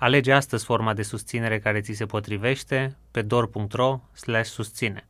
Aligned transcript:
Alege 0.00 0.32
astăzi 0.32 0.64
forma 0.64 0.94
de 0.94 1.02
susținere 1.02 1.58
care 1.58 1.80
ți 1.80 1.92
se 1.92 2.06
potrivește 2.06 2.96
pe 3.10 3.22
dor.ro 3.22 4.00
susține. 4.42 5.08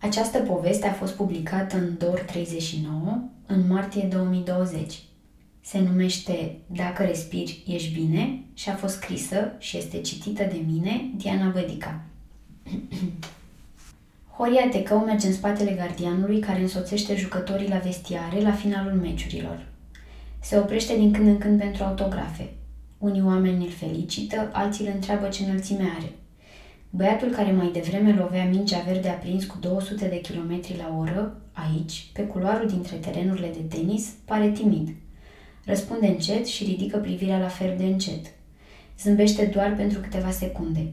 Această 0.00 0.38
poveste 0.38 0.86
a 0.86 0.92
fost 0.92 1.14
publicată 1.14 1.76
în 1.76 1.98
DOR 1.98 2.20
39 2.20 3.22
în 3.46 3.66
martie 3.66 4.02
2020. 4.02 5.02
Se 5.60 5.78
numește 5.78 6.58
Dacă 6.66 7.02
respiri, 7.02 7.62
ești 7.66 7.94
bine 7.94 8.44
și 8.54 8.68
a 8.68 8.74
fost 8.74 8.94
scrisă 8.94 9.52
și 9.58 9.76
este 9.76 10.00
citită 10.00 10.42
de 10.42 10.62
mine, 10.66 11.10
Diana 11.16 11.48
Bădica. 11.48 12.00
Horia 14.36 14.68
Tecău 14.70 14.98
merge 14.98 15.26
în 15.26 15.32
spatele 15.32 15.72
gardianului 15.72 16.40
care 16.40 16.60
însoțește 16.60 17.16
jucătorii 17.16 17.68
la 17.68 17.78
vestiare 17.78 18.40
la 18.40 18.52
finalul 18.52 18.92
meciurilor. 18.92 19.66
Se 20.40 20.58
oprește 20.58 20.96
din 20.96 21.12
când 21.12 21.26
în 21.26 21.38
când 21.38 21.58
pentru 21.58 21.84
autografe. 21.84 22.50
Unii 23.00 23.22
oameni 23.22 23.64
îl 23.64 23.70
felicită, 23.70 24.50
alții 24.52 24.86
îl 24.86 24.92
întreabă 24.94 25.28
ce 25.28 25.44
înălțime 25.44 25.92
are. 25.96 26.12
Băiatul 26.90 27.28
care 27.28 27.52
mai 27.52 27.70
devreme 27.72 28.14
lovea 28.14 28.44
mingea 28.44 28.78
verde 28.86 29.08
aprins 29.08 29.44
cu 29.44 29.56
200 29.60 30.08
de 30.08 30.20
km 30.20 30.62
la 30.78 30.96
oră, 30.98 31.40
aici, 31.52 32.06
pe 32.12 32.22
culoarul 32.22 32.68
dintre 32.68 32.96
terenurile 32.96 33.50
de 33.52 33.76
tenis, 33.76 34.08
pare 34.24 34.50
timid. 34.50 34.88
Răspunde 35.64 36.06
încet 36.06 36.46
și 36.46 36.64
ridică 36.64 36.98
privirea 36.98 37.38
la 37.38 37.48
fer 37.48 37.76
de 37.76 37.84
încet. 37.84 38.26
Zâmbește 38.98 39.44
doar 39.44 39.74
pentru 39.74 40.00
câteva 40.00 40.30
secunde. 40.30 40.92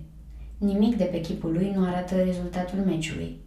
Nimic 0.58 0.96
de 0.98 1.04
pe 1.04 1.22
chipul 1.22 1.52
lui 1.52 1.72
nu 1.76 1.86
arată 1.86 2.16
rezultatul 2.16 2.80
meciului. 2.80 3.38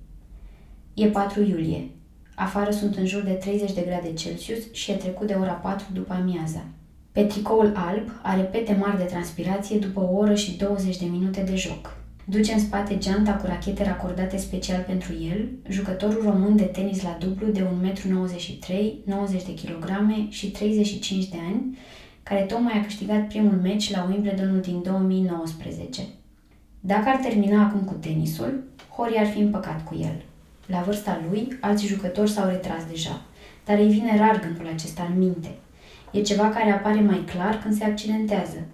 E 0.94 1.06
4 1.06 1.42
iulie. 1.42 1.91
Afară 2.34 2.70
sunt 2.70 2.97
în 2.97 3.06
jur 3.06 3.22
de 3.22 3.33
30 3.33 3.72
de 3.72 3.81
grade 3.81 4.12
Celsius 4.12 4.72
și 4.72 4.91
e 4.91 4.94
trecut 4.94 5.27
de 5.27 5.34
ora 5.34 5.53
4 5.53 5.86
după 5.92 6.12
amiaza. 6.12 6.64
Pe 7.12 7.22
tricoul 7.22 7.72
alb 7.77 8.11
are 8.22 8.42
pete 8.42 8.77
mari 8.80 8.97
de 8.97 9.03
transpirație 9.05 9.78
după 9.78 10.00
o 10.00 10.16
oră 10.16 10.34
și 10.34 10.56
20 10.56 10.98
de 10.98 11.06
minute 11.06 11.41
de 11.41 11.56
joc. 11.56 11.97
Duce 12.25 12.53
în 12.53 12.58
spate 12.58 12.98
geanta 12.98 13.33
cu 13.33 13.47
rachete 13.47 13.84
racordate 13.84 14.36
special 14.36 14.84
pentru 14.86 15.12
el, 15.31 15.48
jucătorul 15.69 16.22
român 16.22 16.56
de 16.56 16.62
tenis 16.62 17.03
la 17.03 17.16
dublu 17.20 17.47
de 17.47 17.61
1,93 17.61 17.66
m, 19.05 19.11
90 19.11 19.42
de 19.44 19.55
kg 19.55 19.86
și 20.28 20.50
35 20.50 21.28
de 21.28 21.36
ani, 21.53 21.78
care 22.22 22.41
tocmai 22.41 22.78
a 22.78 22.84
câștigat 22.84 23.27
primul 23.27 23.58
meci 23.62 23.91
la 23.91 24.06
Wimbledonul 24.11 24.61
din 24.61 24.83
2019. 24.83 26.03
Dacă 26.81 27.08
ar 27.08 27.16
termina 27.16 27.64
acum 27.64 27.81
cu 27.81 27.94
tenisul, 27.94 28.64
Hori 28.97 29.19
ar 29.19 29.27
fi 29.27 29.38
împăcat 29.38 29.84
cu 29.84 29.97
el. 30.00 30.22
La 30.66 30.81
vârsta 30.81 31.20
lui, 31.28 31.58
alți 31.61 31.86
jucători 31.86 32.31
s-au 32.31 32.48
retras 32.48 32.84
deja, 32.91 33.22
dar 33.64 33.78
îi 33.78 33.88
vine 33.88 34.16
rar 34.16 34.41
gândul 34.41 34.66
acesta 34.72 35.08
în 35.12 35.19
minte. 35.19 35.50
E 36.12 36.22
ceva 36.22 36.48
care 36.48 36.70
apare 36.70 37.00
mai 37.00 37.25
clar 37.27 37.58
când 37.62 37.75
se 37.75 37.84
accidentează. 37.84 38.66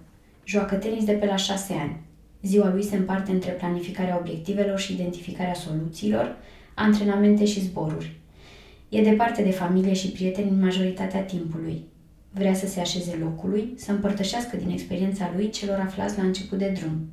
Joacă 0.43 0.75
tenis 0.75 1.03
de 1.03 1.11
pe 1.11 1.25
la 1.25 1.35
șase 1.35 1.73
ani. 1.73 1.99
Ziua 2.41 2.71
lui 2.71 2.83
se 2.83 2.95
împarte 2.95 3.31
între 3.31 3.51
planificarea 3.51 4.17
obiectivelor 4.19 4.79
și 4.79 4.93
identificarea 4.93 5.53
soluțiilor, 5.53 6.37
antrenamente 6.73 7.45
și 7.45 7.61
zboruri. 7.61 8.19
E 8.89 9.01
departe 9.01 9.43
de 9.43 9.51
familie 9.51 9.93
și 9.93 10.11
prieteni 10.11 10.49
în 10.49 10.59
majoritatea 10.59 11.21
timpului. 11.21 11.83
Vrea 12.31 12.53
să 12.53 12.67
se 12.67 12.79
așeze 12.79 13.17
locului, 13.21 13.73
să 13.75 13.91
împărtășească 13.91 14.57
din 14.57 14.69
experiența 14.69 15.31
lui 15.35 15.49
celor 15.49 15.79
aflați 15.79 16.17
la 16.17 16.23
început 16.23 16.57
de 16.57 16.73
drum. 16.79 17.09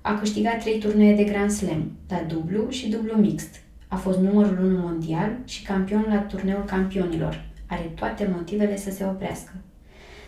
A 0.00 0.18
câștigat 0.18 0.60
trei 0.60 0.78
turnee 0.78 1.14
de 1.14 1.24
Grand 1.24 1.50
Slam, 1.50 1.92
la 2.08 2.24
dublu 2.28 2.70
și 2.70 2.88
dublu 2.88 3.16
mixt. 3.16 3.60
A 3.88 3.96
fost 3.96 4.18
numărul 4.18 4.58
1 4.64 4.78
mondial 4.78 5.36
și 5.44 5.62
campion 5.62 6.06
la 6.08 6.18
turneul 6.18 6.64
campionilor. 6.64 7.50
Are 7.72 7.92
toate 7.94 8.30
motivele 8.36 8.76
să 8.76 8.90
se 8.90 9.04
oprească. 9.04 9.52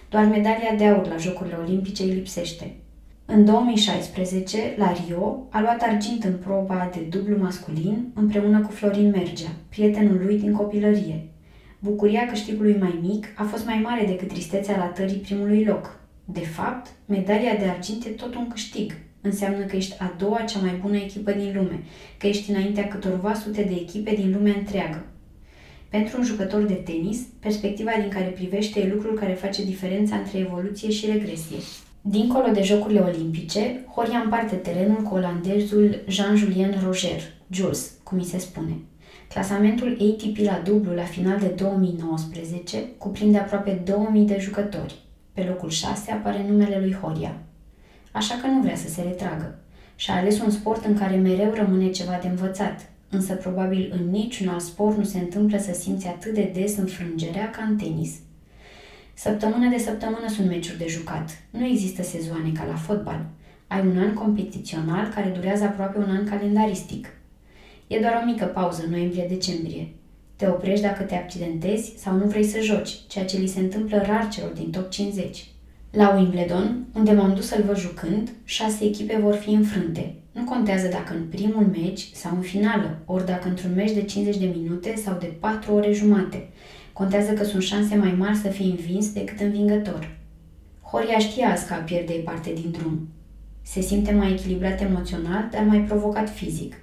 Doar 0.08 0.24
medalia 0.24 0.74
de 0.78 0.86
aur 0.86 1.06
la 1.06 1.16
Jocurile 1.16 1.56
Olimpice 1.62 2.02
îi 2.02 2.10
lipsește. 2.10 2.74
În 3.26 3.44
2016, 3.44 4.74
la 4.76 4.92
Rio, 4.92 5.46
a 5.50 5.60
luat 5.60 5.82
argint 5.82 6.24
în 6.24 6.36
proba 6.36 6.90
de 6.94 7.00
dublu 7.00 7.38
masculin 7.38 8.08
împreună 8.14 8.60
cu 8.60 8.72
Florin 8.72 9.10
Mergea, 9.10 9.48
prietenul 9.68 10.20
lui 10.24 10.38
din 10.38 10.52
copilărie. 10.52 11.28
Bucuria 11.78 12.26
câștigului 12.26 12.76
mai 12.78 12.98
mic 13.02 13.26
a 13.36 13.42
fost 13.42 13.64
mai 13.66 13.80
mare 13.82 14.06
decât 14.06 14.28
tristețea 14.28 14.76
ratării 14.76 15.16
primului 15.16 15.64
loc. 15.64 16.00
De 16.24 16.40
fapt, 16.40 16.90
medalia 17.06 17.54
de 17.54 17.64
argint 17.64 18.04
e 18.04 18.08
tot 18.08 18.34
un 18.34 18.48
câștig, 18.48 18.92
înseamnă 19.20 19.64
că 19.64 19.76
ești 19.76 19.96
a 19.98 20.14
doua 20.18 20.40
cea 20.40 20.58
mai 20.58 20.78
bună 20.80 20.96
echipă 20.96 21.32
din 21.32 21.52
lume, 21.54 21.82
că 22.18 22.26
ești 22.26 22.50
înaintea 22.50 22.88
câtorva 22.88 23.34
sute 23.34 23.62
de 23.62 23.74
echipe 23.74 24.14
din 24.14 24.32
lumea 24.32 24.54
întreagă. 24.58 25.04
Pentru 25.98 26.18
un 26.18 26.24
jucător 26.24 26.62
de 26.62 26.74
tenis, 26.74 27.18
perspectiva 27.40 27.90
din 28.00 28.08
care 28.08 28.24
privește 28.24 28.80
e 28.80 28.92
lucrul 28.92 29.18
care 29.18 29.32
face 29.32 29.64
diferența 29.64 30.16
între 30.16 30.38
evoluție 30.38 30.90
și 30.90 31.06
regresie. 31.06 31.56
Dincolo 32.00 32.52
de 32.52 32.62
Jocurile 32.62 33.00
Olimpice, 33.00 33.84
Horia 33.94 34.18
împarte 34.18 34.54
terenul 34.54 35.02
cu 35.02 35.14
olandezul 35.14 36.02
Jean-Julien 36.08 36.80
Roger, 36.84 37.20
Jules, 37.50 37.92
cum 38.02 38.16
mi 38.16 38.24
se 38.24 38.38
spune. 38.38 38.76
Clasamentul 39.28 39.96
ATP 40.00 40.36
la 40.36 40.60
dublu 40.64 40.94
la 40.94 41.02
final 41.02 41.38
de 41.38 41.46
2019 41.46 42.84
cuprinde 42.98 43.38
aproape 43.38 43.82
2000 43.84 44.26
de 44.26 44.38
jucători. 44.40 44.94
Pe 45.32 45.46
locul 45.48 45.70
6 45.70 46.10
apare 46.10 46.44
numele 46.48 46.78
lui 46.78 46.96
Horia, 47.00 47.36
așa 48.12 48.34
că 48.40 48.46
nu 48.46 48.60
vrea 48.60 48.76
să 48.76 48.88
se 48.88 49.02
retragă. 49.02 49.58
Și-a 49.96 50.14
ales 50.14 50.40
un 50.40 50.50
sport 50.50 50.84
în 50.84 50.98
care 50.98 51.16
mereu 51.16 51.52
rămâne 51.52 51.90
ceva 51.90 52.18
de 52.22 52.28
învățat, 52.28 52.92
însă 53.14 53.34
probabil 53.34 53.94
în 53.98 54.10
niciun 54.10 54.48
alt 54.48 54.60
sport 54.60 54.96
nu 54.96 55.04
se 55.04 55.18
întâmplă 55.18 55.58
să 55.58 55.72
simți 55.72 56.06
atât 56.06 56.34
de 56.34 56.50
des 56.54 56.76
înfrângerea 56.76 57.50
ca 57.50 57.62
în 57.62 57.76
tenis. 57.76 58.12
Săptămână 59.14 59.68
de 59.68 59.78
săptămână 59.78 60.28
sunt 60.28 60.48
meciuri 60.48 60.78
de 60.78 60.86
jucat. 60.88 61.30
Nu 61.50 61.66
există 61.66 62.02
sezoane 62.02 62.52
ca 62.52 62.64
la 62.64 62.74
fotbal. 62.74 63.26
Ai 63.66 63.80
un 63.86 63.98
an 63.98 64.14
competițional 64.14 65.08
care 65.14 65.28
durează 65.28 65.64
aproape 65.64 65.98
un 65.98 66.10
an 66.10 66.24
calendaristic. 66.28 67.08
E 67.86 67.98
doar 67.98 68.20
o 68.22 68.26
mică 68.26 68.44
pauză, 68.44 68.84
noiembrie-decembrie. 68.90 69.88
Te 70.36 70.46
oprești 70.46 70.84
dacă 70.84 71.02
te 71.02 71.14
accidentezi 71.14 71.92
sau 71.96 72.16
nu 72.16 72.24
vrei 72.24 72.44
să 72.44 72.60
joci, 72.60 72.98
ceea 73.08 73.24
ce 73.24 73.38
li 73.38 73.46
se 73.46 73.60
întâmplă 73.60 73.96
rar 73.96 74.28
celor 74.28 74.50
din 74.50 74.70
top 74.70 74.90
50. 74.90 75.46
La 75.90 76.14
Wimbledon, 76.14 76.86
unde 76.94 77.12
m-am 77.12 77.34
dus 77.34 77.46
să-l 77.46 77.62
văd 77.62 77.76
jucând, 77.76 78.30
șase 78.44 78.84
echipe 78.84 79.18
vor 79.22 79.34
fi 79.34 79.50
înfrânte. 79.50 80.14
Nu 80.34 80.44
contează 80.44 80.88
dacă 80.88 81.14
în 81.14 81.24
primul 81.24 81.66
meci 81.80 82.10
sau 82.12 82.36
în 82.36 82.40
finală, 82.40 82.98
ori 83.04 83.26
dacă 83.26 83.48
într-un 83.48 83.72
meci 83.74 83.92
de 83.92 84.02
50 84.02 84.36
de 84.36 84.54
minute 84.56 84.94
sau 84.96 85.16
de 85.20 85.26
4 85.26 85.74
ore 85.74 85.92
jumate. 85.92 86.48
Contează 86.92 87.32
că 87.32 87.44
sunt 87.44 87.62
șanse 87.62 87.94
mai 87.94 88.14
mari 88.18 88.36
să 88.36 88.48
fii 88.48 88.70
învins 88.70 89.12
decât 89.12 89.40
învingător. 89.40 90.16
Horia 90.82 91.18
știa 91.18 91.48
azi 91.48 91.66
că 91.66 91.72
a 91.72 91.76
pierdei 91.76 92.18
parte 92.18 92.52
din 92.54 92.70
drum. 92.70 93.08
Se 93.62 93.80
simte 93.80 94.12
mai 94.12 94.30
echilibrat 94.30 94.80
emoțional, 94.80 95.48
dar 95.50 95.62
mai 95.62 95.78
provocat 95.78 96.30
fizic. 96.30 96.74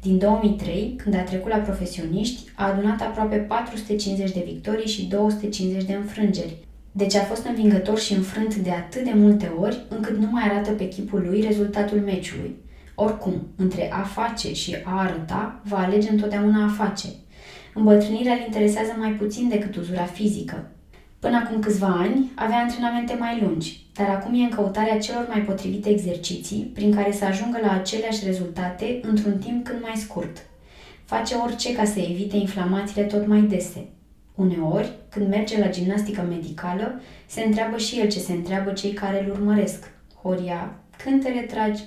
Din 0.00 0.18
2003, 0.18 0.94
când 1.02 1.14
a 1.14 1.22
trecut 1.22 1.50
la 1.50 1.56
profesioniști, 1.56 2.50
a 2.54 2.72
adunat 2.72 3.00
aproape 3.00 3.36
450 3.36 4.32
de 4.32 4.42
victorii 4.46 4.88
și 4.88 5.06
250 5.06 5.84
de 5.84 5.92
înfrângeri, 5.92 6.56
deci 6.92 7.14
a 7.14 7.22
fost 7.22 7.46
învingător 7.46 7.98
și 7.98 8.12
înfrânt 8.12 8.54
de 8.54 8.70
atât 8.70 9.04
de 9.04 9.12
multe 9.14 9.52
ori, 9.60 9.84
încât 9.88 10.16
nu 10.16 10.30
mai 10.30 10.42
arată 10.42 10.70
pe 10.70 10.88
chipul 10.88 11.24
lui 11.28 11.40
rezultatul 11.40 11.98
meciului. 11.98 12.56
Oricum, 13.02 13.46
între 13.56 13.92
a 13.92 14.02
face 14.02 14.54
și 14.54 14.76
a 14.84 15.00
arăta, 15.00 15.60
va 15.64 15.78
alege 15.78 16.10
întotdeauna 16.10 16.64
a 16.64 16.84
face. 16.84 17.08
Îmbătrânirea 17.74 18.32
îl 18.32 18.40
interesează 18.46 18.94
mai 18.98 19.10
puțin 19.10 19.48
decât 19.48 19.76
uzura 19.76 20.04
fizică. 20.04 20.70
Până 21.18 21.36
acum 21.36 21.60
câțiva 21.60 21.86
ani, 21.86 22.30
avea 22.34 22.58
antrenamente 22.58 23.16
mai 23.18 23.40
lungi, 23.42 23.86
dar 23.94 24.08
acum 24.08 24.34
e 24.34 24.42
în 24.42 24.48
căutarea 24.48 24.98
celor 24.98 25.26
mai 25.28 25.40
potrivite 25.40 25.88
exerciții 25.88 26.70
prin 26.74 26.94
care 26.94 27.12
să 27.12 27.24
ajungă 27.24 27.58
la 27.62 27.72
aceleași 27.72 28.24
rezultate 28.24 29.00
într-un 29.02 29.38
timp 29.38 29.64
cât 29.64 29.82
mai 29.82 29.96
scurt. 29.96 30.36
Face 31.04 31.34
orice 31.34 31.74
ca 31.74 31.84
să 31.84 31.98
evite 31.98 32.36
inflamațiile 32.36 33.06
tot 33.06 33.26
mai 33.26 33.40
dese, 33.40 33.88
Uneori, 34.34 34.92
când 35.08 35.28
merge 35.28 35.58
la 35.58 35.70
gimnastică 35.70 36.26
medicală, 36.28 37.00
se 37.26 37.42
întreabă 37.42 37.76
și 37.76 37.98
el 38.00 38.08
ce 38.08 38.18
se 38.18 38.32
întreabă 38.32 38.72
cei 38.72 38.92
care 38.92 39.24
îl 39.24 39.30
urmăresc. 39.30 39.92
Horia, 40.22 40.74
când 41.04 41.22
te 41.22 41.28
retragi? 41.28 41.82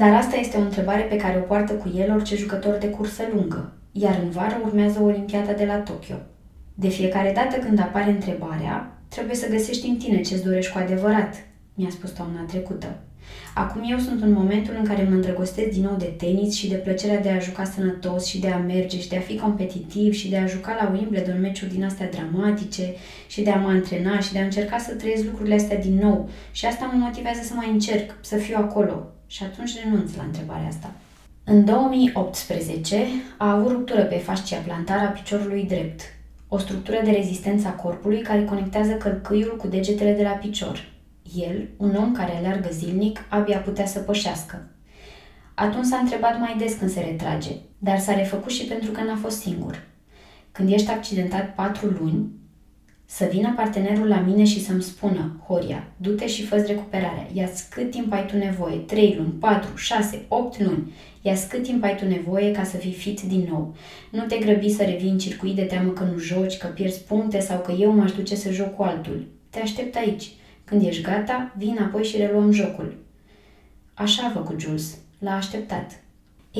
Dar 0.00 0.14
asta 0.14 0.36
este 0.36 0.56
o 0.56 0.60
întrebare 0.60 1.02
pe 1.02 1.16
care 1.16 1.36
o 1.38 1.46
poartă 1.46 1.72
cu 1.72 1.92
el 1.96 2.12
orice 2.12 2.36
jucător 2.36 2.74
de 2.74 2.88
cursă 2.88 3.22
lungă, 3.34 3.72
iar 3.92 4.20
în 4.22 4.30
vară 4.30 4.60
urmează 4.64 5.00
Olimpiada 5.02 5.52
de 5.52 5.64
la 5.64 5.76
Tokyo. 5.76 6.14
De 6.74 6.88
fiecare 6.88 7.32
dată 7.34 7.56
când 7.56 7.80
apare 7.80 8.10
întrebarea, 8.10 8.98
trebuie 9.08 9.36
să 9.36 9.48
găsești 9.48 9.88
în 9.88 9.96
tine 9.96 10.20
ce-ți 10.20 10.44
dorești 10.44 10.72
cu 10.72 10.78
adevărat, 10.78 11.34
mi-a 11.74 11.90
spus 11.90 12.10
toamna 12.10 12.40
trecută. 12.40 12.98
Acum 13.54 13.82
eu 13.90 13.98
sunt 13.98 14.22
în 14.22 14.32
momentul 14.32 14.74
în 14.78 14.84
care 14.84 15.06
mă 15.08 15.14
îndrăgostesc 15.14 15.70
din 15.70 15.82
nou 15.82 15.96
de 15.96 16.14
tenis 16.18 16.54
și 16.54 16.68
de 16.68 16.74
plăcerea 16.74 17.20
de 17.20 17.30
a 17.30 17.38
juca 17.38 17.64
sănătos 17.64 18.26
și 18.26 18.40
de 18.40 18.48
a 18.48 18.58
merge 18.58 19.00
și 19.00 19.08
de 19.08 19.16
a 19.16 19.20
fi 19.20 19.36
competitiv 19.38 20.12
și 20.12 20.28
de 20.28 20.36
a 20.36 20.46
juca 20.46 20.76
la 20.80 20.90
Wimbledon 20.94 21.40
meciuri 21.40 21.74
din 21.74 21.84
astea 21.84 22.10
dramatice 22.10 22.94
și 23.26 23.42
de 23.42 23.50
a 23.50 23.56
mă 23.56 23.68
antrena 23.68 24.20
și 24.20 24.32
de 24.32 24.38
a 24.38 24.44
încerca 24.44 24.78
să 24.78 24.94
trăiesc 24.94 25.24
lucrurile 25.24 25.54
astea 25.54 25.78
din 25.78 25.98
nou. 26.02 26.28
Și 26.50 26.66
asta 26.66 26.90
mă 26.92 26.98
motivează 27.04 27.40
să 27.42 27.52
mai 27.54 27.70
încerc, 27.70 28.14
să 28.20 28.36
fiu 28.36 28.56
acolo. 28.58 29.12
Și 29.30 29.42
atunci 29.42 29.78
renunț 29.82 30.14
la 30.14 30.22
întrebarea 30.22 30.68
asta. 30.68 30.92
În 31.44 31.64
2018 31.64 33.06
a 33.38 33.50
avut 33.50 33.70
ruptură 33.70 34.02
pe 34.02 34.16
fascia 34.16 34.56
plantară 34.58 35.00
a 35.00 35.10
piciorului 35.10 35.64
drept, 35.64 36.00
o 36.48 36.58
structură 36.58 37.00
de 37.04 37.10
rezistență 37.10 37.66
a 37.68 37.70
corpului 37.70 38.20
care 38.20 38.44
conectează 38.44 38.92
călcâiul 38.92 39.56
cu 39.56 39.66
degetele 39.66 40.12
de 40.12 40.22
la 40.22 40.30
picior. 40.30 40.92
El, 41.36 41.68
un 41.76 41.94
om 41.94 42.12
care 42.12 42.36
aleargă 42.36 42.68
zilnic, 42.72 43.24
abia 43.28 43.58
putea 43.58 43.86
să 43.86 43.98
pășească. 43.98 44.68
Atunci 45.54 45.86
s-a 45.86 45.96
întrebat 45.96 46.38
mai 46.38 46.54
des 46.58 46.74
când 46.74 46.90
se 46.90 47.00
retrage, 47.00 47.50
dar 47.78 47.98
s-a 47.98 48.14
refăcut 48.14 48.50
și 48.50 48.64
pentru 48.64 48.90
că 48.90 49.02
n-a 49.02 49.16
fost 49.16 49.40
singur. 49.40 49.86
Când 50.52 50.72
ești 50.72 50.90
accidentat 50.90 51.54
patru 51.54 51.86
luni, 51.86 52.30
să 53.10 53.28
vină 53.30 53.52
partenerul 53.56 54.08
la 54.08 54.20
mine 54.20 54.44
și 54.44 54.64
să-mi 54.64 54.82
spună, 54.82 55.40
Horia, 55.46 55.88
du-te 55.96 56.26
și 56.26 56.46
fă 56.46 56.56
recuperarea. 56.56 57.28
ia 57.32 57.48
cât 57.70 57.90
timp 57.90 58.12
ai 58.12 58.26
tu 58.26 58.36
nevoie, 58.36 58.76
3 58.76 59.14
luni, 59.16 59.32
4, 59.32 59.76
6, 59.76 60.24
8 60.28 60.60
luni. 60.60 60.92
ia 61.22 61.34
cât 61.48 61.62
timp 61.62 61.84
ai 61.84 61.96
tu 61.96 62.04
nevoie 62.04 62.50
ca 62.50 62.64
să 62.64 62.76
fii 62.76 62.92
fit 62.92 63.20
din 63.20 63.46
nou. 63.50 63.76
Nu 64.10 64.24
te 64.24 64.36
grăbi 64.38 64.70
să 64.70 64.82
revii 64.82 65.10
în 65.10 65.18
circuit 65.18 65.54
de 65.54 65.62
teamă 65.62 65.90
că 65.90 66.04
nu 66.04 66.18
joci, 66.18 66.56
că 66.56 66.66
pierzi 66.66 67.02
puncte 67.02 67.40
sau 67.40 67.60
că 67.60 67.72
eu 67.72 67.90
m-aș 67.90 68.12
duce 68.12 68.34
să 68.34 68.52
joc 68.52 68.74
cu 68.74 68.82
altul. 68.82 69.26
Te 69.50 69.60
aștept 69.60 69.96
aici. 69.96 70.30
Când 70.64 70.86
ești 70.86 71.02
gata, 71.02 71.54
vin 71.56 71.78
apoi 71.82 72.04
și 72.04 72.16
reluăm 72.16 72.50
jocul. 72.50 72.96
Așa 73.94 74.26
a 74.26 74.30
făcut 74.30 74.60
Jules. 74.60 74.98
L-a 75.18 75.34
așteptat. 75.34 76.02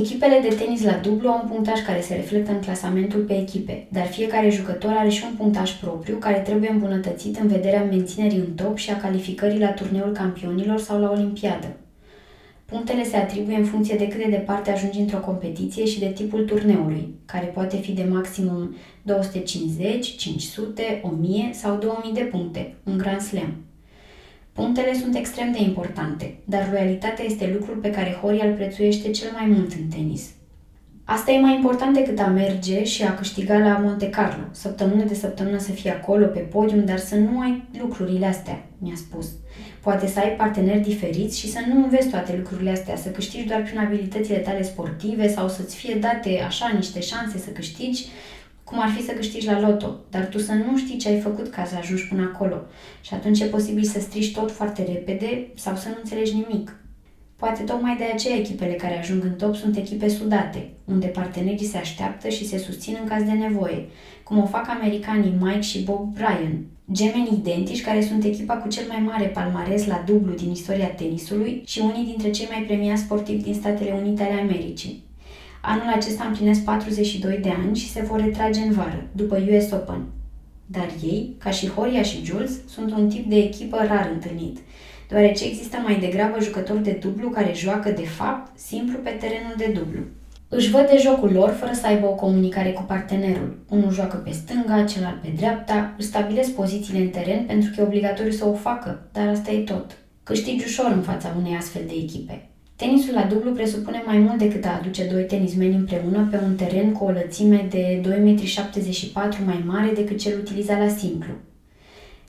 Echipele 0.01 0.39
de 0.49 0.55
tenis 0.55 0.83
la 0.85 0.93
dublu 0.93 1.29
au 1.29 1.41
un 1.43 1.49
punctaj 1.49 1.81
care 1.81 2.01
se 2.01 2.15
reflectă 2.15 2.51
în 2.53 2.61
clasamentul 2.61 3.21
pe 3.21 3.39
echipe, 3.41 3.87
dar 3.89 4.07
fiecare 4.07 4.51
jucător 4.51 4.95
are 4.97 5.09
și 5.09 5.25
un 5.31 5.37
punctaj 5.37 5.73
propriu 5.73 6.17
care 6.17 6.39
trebuie 6.39 6.71
îmbunătățit 6.71 7.37
în 7.37 7.49
vederea 7.49 7.85
menținerii 7.85 8.39
în 8.39 8.55
top 8.55 8.77
și 8.77 8.91
a 8.91 8.97
calificării 8.97 9.59
la 9.59 9.71
turneul 9.71 10.13
campionilor 10.13 10.79
sau 10.79 11.01
la 11.01 11.11
olimpiadă. 11.11 11.67
Punctele 12.65 13.05
se 13.05 13.17
atribuie 13.17 13.57
în 13.57 13.65
funcție 13.65 13.97
de 13.97 14.09
cât 14.09 14.19
de 14.25 14.31
departe 14.31 14.71
ajungi 14.71 15.01
într-o 15.01 15.19
competiție 15.19 15.85
și 15.85 15.99
de 15.99 16.09
tipul 16.09 16.45
turneului, 16.45 17.15
care 17.25 17.47
poate 17.47 17.77
fi 17.77 17.93
de 17.93 18.07
maximum 18.11 18.77
250, 19.03 20.17
500, 20.17 21.01
1000 21.03 21.51
sau 21.53 21.77
2000 21.77 22.13
de 22.13 22.21
puncte, 22.21 22.75
un 22.85 22.99
Grand 22.99 23.21
Slam. 23.21 23.68
Punctele 24.59 24.95
sunt 24.95 25.17
extrem 25.17 25.53
de 25.53 25.63
importante, 25.63 26.35
dar 26.45 26.69
loialitatea 26.71 27.25
este 27.25 27.51
lucrul 27.59 27.77
pe 27.77 27.91
care 27.91 28.19
Horia 28.23 28.45
îl 28.45 28.53
prețuiește 28.53 29.11
cel 29.11 29.29
mai 29.39 29.47
mult 29.47 29.73
în 29.73 29.89
tenis. 29.97 30.31
Asta 31.05 31.31
e 31.31 31.41
mai 31.41 31.55
important 31.55 31.95
decât 31.95 32.19
a 32.19 32.27
merge 32.27 32.85
și 32.85 33.03
a 33.03 33.15
câștiga 33.15 33.59
la 33.59 33.79
Monte 33.79 34.11
Carlo, 34.11 34.43
săptămână 34.51 35.05
de 35.05 35.15
săptămână 35.15 35.59
să 35.59 35.71
fii 35.71 35.91
acolo 35.91 36.27
pe 36.27 36.39
podium, 36.39 36.85
dar 36.85 36.99
să 36.99 37.15
nu 37.15 37.41
ai 37.41 37.69
lucrurile 37.81 38.27
astea, 38.27 38.65
mi-a 38.79 38.97
spus. 38.97 39.27
Poate 39.81 40.07
să 40.07 40.19
ai 40.19 40.31
parteneri 40.31 40.81
diferiți 40.81 41.39
și 41.39 41.51
să 41.51 41.59
nu 41.69 41.83
înveți 41.83 42.09
toate 42.09 42.37
lucrurile 42.37 42.71
astea, 42.71 42.97
să 42.97 43.09
câștigi 43.09 43.47
doar 43.47 43.63
prin 43.63 43.79
abilitățile 43.79 44.39
tale 44.39 44.63
sportive 44.63 45.29
sau 45.29 45.49
să-ți 45.49 45.77
fie 45.77 45.95
date 45.95 46.43
așa 46.47 46.73
niște 46.75 47.01
șanse 47.01 47.39
să 47.39 47.51
câștigi 47.51 48.07
cum 48.69 48.81
ar 48.81 48.89
fi 48.89 49.05
să 49.05 49.13
câștigi 49.13 49.47
la 49.47 49.61
loto, 49.61 49.97
dar 50.11 50.27
tu 50.27 50.39
să 50.39 50.53
nu 50.53 50.79
știi 50.79 50.99
ce 50.99 51.09
ai 51.09 51.21
făcut 51.21 51.49
ca 51.51 51.65
să 51.65 51.77
ajungi 51.77 52.09
până 52.09 52.31
acolo. 52.35 52.57
Și 53.01 53.15
atunci 53.15 53.41
e 53.41 53.45
posibil 53.45 53.85
să 53.85 54.01
strici 54.01 54.35
tot 54.35 54.51
foarte 54.51 54.83
repede 54.83 55.47
sau 55.55 55.77
să 55.77 55.89
nu 55.89 55.95
înțelegi 55.99 56.35
nimic. 56.35 56.77
Poate 57.37 57.63
tocmai 57.63 57.97
de 57.97 58.05
aceea 58.13 58.37
echipele 58.37 58.73
care 58.73 58.99
ajung 58.99 59.25
în 59.25 59.33
top 59.33 59.55
sunt 59.55 59.77
echipe 59.77 60.09
sudate, 60.09 60.71
unde 60.85 61.07
partenerii 61.07 61.67
se 61.67 61.77
așteaptă 61.77 62.29
și 62.29 62.47
se 62.47 62.59
susțin 62.59 62.97
în 63.03 63.09
caz 63.09 63.23
de 63.23 63.31
nevoie, 63.31 63.87
cum 64.23 64.39
o 64.39 64.47
fac 64.47 64.69
americanii 64.69 65.37
Mike 65.41 65.61
și 65.61 65.83
Bob 65.83 66.13
Bryan, 66.15 66.65
gemeni 66.93 67.33
identici 67.33 67.83
care 67.83 68.01
sunt 68.01 68.25
echipa 68.25 68.55
cu 68.55 68.69
cel 68.69 68.85
mai 68.89 69.01
mare 69.01 69.27
palmares 69.27 69.87
la 69.87 70.03
dublu 70.07 70.35
din 70.35 70.51
istoria 70.51 70.89
tenisului 70.89 71.63
și 71.67 71.81
unii 71.81 72.05
dintre 72.05 72.31
cei 72.31 72.49
mai 72.51 72.63
premiați 72.63 73.03
sportivi 73.03 73.43
din 73.43 73.55
Statele 73.55 74.01
Unite 74.01 74.23
ale 74.23 74.41
Americii. 74.41 75.08
Anul 75.63 75.93
acesta 75.95 76.25
împlinesc 76.25 76.65
42 76.65 77.39
de 77.43 77.51
ani 77.65 77.77
și 77.77 77.91
se 77.91 78.03
vor 78.03 78.21
retrage 78.21 78.61
în 78.61 78.73
vară, 78.73 79.07
după 79.13 79.37
US 79.51 79.71
Open. 79.71 80.07
Dar 80.67 80.89
ei, 81.03 81.37
ca 81.39 81.51
și 81.51 81.69
Horia 81.69 82.03
și 82.03 82.25
Jules, 82.25 82.69
sunt 82.69 82.93
un 82.93 83.09
tip 83.09 83.29
de 83.29 83.37
echipă 83.37 83.77
rar 83.77 84.11
întâlnit, 84.13 84.59
deoarece 85.09 85.45
există 85.45 85.77
mai 85.85 85.99
degrabă 86.01 86.41
jucători 86.41 86.83
de 86.83 86.99
dublu 87.01 87.29
care 87.29 87.53
joacă 87.55 87.91
de 87.91 88.07
fapt 88.07 88.59
simplu 88.59 88.99
pe 88.99 89.11
terenul 89.11 89.55
de 89.57 89.71
dublu. 89.75 90.01
Își 90.49 90.71
văd 90.71 90.89
de 90.91 90.99
jocul 91.03 91.33
lor 91.33 91.51
fără 91.51 91.73
să 91.73 91.87
aibă 91.87 92.07
o 92.07 92.15
comunicare 92.15 92.73
cu 92.73 92.83
partenerul. 92.83 93.59
Unul 93.69 93.93
joacă 93.93 94.17
pe 94.17 94.31
stânga, 94.31 94.85
celălalt 94.85 95.21
pe 95.21 95.33
dreapta, 95.37 95.95
își 95.99 96.07
stabilesc 96.07 96.51
pozițiile 96.51 97.01
în 97.01 97.09
teren 97.09 97.45
pentru 97.47 97.71
că 97.71 97.81
e 97.81 97.85
obligatoriu 97.85 98.33
să 98.33 98.47
o 98.47 98.55
facă, 98.55 99.09
dar 99.13 99.29
asta 99.29 99.51
e 99.51 99.59
tot. 99.59 99.99
Câștigi 100.23 100.65
ușor 100.65 100.91
în 100.95 101.03
fața 101.03 101.35
unei 101.39 101.57
astfel 101.57 101.83
de 101.87 101.95
echipe. 102.03 102.49
Tenisul 102.79 103.15
la 103.15 103.25
dublu 103.25 103.53
presupune 103.53 104.03
mai 104.07 104.19
mult 104.19 104.39
decât 104.39 104.65
a 104.65 104.77
aduce 104.79 105.05
doi 105.05 105.25
tenismeni 105.25 105.75
împreună 105.75 106.29
pe 106.31 106.41
un 106.45 106.55
teren 106.57 106.93
cu 106.93 107.05
o 107.05 107.11
lățime 107.11 107.67
de 107.71 108.01
2,74 108.03 109.13
m 109.13 109.45
mai 109.45 109.63
mare 109.67 109.93
decât 109.95 110.19
cel 110.19 110.39
utilizat 110.39 110.79
la 110.79 110.89
simplu. 110.89 111.33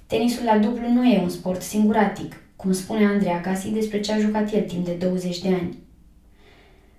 Tenisul 0.07 0.44
la 0.46 0.57
dublu 0.57 0.88
nu 0.88 1.06
e 1.06 1.22
un 1.22 1.30
sport 1.30 1.62
singuratic, 1.62 2.36
cum 2.56 2.72
spune 2.72 3.06
Andrei 3.06 3.31
Agassi 3.31 3.72
despre 3.72 4.00
ce 4.00 4.12
a 4.12 4.19
jucat 4.19 4.54
el 4.54 4.62
timp 4.62 4.86
de 4.86 4.92
20 4.92 5.40
de 5.40 5.48
ani. 5.48 5.78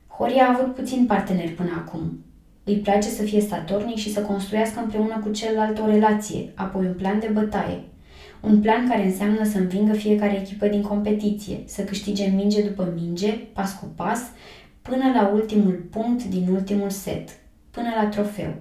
Horia 0.06 0.44
a 0.44 0.58
avut 0.58 0.74
puțin 0.74 1.06
parteneri 1.06 1.50
până 1.50 1.84
acum. 1.86 2.24
Îi 2.64 2.76
place 2.76 3.08
să 3.08 3.22
fie 3.22 3.40
statornic 3.40 3.96
și 3.96 4.12
să 4.12 4.20
construiască 4.20 4.80
împreună 4.80 5.20
cu 5.24 5.30
celălalt 5.30 5.78
o 5.78 5.86
relație, 5.86 6.52
apoi 6.54 6.86
un 6.86 6.94
plan 6.94 7.18
de 7.18 7.30
bătaie– 7.32 7.80
un 8.40 8.60
plan 8.60 8.88
care 8.88 9.04
înseamnă 9.04 9.44
să 9.44 9.58
învingă 9.58 9.92
fiecare 9.92 10.38
echipă 10.40 10.66
din 10.66 10.82
competiție, 10.82 11.62
să 11.64 11.82
câștige 11.82 12.26
minge 12.26 12.62
după 12.62 12.92
minge, 12.94 13.32
pas 13.32 13.78
cu 13.78 13.86
pas, 13.96 14.20
până 14.82 15.04
la 15.14 15.30
ultimul 15.34 15.86
punct 15.90 16.24
din 16.24 16.48
ultimul 16.48 16.90
set, 16.90 17.28
până 17.70 17.88
la 18.02 18.08
trofeu. 18.08 18.54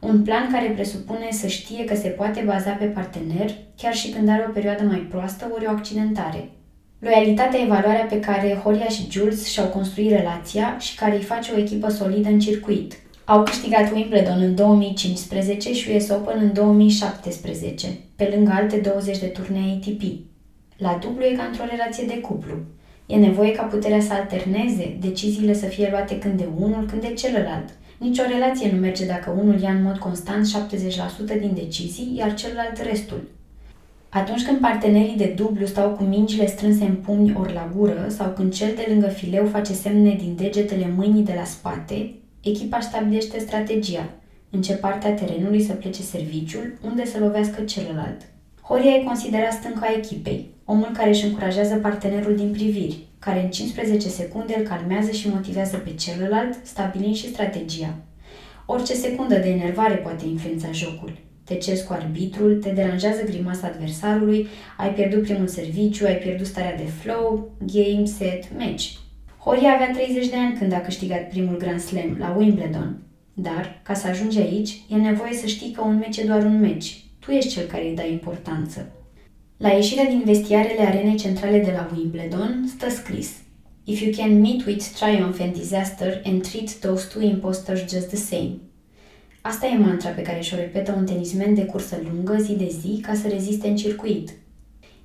Un 0.00 0.22
plan 0.22 0.50
care 0.52 0.66
presupune 0.66 1.28
să 1.30 1.46
știe 1.46 1.84
că 1.84 1.94
se 1.94 2.08
poate 2.08 2.42
baza 2.46 2.70
pe 2.70 2.84
partener, 2.84 3.50
chiar 3.76 3.94
și 3.94 4.10
când 4.10 4.28
are 4.28 4.46
o 4.48 4.52
perioadă 4.52 4.82
mai 4.82 4.98
proastă 4.98 5.50
ori 5.54 5.66
o 5.66 5.70
accidentare. 5.70 6.50
Loialitatea 6.98 7.60
e 7.60 7.66
valoarea 7.66 8.04
pe 8.04 8.20
care 8.20 8.60
Horia 8.62 8.88
și 8.88 9.10
Jules 9.10 9.46
și-au 9.46 9.66
construit 9.66 10.10
relația 10.10 10.78
și 10.78 10.96
care 10.96 11.16
îi 11.16 11.22
face 11.22 11.52
o 11.52 11.58
echipă 11.58 11.90
solidă 11.90 12.28
în 12.28 12.38
circuit. 12.38 12.94
Au 13.30 13.42
câștigat 13.42 13.92
Wimbledon 13.92 14.42
în 14.42 14.54
2015 14.54 15.74
și 15.74 15.90
US 15.96 16.08
Open 16.08 16.38
în 16.40 16.52
2017, 16.52 17.86
pe 18.16 18.32
lângă 18.34 18.52
alte 18.54 18.76
20 18.76 19.18
de 19.18 19.26
turnee 19.26 19.74
ATP. 19.74 20.02
La 20.76 20.98
dublu 21.02 21.24
e 21.24 21.36
ca 21.36 21.42
într-o 21.42 21.64
relație 21.70 22.04
de 22.06 22.20
cuplu. 22.20 22.54
E 23.06 23.16
nevoie 23.16 23.52
ca 23.52 23.62
puterea 23.62 24.00
să 24.00 24.12
alterneze, 24.12 24.96
deciziile 25.00 25.54
să 25.54 25.66
fie 25.66 25.88
luate 25.90 26.18
când 26.18 26.38
de 26.38 26.48
unul, 26.60 26.86
când 26.86 27.02
de 27.02 27.12
celălalt. 27.12 27.68
Nici 27.98 28.18
o 28.18 28.22
relație 28.28 28.70
nu 28.72 28.78
merge 28.78 29.06
dacă 29.06 29.36
unul 29.40 29.60
ia 29.60 29.70
în 29.70 29.82
mod 29.82 29.98
constant 29.98 30.46
70% 31.36 31.40
din 31.40 31.52
decizii, 31.54 32.14
iar 32.16 32.34
celălalt 32.34 32.82
restul. 32.82 33.28
Atunci 34.08 34.44
când 34.44 34.58
partenerii 34.58 35.16
de 35.16 35.32
dublu 35.36 35.66
stau 35.66 35.90
cu 35.90 36.02
mingile 36.02 36.46
strânse 36.46 36.84
în 36.84 36.94
pumni 36.94 37.36
ori 37.40 37.52
la 37.52 37.70
gură 37.76 38.06
sau 38.08 38.30
când 38.30 38.52
cel 38.52 38.72
de 38.76 38.86
lângă 38.88 39.06
fileu 39.06 39.46
face 39.46 39.72
semne 39.72 40.14
din 40.14 40.34
degetele 40.36 40.92
mâinii 40.96 41.24
de 41.24 41.34
la 41.36 41.44
spate, 41.44 42.14
Echipa 42.42 42.80
stabilește 42.80 43.38
strategia, 43.38 44.10
în 44.50 44.62
ce 44.62 44.74
parte 44.74 45.06
a 45.06 45.14
terenului 45.14 45.62
să 45.62 45.72
plece 45.72 46.02
serviciul, 46.02 46.78
unde 46.84 47.04
să 47.06 47.18
lovească 47.18 47.62
celălalt. 47.62 48.20
Horia 48.62 48.94
e 48.94 49.02
considerat 49.02 49.52
stânca 49.52 49.94
echipei, 49.96 50.54
omul 50.64 50.90
care 50.92 51.08
își 51.08 51.24
încurajează 51.24 51.74
partenerul 51.74 52.36
din 52.36 52.50
priviri, 52.50 52.98
care 53.18 53.42
în 53.42 53.50
15 53.50 54.08
secunde 54.08 54.54
îl 54.58 54.66
calmează 54.66 55.10
și 55.10 55.28
motivează 55.28 55.76
pe 55.76 55.94
celălalt, 55.94 56.58
stabilind 56.62 57.14
și 57.14 57.28
strategia. 57.28 57.94
Orice 58.66 58.94
secundă 58.94 59.38
de 59.38 59.48
enervare 59.48 59.94
poate 59.94 60.26
influența 60.26 60.72
jocul. 60.72 61.12
Te 61.44 61.54
ceri 61.54 61.82
cu 61.82 61.92
arbitrul, 61.92 62.54
te 62.54 62.70
deranjează 62.70 63.24
grimasa 63.24 63.66
adversarului, 63.66 64.46
ai 64.76 64.94
pierdut 64.94 65.22
primul 65.22 65.48
serviciu, 65.48 66.06
ai 66.06 66.16
pierdut 66.16 66.46
starea 66.46 66.76
de 66.76 66.86
flow, 67.00 67.50
game, 67.58 68.04
set, 68.04 68.44
match. 68.58 68.90
Horia 69.44 69.72
avea 69.74 69.90
30 69.90 70.28
de 70.28 70.36
ani 70.36 70.56
când 70.58 70.72
a 70.72 70.80
câștigat 70.80 71.28
primul 71.28 71.56
Grand 71.56 71.80
Slam 71.80 72.16
la 72.18 72.34
Wimbledon. 72.38 73.02
Dar, 73.34 73.80
ca 73.82 73.94
să 73.94 74.06
ajungi 74.06 74.38
aici, 74.38 74.80
e 74.88 74.94
nevoie 74.94 75.32
să 75.32 75.46
știi 75.46 75.70
că 75.70 75.82
un 75.82 75.96
meci 75.96 76.16
e 76.16 76.24
doar 76.24 76.44
un 76.44 76.60
meci. 76.60 77.04
Tu 77.18 77.30
ești 77.30 77.50
cel 77.50 77.66
care 77.66 77.88
îi 77.88 77.94
dai 77.94 78.12
importanță. 78.12 78.92
La 79.56 79.68
ieșirea 79.68 80.04
din 80.04 80.22
vestiarele 80.24 80.82
arenei 80.82 81.16
centrale 81.16 81.58
de 81.58 81.70
la 81.70 81.90
Wimbledon 81.96 82.64
stă 82.76 82.90
scris 82.90 83.30
If 83.84 84.00
you 84.00 84.12
can 84.16 84.40
meet 84.40 84.66
with 84.66 84.84
triumph 84.84 85.40
and 85.40 85.52
disaster 85.52 86.20
and 86.24 86.42
treat 86.42 86.78
those 86.78 87.08
two 87.12 87.22
imposters 87.22 87.80
just 87.80 88.08
the 88.08 88.16
same. 88.16 88.56
Asta 89.40 89.66
e 89.66 89.76
mantra 89.76 90.10
pe 90.10 90.22
care 90.22 90.40
și-o 90.40 90.56
repetă 90.56 90.94
un 90.96 91.06
tenismen 91.06 91.54
de 91.54 91.64
cursă 91.64 92.00
lungă 92.10 92.36
zi 92.36 92.52
de 92.54 92.68
zi 92.80 93.00
ca 93.00 93.14
să 93.14 93.28
reziste 93.28 93.68
în 93.68 93.76
circuit. 93.76 94.30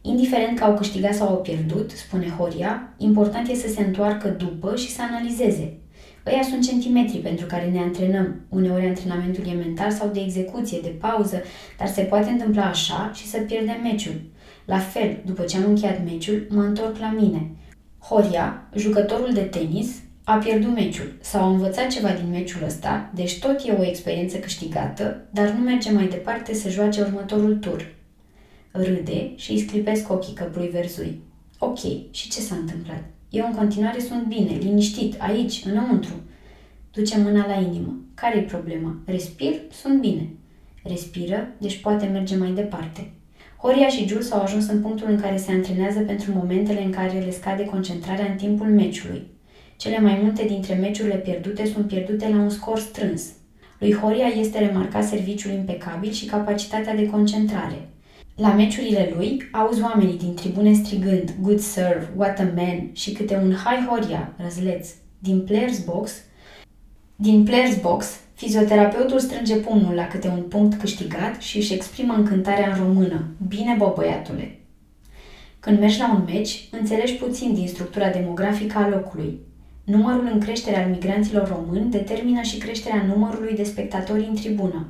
Indiferent 0.07 0.57
că 0.57 0.63
au 0.63 0.75
câștigat 0.75 1.13
sau 1.13 1.27
au 1.27 1.35
pierdut, 1.35 1.91
spune 1.91 2.29
Horia, 2.37 2.93
important 2.97 3.47
e 3.47 3.53
să 3.53 3.67
se 3.67 3.81
întoarcă 3.81 4.27
după 4.27 4.75
și 4.75 4.91
să 4.91 5.01
analizeze. 5.01 5.77
Ăia 6.25 6.41
sunt 6.43 6.67
centimetri 6.67 7.17
pentru 7.17 7.45
care 7.45 7.69
ne 7.69 7.79
antrenăm. 7.79 8.45
Uneori 8.49 8.85
antrenamentul 8.85 9.43
e 9.47 9.53
mental 9.53 9.91
sau 9.91 10.09
de 10.13 10.19
execuție, 10.19 10.79
de 10.81 10.87
pauză, 10.87 11.41
dar 11.77 11.87
se 11.87 12.01
poate 12.01 12.29
întâmpla 12.29 12.63
așa 12.63 13.11
și 13.13 13.27
să 13.27 13.37
pierdem 13.37 13.81
meciul. 13.83 14.21
La 14.65 14.77
fel, 14.77 15.21
după 15.25 15.43
ce 15.43 15.57
am 15.57 15.63
încheiat 15.67 16.03
meciul, 16.03 16.47
mă 16.49 16.61
întorc 16.61 16.97
la 16.97 17.15
mine. 17.19 17.51
Horia, 17.99 18.67
jucătorul 18.75 19.33
de 19.33 19.41
tenis, 19.41 19.95
a 20.23 20.35
pierdut 20.35 20.73
meciul 20.73 21.17
sau 21.21 21.43
a 21.43 21.49
învățat 21.49 21.87
ceva 21.87 22.09
din 22.09 22.29
meciul 22.31 22.63
ăsta, 22.65 23.11
deci 23.13 23.39
tot 23.39 23.61
e 23.65 23.71
o 23.71 23.85
experiență 23.85 24.37
câștigată, 24.37 25.27
dar 25.31 25.49
nu 25.49 25.63
merge 25.63 25.91
mai 25.91 26.07
departe 26.07 26.53
să 26.53 26.69
joace 26.69 27.01
următorul 27.01 27.55
tur. 27.55 27.93
Râde 28.77 29.31
și 29.35 29.51
îi 29.51 29.59
sclipesc 29.59 30.11
ochii 30.11 30.33
căprui 30.33 30.67
verzui. 30.67 31.21
Ok, 31.59 31.77
și 32.11 32.29
ce 32.29 32.39
s-a 32.39 32.55
întâmplat? 32.55 33.03
Eu 33.29 33.45
în 33.45 33.55
continuare 33.55 33.99
sunt 33.99 34.25
bine, 34.27 34.57
liniștit, 34.57 35.15
aici, 35.17 35.63
înăuntru. 35.65 36.13
Duce 36.93 37.19
mâna 37.19 37.47
la 37.47 37.67
inimă. 37.67 37.99
Care-i 38.13 38.43
problema? 38.43 38.97
Respir, 39.05 39.53
sunt 39.71 39.99
bine. 39.99 40.29
Respiră, 40.83 41.47
deci 41.57 41.77
poate 41.77 42.05
merge 42.05 42.35
mai 42.35 42.51
departe. 42.51 43.11
Horia 43.57 43.87
și 43.87 44.07
Jules 44.07 44.31
au 44.31 44.41
ajuns 44.41 44.67
în 44.67 44.81
punctul 44.81 45.09
în 45.09 45.19
care 45.19 45.37
se 45.37 45.51
antrenează 45.51 45.99
pentru 45.99 46.31
momentele 46.31 46.83
în 46.83 46.91
care 46.91 47.19
le 47.19 47.31
scade 47.31 47.65
concentrarea 47.65 48.31
în 48.31 48.37
timpul 48.37 48.67
meciului. 48.67 49.27
Cele 49.77 49.99
mai 49.99 50.19
multe 50.23 50.43
dintre 50.43 50.73
meciurile 50.73 51.15
pierdute 51.15 51.65
sunt 51.65 51.87
pierdute 51.87 52.29
la 52.29 52.35
un 52.35 52.49
scor 52.49 52.79
strâns. 52.79 53.23
Lui 53.79 53.93
Horia 53.93 54.27
este 54.27 54.59
remarcat 54.59 55.03
serviciul 55.03 55.51
impecabil 55.51 56.11
și 56.11 56.25
capacitatea 56.25 56.95
de 56.95 57.05
concentrare. 57.05 57.89
La 58.35 58.53
meciurile 58.53 59.13
lui, 59.15 59.49
auzi 59.51 59.81
oamenii 59.81 60.17
din 60.17 60.33
tribune 60.33 60.73
strigând 60.73 61.35
Good 61.41 61.59
serve, 61.59 62.09
what 62.15 62.39
a 62.39 62.51
man 62.55 62.89
și 62.91 63.11
câte 63.11 63.35
un 63.43 63.53
Hai 63.53 63.87
Horia, 63.89 64.33
răzleț. 64.37 64.89
Din 65.19 65.41
players 65.41 65.83
box, 65.83 66.11
din 67.15 67.43
players 67.43 67.81
box, 67.81 68.19
fizioterapeutul 68.33 69.19
strânge 69.19 69.55
pumnul 69.55 69.93
la 69.93 70.07
câte 70.07 70.27
un 70.27 70.41
punct 70.41 70.79
câștigat 70.79 71.41
și 71.41 71.57
își 71.57 71.73
exprimă 71.73 72.13
încântarea 72.13 72.69
în 72.69 72.83
română. 72.83 73.25
Bine, 73.47 73.75
bă, 73.77 73.93
băiatule! 73.95 74.59
Când 75.59 75.79
mergi 75.79 75.99
la 75.99 76.13
un 76.13 76.23
meci, 76.25 76.69
înțelegi 76.71 77.13
puțin 77.13 77.53
din 77.53 77.67
structura 77.67 78.09
demografică 78.09 78.77
a 78.77 78.89
locului. 78.89 79.39
Numărul 79.83 80.29
în 80.33 80.39
creștere 80.39 80.83
al 80.83 80.89
migranților 80.89 81.47
români 81.47 81.91
determină 81.91 82.41
și 82.41 82.57
creșterea 82.57 83.05
numărului 83.07 83.55
de 83.55 83.63
spectatori 83.63 84.27
în 84.29 84.35
tribună. 84.35 84.87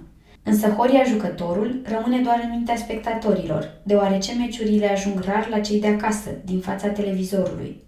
Însă 0.48 0.68
Horia 0.68 1.04
jucătorul 1.04 1.82
rămâne 1.84 2.22
doar 2.22 2.40
în 2.44 2.50
mintea 2.50 2.76
spectatorilor, 2.76 3.82
deoarece 3.84 4.34
meciurile 4.34 4.88
ajung 4.88 5.24
rar 5.24 5.48
la 5.50 5.60
cei 5.60 5.80
de 5.80 5.88
acasă, 5.88 6.30
din 6.44 6.60
fața 6.60 6.88
televizorului. 6.88 7.84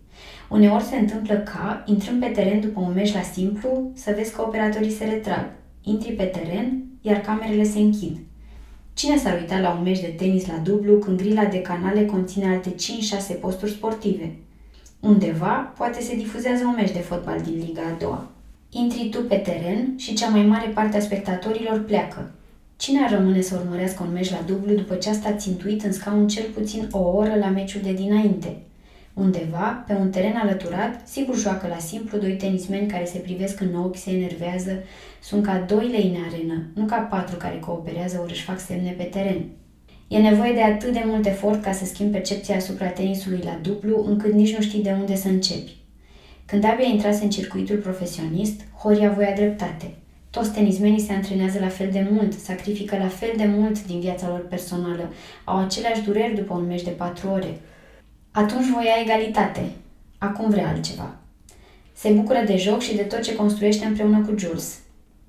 Uneori 0.49 0.83
se 0.83 0.95
întâmplă 0.95 1.35
ca, 1.35 1.83
intrând 1.85 2.19
pe 2.19 2.27
teren 2.27 2.59
după 2.59 2.79
un 2.79 2.93
meci 2.93 3.13
la 3.13 3.21
simplu, 3.21 3.91
să 3.93 4.13
vezi 4.15 4.33
că 4.33 4.41
operatorii 4.41 4.91
se 4.91 5.05
retrag. 5.05 5.45
Intri 5.81 6.11
pe 6.11 6.23
teren, 6.23 6.83
iar 7.01 7.17
camerele 7.17 7.63
se 7.63 7.79
închid. 7.79 8.17
Cine 8.93 9.17
s-ar 9.17 9.37
uita 9.39 9.59
la 9.59 9.71
un 9.71 9.83
meci 9.83 9.99
de 9.99 10.13
tenis 10.17 10.47
la 10.47 10.57
dublu 10.63 10.97
când 10.97 11.21
grila 11.21 11.45
de 11.45 11.61
canale 11.61 12.05
conține 12.05 12.47
alte 12.47 12.75
5-6 13.35 13.39
posturi 13.39 13.71
sportive? 13.71 14.35
Undeva, 14.99 15.73
poate 15.77 16.01
se 16.01 16.15
difuzează 16.15 16.63
un 16.65 16.73
meci 16.75 16.91
de 16.91 16.99
fotbal 16.99 17.41
din 17.41 17.63
Liga 17.67 17.81
a 17.81 17.97
doua. 17.99 18.27
Intri 18.69 19.09
tu 19.09 19.21
pe 19.23 19.35
teren 19.35 19.93
și 19.97 20.13
cea 20.13 20.29
mai 20.29 20.45
mare 20.45 20.67
parte 20.67 20.97
a 20.97 20.99
spectatorilor 20.99 21.83
pleacă. 21.83 22.31
Cine 22.77 23.03
ar 23.03 23.12
rămâne 23.12 23.41
să 23.41 23.60
urmărească 23.63 24.03
un 24.03 24.13
meci 24.13 24.31
la 24.31 24.43
dublu 24.46 24.74
după 24.74 24.96
ce 24.96 25.10
a 25.10 25.13
stat 25.13 25.39
țintuit 25.39 25.84
în 25.84 25.91
scaun 25.91 26.27
cel 26.27 26.46
puțin 26.53 26.88
o 26.91 27.00
oră 27.00 27.36
la 27.39 27.48
meciul 27.48 27.81
de 27.81 27.93
dinainte? 27.93 28.57
Undeva, 29.13 29.84
pe 29.88 29.93
un 29.93 30.10
teren 30.10 30.36
alăturat, 30.36 31.07
sigur 31.07 31.38
joacă 31.38 31.67
la 31.67 31.77
simplu 31.77 32.17
doi 32.17 32.36
tenismeni 32.36 32.88
care 32.88 33.05
se 33.05 33.17
privesc 33.17 33.62
în 33.62 33.75
ochi, 33.75 33.98
se 33.98 34.12
enervează, 34.12 34.72
sunt 35.22 35.43
ca 35.43 35.65
doi 35.67 35.88
lei 35.88 36.15
în 36.15 36.24
arenă, 36.24 36.67
nu 36.74 36.86
ca 36.86 36.96
patru 36.96 37.36
care 37.36 37.60
cooperează 37.60 38.19
ori 38.22 38.31
își 38.31 38.43
fac 38.43 38.60
semne 38.60 38.91
pe 38.91 39.03
teren. 39.03 39.46
E 40.07 40.17
nevoie 40.17 40.53
de 40.53 40.62
atât 40.62 40.93
de 40.93 41.03
mult 41.05 41.25
efort 41.25 41.62
ca 41.62 41.72
să 41.72 41.86
schimbi 41.86 42.12
percepția 42.12 42.55
asupra 42.55 42.88
tenisului 42.88 43.41
la 43.43 43.60
dublu, 43.62 44.05
încât 44.07 44.34
nici 44.34 44.55
nu 44.55 44.62
știi 44.62 44.84
de 44.84 44.96
unde 45.00 45.15
să 45.15 45.27
începi. 45.27 45.75
Când 46.46 46.63
abia 46.63 46.88
intrase 46.88 47.24
în 47.24 47.29
circuitul 47.29 47.77
profesionist, 47.77 48.62
Horia 48.81 49.12
voia 49.12 49.34
dreptate. 49.36 49.93
Toți 50.38 50.51
tenismenii 50.51 51.00
se 51.00 51.13
antrenează 51.13 51.60
la 51.60 51.67
fel 51.67 51.89
de 51.91 52.08
mult, 52.12 52.34
sacrifică 52.34 52.98
la 52.98 53.08
fel 53.08 53.34
de 53.38 53.46
mult 53.46 53.86
din 53.86 54.00
viața 54.00 54.27
lor 54.27 54.46
personală, 54.50 55.13
au 55.44 55.58
aceleași 55.58 56.01
dureri 56.01 56.36
după 56.36 56.53
un 56.53 56.67
meci 56.67 56.84
de 56.84 56.89
patru 56.89 57.29
ore. 57.29 57.60
Atunci 58.32 58.70
voia 58.74 59.01
egalitate. 59.03 59.62
Acum 60.17 60.50
vrea 60.50 60.67
altceva. 60.67 61.15
Se 61.94 62.10
bucură 62.10 62.44
de 62.46 62.58
joc 62.58 62.82
și 62.82 62.96
de 62.96 63.01
tot 63.01 63.22
ce 63.22 63.36
construiește 63.36 63.86
împreună 63.86 64.25
cu 64.25 64.38
Jules. 64.38 64.79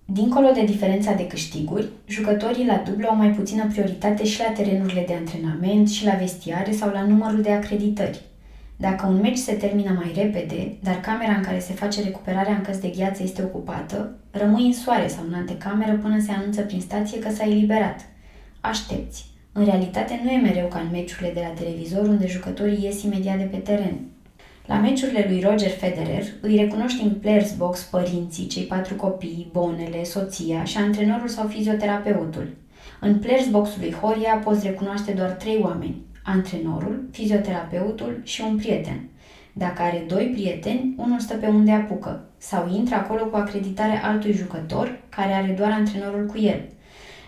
Dincolo 0.05 0.51
de 0.55 0.65
diferența 0.65 1.13
de 1.13 1.27
câștiguri, 1.27 1.89
jucătorii 2.07 2.67
la 2.67 2.83
dublu 2.87 3.07
au 3.09 3.17
mai 3.17 3.31
puțină 3.31 3.67
prioritate 3.67 4.25
și 4.25 4.41
la 4.41 4.51
terenurile 4.51 5.05
de 5.07 5.15
antrenament, 5.15 5.89
și 5.89 6.05
la 6.05 6.15
vestiare 6.15 6.73
sau 6.73 6.91
la 6.91 7.03
numărul 7.03 7.43
de 7.43 7.51
acreditări. 7.51 8.21
Dacă 8.81 9.07
un 9.07 9.21
meci 9.21 9.37
se 9.37 9.53
termină 9.53 9.91
mai 9.91 10.13
repede, 10.17 10.77
dar 10.83 11.01
camera 11.01 11.33
în 11.33 11.43
care 11.43 11.59
se 11.59 11.73
face 11.73 12.03
recuperarea 12.03 12.55
în 12.55 12.63
căs 12.63 12.79
de 12.79 12.93
gheață 12.97 13.23
este 13.23 13.43
ocupată, 13.43 14.17
rămâi 14.31 14.67
în 14.67 14.73
soare 14.73 15.09
sau 15.09 15.25
în 15.29 15.35
antecameră 15.35 15.97
până 16.03 16.21
se 16.21 16.33
anunță 16.33 16.61
prin 16.61 16.81
stație 16.81 17.19
că 17.19 17.31
s-a 17.31 17.45
eliberat. 17.45 18.01
Aștepți. 18.61 19.27
În 19.53 19.65
realitate 19.65 20.21
nu 20.25 20.31
e 20.31 20.37
mereu 20.37 20.67
ca 20.67 20.79
în 20.79 20.89
meciurile 20.91 21.31
de 21.35 21.41
la 21.41 21.61
televizor 21.61 22.07
unde 22.07 22.27
jucătorii 22.27 22.85
ies 22.85 23.03
imediat 23.03 23.39
de 23.39 23.45
pe 23.45 23.57
teren. 23.57 24.01
La 24.67 24.77
meciurile 24.79 25.27
lui 25.29 25.41
Roger 25.41 25.71
Federer 25.71 26.25
îi 26.41 26.57
recunoști 26.57 27.03
în 27.03 27.11
players 27.11 27.55
box 27.57 27.83
părinții, 27.83 28.47
cei 28.47 28.63
patru 28.63 28.95
copii, 28.95 29.51
bonele, 29.53 30.05
soția 30.05 30.65
și 30.65 30.77
antrenorul 30.77 31.29
sau 31.29 31.47
fizioterapeutul. 31.47 32.57
În 33.01 33.19
players 33.19 33.49
box 33.49 33.71
lui 33.81 33.93
Horia 33.93 34.35
poți 34.45 34.67
recunoaște 34.67 35.13
doar 35.13 35.31
trei 35.31 35.59
oameni, 35.63 36.07
antrenorul, 36.29 37.09
fizioterapeutul 37.11 38.21
și 38.25 38.43
un 38.49 38.57
prieten. 38.57 39.09
Dacă 39.53 39.83
are 39.83 40.05
doi 40.09 40.31
prieteni, 40.33 40.95
unul 40.97 41.19
stă 41.19 41.35
pe 41.35 41.47
unde 41.47 41.73
apucă 41.73 42.25
sau 42.39 42.75
intră 42.75 42.95
acolo 42.95 43.25
cu 43.25 43.37
acreditare 43.37 44.01
altui 44.03 44.33
jucător 44.33 44.99
care 45.09 45.33
are 45.33 45.55
doar 45.59 45.71
antrenorul 45.71 46.27
cu 46.27 46.39
el. 46.39 46.61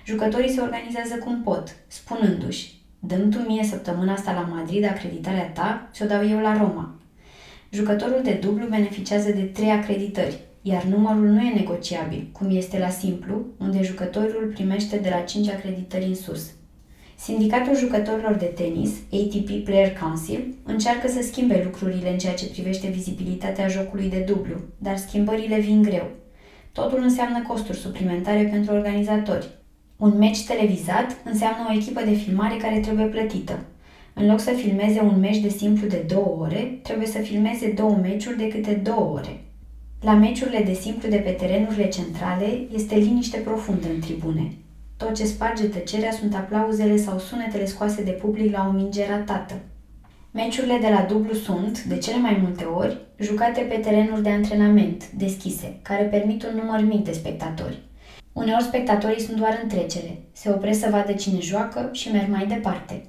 Jucătorii 0.06 0.50
se 0.50 0.60
organizează 0.60 1.14
cum 1.14 1.42
pot, 1.42 1.76
spunându-și 1.86 2.78
Dăm 2.98 3.30
tu 3.30 3.38
mie 3.38 3.64
săptămâna 3.64 4.12
asta 4.12 4.32
la 4.32 4.54
Madrid 4.54 4.84
acreditarea 4.84 5.50
ta 5.50 5.88
și 5.94 6.02
o 6.02 6.06
dau 6.06 6.28
eu 6.28 6.38
la 6.38 6.56
Roma. 6.56 6.94
Jucătorul 7.70 8.20
de 8.22 8.32
dublu 8.32 8.66
beneficiază 8.66 9.30
de 9.30 9.42
trei 9.42 9.70
acreditări, 9.70 10.38
iar 10.62 10.82
numărul 10.82 11.28
nu 11.28 11.40
e 11.40 11.54
negociabil, 11.54 12.28
cum 12.32 12.56
este 12.56 12.78
la 12.78 12.88
simplu, 12.88 13.46
unde 13.58 13.82
jucătorul 13.82 14.50
primește 14.54 14.96
de 14.96 15.08
la 15.08 15.20
5 15.20 15.48
acreditări 15.48 16.04
în 16.04 16.14
sus. 16.14 16.50
Sindicatul 17.22 17.76
jucătorilor 17.76 18.34
de 18.34 18.44
tenis, 18.44 18.90
ATP 19.12 19.64
Player 19.64 19.92
Council, 20.02 20.54
încearcă 20.64 21.08
să 21.08 21.22
schimbe 21.22 21.62
lucrurile 21.64 22.10
în 22.10 22.18
ceea 22.18 22.34
ce 22.34 22.48
privește 22.48 22.88
vizibilitatea 22.88 23.68
jocului 23.68 24.08
de 24.08 24.24
dublu, 24.26 24.54
dar 24.78 24.96
schimbările 24.96 25.58
vin 25.58 25.82
greu. 25.82 26.10
Totul 26.72 27.00
înseamnă 27.02 27.44
costuri 27.48 27.78
suplimentare 27.78 28.48
pentru 28.50 28.74
organizatori. 28.74 29.48
Un 29.96 30.18
meci 30.18 30.46
televizat 30.46 31.16
înseamnă 31.24 31.66
o 31.68 31.72
echipă 31.72 32.00
de 32.04 32.12
filmare 32.14 32.56
care 32.56 32.78
trebuie 32.78 33.06
plătită. 33.06 33.58
În 34.14 34.26
loc 34.26 34.40
să 34.40 34.50
filmeze 34.50 35.00
un 35.00 35.18
meci 35.20 35.38
de 35.38 35.48
simplu 35.48 35.86
de 35.88 36.04
două 36.08 36.36
ore, 36.40 36.78
trebuie 36.82 37.06
să 37.06 37.18
filmeze 37.18 37.72
două 37.76 37.98
meciuri 38.02 38.36
de 38.36 38.48
câte 38.48 38.72
două 38.72 39.12
ore. 39.14 39.44
La 40.00 40.14
meciurile 40.14 40.62
de 40.62 40.72
simplu 40.72 41.08
de 41.08 41.16
pe 41.16 41.30
terenurile 41.30 41.88
centrale 41.88 42.66
este 42.74 42.94
liniște 42.94 43.38
profundă 43.38 43.86
în 43.94 44.00
tribune. 44.00 44.52
Tot 45.04 45.14
ce 45.14 45.24
sparge 45.24 45.64
tăcerea 45.64 46.10
sunt 46.12 46.34
aplauzele 46.34 46.96
sau 46.96 47.18
sunetele 47.18 47.64
scoase 47.66 48.02
de 48.02 48.10
public 48.10 48.52
la 48.52 48.66
o 48.68 48.72
minge 48.72 49.06
ratată. 49.06 49.54
Meciurile 50.30 50.78
de 50.80 50.88
la 50.88 51.06
dublu 51.08 51.34
sunt, 51.34 51.82
de 51.82 51.98
cele 51.98 52.16
mai 52.16 52.38
multe 52.42 52.64
ori, 52.64 52.98
jucate 53.18 53.60
pe 53.60 53.74
terenuri 53.74 54.22
de 54.22 54.28
antrenament, 54.28 55.10
deschise, 55.10 55.78
care 55.82 56.02
permit 56.02 56.44
un 56.44 56.60
număr 56.62 56.80
mic 56.80 57.04
de 57.04 57.12
spectatori. 57.12 57.82
Uneori 58.32 58.62
spectatorii 58.62 59.20
sunt 59.20 59.36
doar 59.36 59.60
în 59.62 59.68
trecere, 59.68 60.22
se 60.32 60.50
opresc 60.50 60.80
să 60.80 60.88
vadă 60.90 61.12
cine 61.12 61.40
joacă 61.40 61.88
și 61.92 62.10
merg 62.12 62.30
mai 62.30 62.46
departe. 62.46 63.02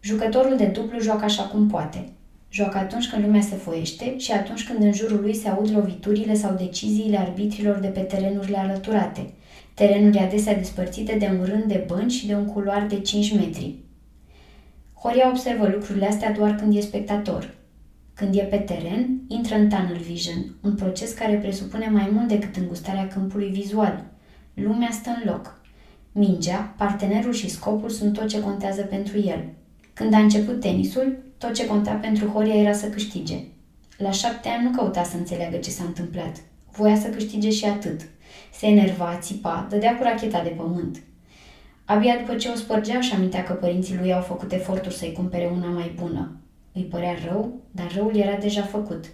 Jucătorul 0.00 0.56
de 0.56 0.66
dublu 0.66 1.00
joacă 1.00 1.24
așa 1.24 1.42
cum 1.42 1.68
poate. 1.68 2.04
Joacă 2.50 2.78
atunci 2.78 3.08
când 3.08 3.24
lumea 3.24 3.40
se 3.40 3.54
foiește 3.54 4.18
și 4.18 4.32
atunci 4.32 4.66
când 4.66 4.82
în 4.82 4.92
jurul 4.92 5.20
lui 5.20 5.34
se 5.34 5.48
aud 5.48 5.70
loviturile 5.70 6.34
sau 6.34 6.54
deciziile 6.58 7.18
arbitrilor 7.18 7.76
de 7.76 7.88
pe 7.88 8.00
terenurile 8.00 8.58
alăturate– 8.58 9.30
terenuri 9.78 10.18
adesea 10.18 10.56
despărțite 10.56 11.16
de 11.18 11.30
un 11.38 11.44
rând 11.44 11.64
de 11.64 11.84
bănci 11.86 12.12
și 12.12 12.26
de 12.26 12.34
un 12.34 12.46
culoar 12.46 12.86
de 12.86 13.00
5 13.00 13.34
metri. 13.34 13.74
Horia 14.94 15.28
observă 15.28 15.68
lucrurile 15.68 16.06
astea 16.06 16.32
doar 16.32 16.54
când 16.54 16.76
e 16.76 16.80
spectator. 16.80 17.54
Când 18.14 18.34
e 18.34 18.42
pe 18.42 18.56
teren, 18.56 19.20
intră 19.28 19.54
în 19.54 19.68
tunnel 19.68 19.96
vision, 19.96 20.56
un 20.62 20.74
proces 20.74 21.12
care 21.12 21.34
presupune 21.34 21.88
mai 21.88 22.08
mult 22.12 22.28
decât 22.28 22.56
îngustarea 22.56 23.08
câmpului 23.08 23.48
vizual. 23.48 24.04
Lumea 24.54 24.90
stă 24.90 25.10
în 25.22 25.30
loc. 25.30 25.60
Mingea, 26.12 26.74
partenerul 26.76 27.32
și 27.32 27.50
scopul 27.50 27.88
sunt 27.90 28.12
tot 28.12 28.28
ce 28.28 28.40
contează 28.40 28.82
pentru 28.82 29.18
el. 29.18 29.44
Când 29.92 30.14
a 30.14 30.18
început 30.18 30.60
tenisul, 30.60 31.18
tot 31.38 31.54
ce 31.54 31.66
conta 31.66 31.92
pentru 31.92 32.26
Horia 32.26 32.54
era 32.54 32.72
să 32.72 32.86
câștige. 32.86 33.36
La 33.96 34.10
șapte 34.10 34.48
ani 34.48 34.64
nu 34.64 34.70
căuta 34.70 35.02
să 35.02 35.16
înțeleagă 35.16 35.56
ce 35.56 35.70
s-a 35.70 35.84
întâmplat. 35.84 36.36
Voia 36.70 36.96
să 36.96 37.08
câștige 37.08 37.50
și 37.50 37.64
atât. 37.64 38.00
Se 38.52 38.66
enerva, 38.66 39.18
țipa, 39.20 39.66
dădea 39.70 39.96
cu 39.96 40.02
racheta 40.02 40.42
de 40.42 40.48
pământ. 40.48 41.02
Abia 41.84 42.16
după 42.16 42.34
ce 42.34 42.48
o 42.48 42.54
spărgea 42.54 43.00
și 43.00 43.14
amintea 43.14 43.42
că 43.42 43.52
părinții 43.52 43.96
lui 43.96 44.14
au 44.14 44.20
făcut 44.20 44.52
eforturi 44.52 44.94
să-i 44.94 45.12
cumpere 45.12 45.50
una 45.56 45.66
mai 45.66 45.92
bună. 46.00 46.36
Îi 46.72 46.82
părea 46.82 47.14
rău, 47.28 47.60
dar 47.70 47.86
răul 47.96 48.16
era 48.16 48.36
deja 48.36 48.62
făcut. 48.62 49.04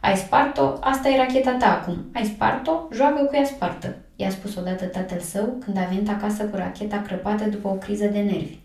Ai 0.00 0.16
spart-o? 0.16 0.72
Asta 0.80 1.08
e 1.08 1.16
racheta 1.16 1.56
ta 1.56 1.80
acum. 1.80 1.96
Ai 2.14 2.24
spart-o? 2.24 2.72
Joacă 2.92 3.24
cu 3.24 3.34
ea 3.34 3.44
spartă, 3.44 3.96
i-a 4.16 4.30
spus 4.30 4.56
odată 4.56 4.84
tatăl 4.84 5.18
său 5.18 5.56
când 5.64 5.76
a 5.76 5.88
venit 5.90 6.08
acasă 6.08 6.44
cu 6.44 6.56
racheta 6.56 7.02
crăpată 7.02 7.44
după 7.44 7.68
o 7.68 7.74
criză 7.74 8.06
de 8.06 8.20
nervi. 8.20 8.58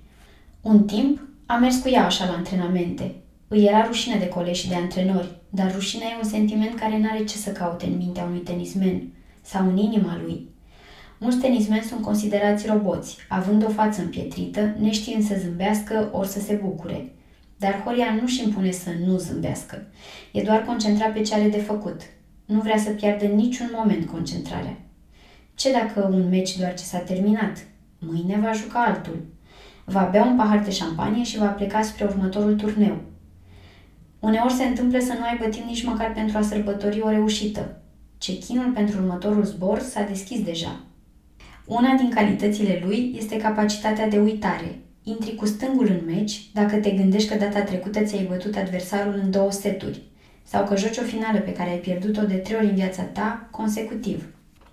Un 0.62 0.86
timp 0.86 1.20
a 1.46 1.56
mers 1.56 1.77
cu 1.77 1.89
ea 1.89 2.06
așa 2.06 2.25
la 2.25 2.32
antrenamente. 2.32 3.16
Îi 3.48 3.66
era 3.66 3.86
rușine 3.86 4.16
de 4.16 4.27
colegi 4.27 4.62
și 4.62 4.68
de 4.68 4.75
antrenori, 4.75 5.36
dar 5.50 5.74
rușinea 5.74 6.08
e 6.08 6.18
un 6.24 6.30
sentiment 6.30 6.80
care 6.80 6.98
n-are 6.98 7.24
ce 7.24 7.36
să 7.36 7.51
caute 7.51 7.86
în 7.86 7.98
mintea 7.98 8.24
unui 8.24 8.39
tenismen 8.39 9.12
sau 9.48 9.68
în 9.68 9.77
inima 9.77 10.20
lui. 10.24 10.50
Mulți 11.20 11.38
tenismeni 11.38 11.82
sunt 11.82 12.01
considerați 12.01 12.68
roboți, 12.68 13.18
având 13.30 13.66
o 13.66 13.70
față 13.70 14.01
împietrită, 14.01 14.75
neștiind 14.80 15.24
să 15.24 15.36
zâmbească 15.39 16.10
ori 16.12 16.27
să 16.27 16.39
se 16.39 16.60
bucure. 16.63 17.12
Dar 17.58 17.82
Horia 17.84 18.18
nu-și 18.22 18.44
impune 18.44 18.72
să 18.72 18.89
nu 19.06 19.18
zâmbească. 19.18 19.88
E 20.32 20.42
doar 20.42 20.63
concentrat 20.63 21.13
pe 21.13 21.22
ce 21.22 21.34
are 21.34 21.50
de 21.50 21.58
făcut. 21.58 22.01
Nu 22.46 22.60
vrea 22.60 22.77
să 22.77 22.89
piardă 22.89 23.25
niciun 23.25 23.70
moment 23.75 24.06
concentrarea. 24.06 24.77
Ce 25.56 25.72
dacă 25.72 26.10
un 26.12 26.30
meci 26.30 26.58
doar 26.58 26.74
ce 26.74 26.84
s-a 26.84 27.00
terminat? 27.00 27.58
Mâine 28.00 28.39
va 28.44 28.51
juca 28.51 28.84
altul. 28.84 29.25
Va 29.86 30.10
bea 30.12 30.24
un 30.24 30.38
pahar 30.38 30.60
de 30.60 30.72
șampanie 30.72 31.24
și 31.24 31.38
va 31.38 31.48
pleca 31.48 31.82
spre 31.82 32.06
următorul 32.06 32.56
turneu. 32.56 32.98
Uneori 34.20 34.54
se 34.54 34.63
întâmplă 34.63 35.00
să 35.00 35.13
nu 35.13 35.25
aibă 35.25 35.46
timp 35.46 35.66
nici 35.66 35.84
măcar 35.84 36.13
pentru 36.13 36.38
a 36.38 36.42
sărbători 36.42 37.01
o 37.01 37.10
reușită. 37.10 37.82
Cechinul 38.18 38.72
pentru 38.74 38.98
următorul 39.02 39.44
zbor 39.44 39.80
s-a 39.80 40.02
deschis 40.02 40.44
deja. 40.44 40.80
Una 41.66 41.94
din 41.94 42.10
calitățile 42.10 42.82
lui 42.86 43.16
este 43.18 43.38
capacitatea 43.38 44.08
de 44.08 44.20
uitare. 44.20 44.80
Intri 45.04 45.36
cu 45.36 45.46
stângul 45.46 45.88
în 45.88 46.14
meci 46.14 46.50
dacă 46.54 46.76
te 46.76 46.92
gândești 46.92 47.30
că 47.30 47.36
data 47.36 47.62
trecută 47.62 48.04
ți-ai 48.04 48.26
bătut 48.30 48.56
adversarul 48.56 49.20
în 49.24 49.32
două 49.32 49.52
seturi 49.52 50.02
sau 50.44 50.66
că 50.66 50.76
joci 50.76 50.98
o 50.98 51.02
finală 51.02 51.40
pe 51.40 51.52
care 51.52 51.70
ai 51.70 51.78
pierdut-o 51.78 52.22
de 52.22 52.36
trei 52.36 52.58
ori 52.58 52.70
în 52.70 52.76
viața 52.76 53.02
ta 53.02 53.48
consecutiv. 53.52 54.26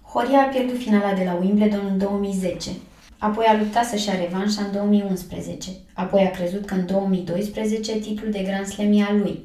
Horia 0.03 0.41
a 0.41 0.45
pierdut 0.45 0.79
finala 0.79 1.13
de 1.13 1.23
la 1.25 1.39
Wimbledon 1.41 1.87
în 1.91 1.99
2010, 1.99 2.71
apoi 3.19 3.45
a 3.45 3.59
luptat 3.59 3.85
să-și 3.85 4.09
ia 4.09 4.15
revanșa 4.15 4.63
în 4.63 4.73
2011, 4.73 5.71
apoi 5.93 6.23
a 6.23 6.31
crezut 6.31 6.65
că 6.65 6.75
în 6.75 6.87
2012 6.87 7.99
titlul 7.99 8.31
de 8.31 8.43
Grand 8.43 8.67
Slam 8.67 8.93
e 8.93 9.03
al 9.03 9.19
lui. 9.19 9.45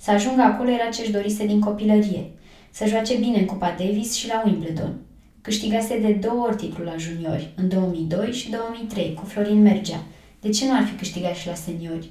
Să 0.00 0.10
ajungă 0.10 0.42
acolo 0.42 0.70
era 0.70 0.88
ce-și 0.88 1.12
dorise 1.12 1.46
din 1.46 1.60
copilărie, 1.60 2.30
să 2.76 2.86
joace 2.86 3.16
bine 3.16 3.38
în 3.38 3.44
Cupa 3.44 3.74
Davis 3.78 4.14
și 4.14 4.28
la 4.28 4.42
Wimbledon. 4.44 4.94
Câștigase 5.40 6.00
de 6.00 6.12
două 6.12 6.46
ori 6.46 6.56
titlul 6.56 6.86
la 6.86 6.96
juniori, 6.96 7.52
în 7.56 7.68
2002 7.68 8.32
și 8.32 8.50
2003, 8.50 9.14
cu 9.14 9.24
Florin 9.24 9.62
Mergea. 9.62 10.02
De 10.40 10.48
ce 10.48 10.66
nu 10.66 10.74
ar 10.76 10.84
fi 10.84 10.94
câștigat 10.94 11.34
și 11.34 11.46
la 11.46 11.54
seniori? 11.54 12.10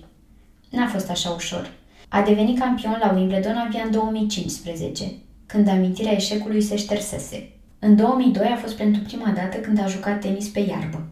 N-a 0.69 0.87
fost 0.87 1.09
așa 1.09 1.29
ușor. 1.29 1.71
A 2.09 2.21
devenit 2.21 2.59
campion 2.59 2.97
la 3.01 3.13
Wimbledon 3.15 3.55
abia 3.55 3.81
în 3.83 3.91
2015, 3.91 5.11
când 5.45 5.67
amintirea 5.67 6.13
eșecului 6.13 6.61
se 6.61 6.75
ștersese. 6.75 7.49
În 7.79 7.95
2002 7.95 8.47
a 8.47 8.55
fost 8.55 8.77
pentru 8.77 9.01
prima 9.01 9.33
dată 9.35 9.57
când 9.57 9.79
a 9.79 9.87
jucat 9.87 10.19
tenis 10.19 10.47
pe 10.47 10.59
iarbă. 10.59 11.07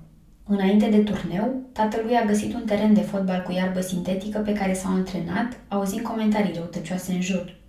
Înainte 0.48 0.89
de 0.89 0.98
turneu, 0.98 1.62
tatălui 1.72 2.15
a 2.15 2.25
găsit 2.25 2.53
un 2.53 2.63
teren 2.65 2.93
de 2.93 3.01
fotbal 3.01 3.43
cu 3.45 3.51
iarbă 3.51 3.81
sintetică 3.81 4.39
pe 4.39 4.53
care 4.53 4.74
s-au 4.74 4.91
antrenat, 4.91 5.60
auzind 5.67 6.01
comentarii 6.01 6.53
răutăcioase 6.55 7.12
în 7.12 7.22
jur. 7.22 7.62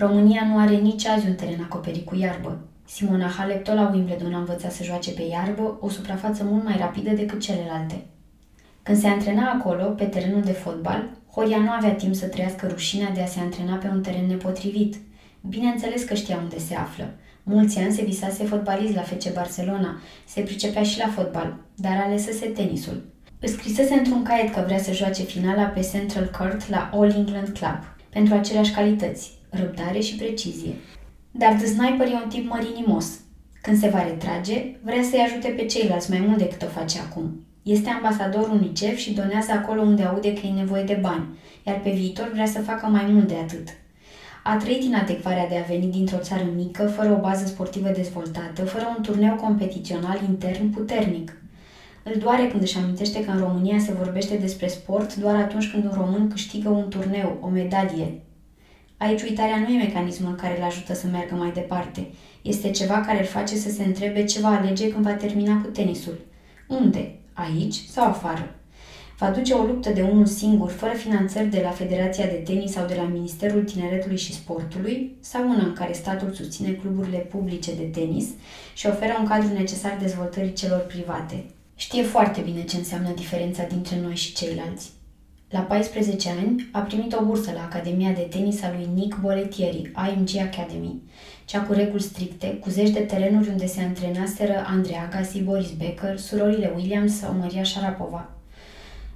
România 0.00 0.46
nu 0.46 0.58
are 0.58 0.76
nici 0.76 1.06
azi 1.06 1.26
un 1.26 1.34
teren 1.34 1.60
acoperit 1.62 2.06
cu 2.06 2.16
iarbă. 2.16 2.58
Simona 2.84 3.26
Halep 3.26 3.64
tot 3.64 3.74
la 3.74 3.90
Wimbledon 3.92 4.34
a 4.34 4.38
învățat 4.38 4.72
să 4.72 4.84
joace 4.84 5.10
pe 5.10 5.22
iarbă, 5.22 5.78
o 5.80 5.88
suprafață 5.88 6.44
mult 6.44 6.64
mai 6.64 6.76
rapidă 6.78 7.10
decât 7.10 7.40
celelalte. 7.40 8.04
Când 8.82 8.98
se 8.98 9.06
antrena 9.06 9.50
acolo, 9.50 9.84
pe 9.84 10.04
terenul 10.04 10.42
de 10.42 10.52
fotbal, 10.52 11.08
Horia 11.30 11.58
nu 11.58 11.70
avea 11.70 11.94
timp 11.94 12.14
să 12.14 12.26
trăiască 12.26 12.66
rușinea 12.66 13.10
de 13.10 13.20
a 13.22 13.26
se 13.26 13.40
antrena 13.40 13.74
pe 13.76 13.88
un 13.88 14.02
teren 14.02 14.26
nepotrivit. 14.26 14.96
Bineînțeles 15.48 16.02
că 16.02 16.14
știa 16.14 16.36
unde 16.42 16.58
se 16.58 16.74
află. 16.74 17.14
Mulți 17.42 17.78
ani 17.78 17.92
se 17.92 18.04
visase 18.04 18.44
fotbalist 18.44 18.94
la 18.94 19.02
FC 19.02 19.32
Barcelona, 19.32 20.00
se 20.26 20.40
pricepea 20.40 20.82
și 20.82 20.98
la 20.98 21.08
fotbal, 21.08 21.56
dar 21.74 22.02
alesese 22.04 22.46
tenisul. 22.46 23.12
Îi 23.40 23.48
scrisese 23.48 23.94
într-un 23.94 24.22
caiet 24.22 24.54
că 24.54 24.62
vrea 24.66 24.78
să 24.78 24.92
joace 24.92 25.22
finala 25.22 25.62
pe 25.62 25.88
Central 25.92 26.30
Court 26.38 26.68
la 26.68 26.90
All 26.92 27.14
England 27.16 27.48
Club, 27.48 27.96
pentru 28.10 28.34
aceleași 28.34 28.72
calități, 28.72 29.37
răbdare 29.50 30.00
și 30.00 30.16
precizie. 30.16 30.74
Dar 31.30 31.52
The 31.52 31.66
Sniper 31.66 32.06
e 32.06 32.20
un 32.24 32.28
tip 32.28 32.50
mărinimos. 32.50 33.18
Când 33.62 33.78
se 33.78 33.88
va 33.88 34.02
retrage, 34.02 34.76
vrea 34.82 35.02
să-i 35.02 35.26
ajute 35.26 35.48
pe 35.48 35.64
ceilalți 35.64 36.10
mai 36.10 36.20
mult 36.20 36.38
decât 36.38 36.62
o 36.62 36.66
face 36.66 36.98
acum. 36.98 37.46
Este 37.62 37.88
ambasador 37.88 38.48
UNICEF 38.48 38.96
și 38.96 39.14
donează 39.14 39.52
acolo 39.52 39.80
unde 39.80 40.02
aude 40.02 40.32
că 40.32 40.40
e 40.46 40.50
nevoie 40.50 40.82
de 40.82 40.98
bani, 41.00 41.38
iar 41.66 41.80
pe 41.80 41.90
viitor 41.90 42.30
vrea 42.32 42.46
să 42.46 42.60
facă 42.60 42.86
mai 42.86 43.04
mult 43.08 43.28
de 43.28 43.34
atât. 43.34 43.68
A 44.44 44.56
trăit 44.56 44.82
inadecvarea 44.82 45.48
de 45.48 45.56
a 45.56 45.66
veni 45.68 45.86
dintr-o 45.86 46.18
țară 46.18 46.46
mică, 46.56 46.86
fără 46.86 47.12
o 47.12 47.20
bază 47.20 47.46
sportivă 47.46 47.88
dezvoltată, 47.88 48.64
fără 48.64 48.94
un 48.96 49.02
turneu 49.02 49.34
competițional 49.34 50.20
intern 50.28 50.70
puternic. 50.70 51.42
Îl 52.02 52.20
doare 52.20 52.46
când 52.46 52.62
își 52.62 52.78
amintește 52.78 53.24
că 53.24 53.30
în 53.30 53.38
România 53.38 53.78
se 53.78 53.92
vorbește 53.92 54.36
despre 54.36 54.66
sport 54.66 55.16
doar 55.16 55.34
atunci 55.34 55.70
când 55.70 55.84
un 55.84 55.92
român 55.94 56.28
câștigă 56.28 56.68
un 56.68 56.88
turneu, 56.88 57.38
o 57.40 57.48
medalie, 57.48 58.20
Aici 58.98 59.22
uitarea 59.22 59.58
nu 59.58 59.74
e 59.74 59.78
mecanismul 59.78 60.34
care 60.34 60.58
îl 60.58 60.64
ajută 60.64 60.94
să 60.94 61.06
meargă 61.06 61.34
mai 61.34 61.50
departe. 61.54 62.06
Este 62.42 62.70
ceva 62.70 63.00
care 63.00 63.18
îl 63.18 63.24
face 63.24 63.56
să 63.56 63.70
se 63.70 63.84
întrebe 63.84 64.24
ce 64.24 64.40
va 64.40 64.48
alege 64.48 64.88
când 64.88 65.04
va 65.04 65.12
termina 65.12 65.60
cu 65.60 65.68
tenisul. 65.68 66.18
Unde? 66.68 67.18
Aici 67.32 67.74
sau 67.74 68.04
afară? 68.04 68.54
Va 69.18 69.30
duce 69.30 69.52
o 69.52 69.64
luptă 69.64 69.90
de 69.90 70.02
unul 70.02 70.26
singur, 70.26 70.70
fără 70.70 70.92
finanțări 70.92 71.46
de 71.46 71.60
la 71.64 71.70
Federația 71.70 72.26
de 72.26 72.42
Tenis 72.44 72.72
sau 72.72 72.86
de 72.86 72.94
la 72.94 73.02
Ministerul 73.02 73.64
Tineretului 73.64 74.16
și 74.16 74.32
Sportului, 74.32 75.16
sau 75.20 75.48
una 75.48 75.64
în 75.64 75.72
care 75.72 75.92
statul 75.92 76.32
susține 76.32 76.70
cluburile 76.70 77.18
publice 77.18 77.74
de 77.74 77.82
tenis 77.82 78.26
și 78.74 78.86
oferă 78.86 79.16
un 79.20 79.26
cadru 79.26 79.52
necesar 79.52 79.96
dezvoltării 80.00 80.52
celor 80.52 80.80
private. 80.80 81.44
Știe 81.74 82.02
foarte 82.02 82.40
bine 82.40 82.64
ce 82.64 82.76
înseamnă 82.76 83.12
diferența 83.14 83.64
dintre 83.64 84.00
noi 84.00 84.14
și 84.14 84.34
ceilalți. 84.34 84.90
La 85.50 85.60
14 85.60 86.28
ani 86.28 86.68
a 86.72 86.78
primit 86.80 87.12
o 87.12 87.24
bursă 87.24 87.52
la 87.54 87.62
Academia 87.62 88.10
de 88.12 88.20
Tenis 88.20 88.62
a 88.62 88.72
lui 88.76 88.88
Nick 88.94 89.20
Boletieri, 89.20 89.90
IMG 90.08 90.28
Academy, 90.36 91.02
cea 91.44 91.62
cu 91.62 91.72
reguli 91.72 92.02
stricte, 92.02 92.46
cu 92.46 92.70
zeci 92.70 92.90
de 92.90 92.98
terenuri 92.98 93.48
unde 93.48 93.66
se 93.66 93.80
antrenaseră 93.80 94.64
Andrei 94.66 94.96
Agassi, 95.06 95.42
Boris 95.42 95.70
Becker, 95.70 96.18
surorile 96.18 96.72
Williams 96.76 97.18
sau 97.18 97.36
Maria 97.40 97.64
Sharapova. 97.64 98.30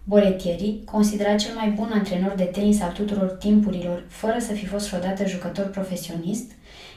Boletieri, 0.04 0.80
considerat 0.84 1.38
cel 1.38 1.54
mai 1.54 1.70
bun 1.70 1.90
antrenor 1.92 2.34
de 2.36 2.44
tenis 2.44 2.80
al 2.80 2.92
tuturor 2.92 3.28
timpurilor, 3.28 4.04
fără 4.08 4.36
să 4.38 4.52
fi 4.52 4.66
fost 4.66 4.88
vreodată 4.88 5.26
jucător 5.26 5.66
profesionist, 5.66 6.50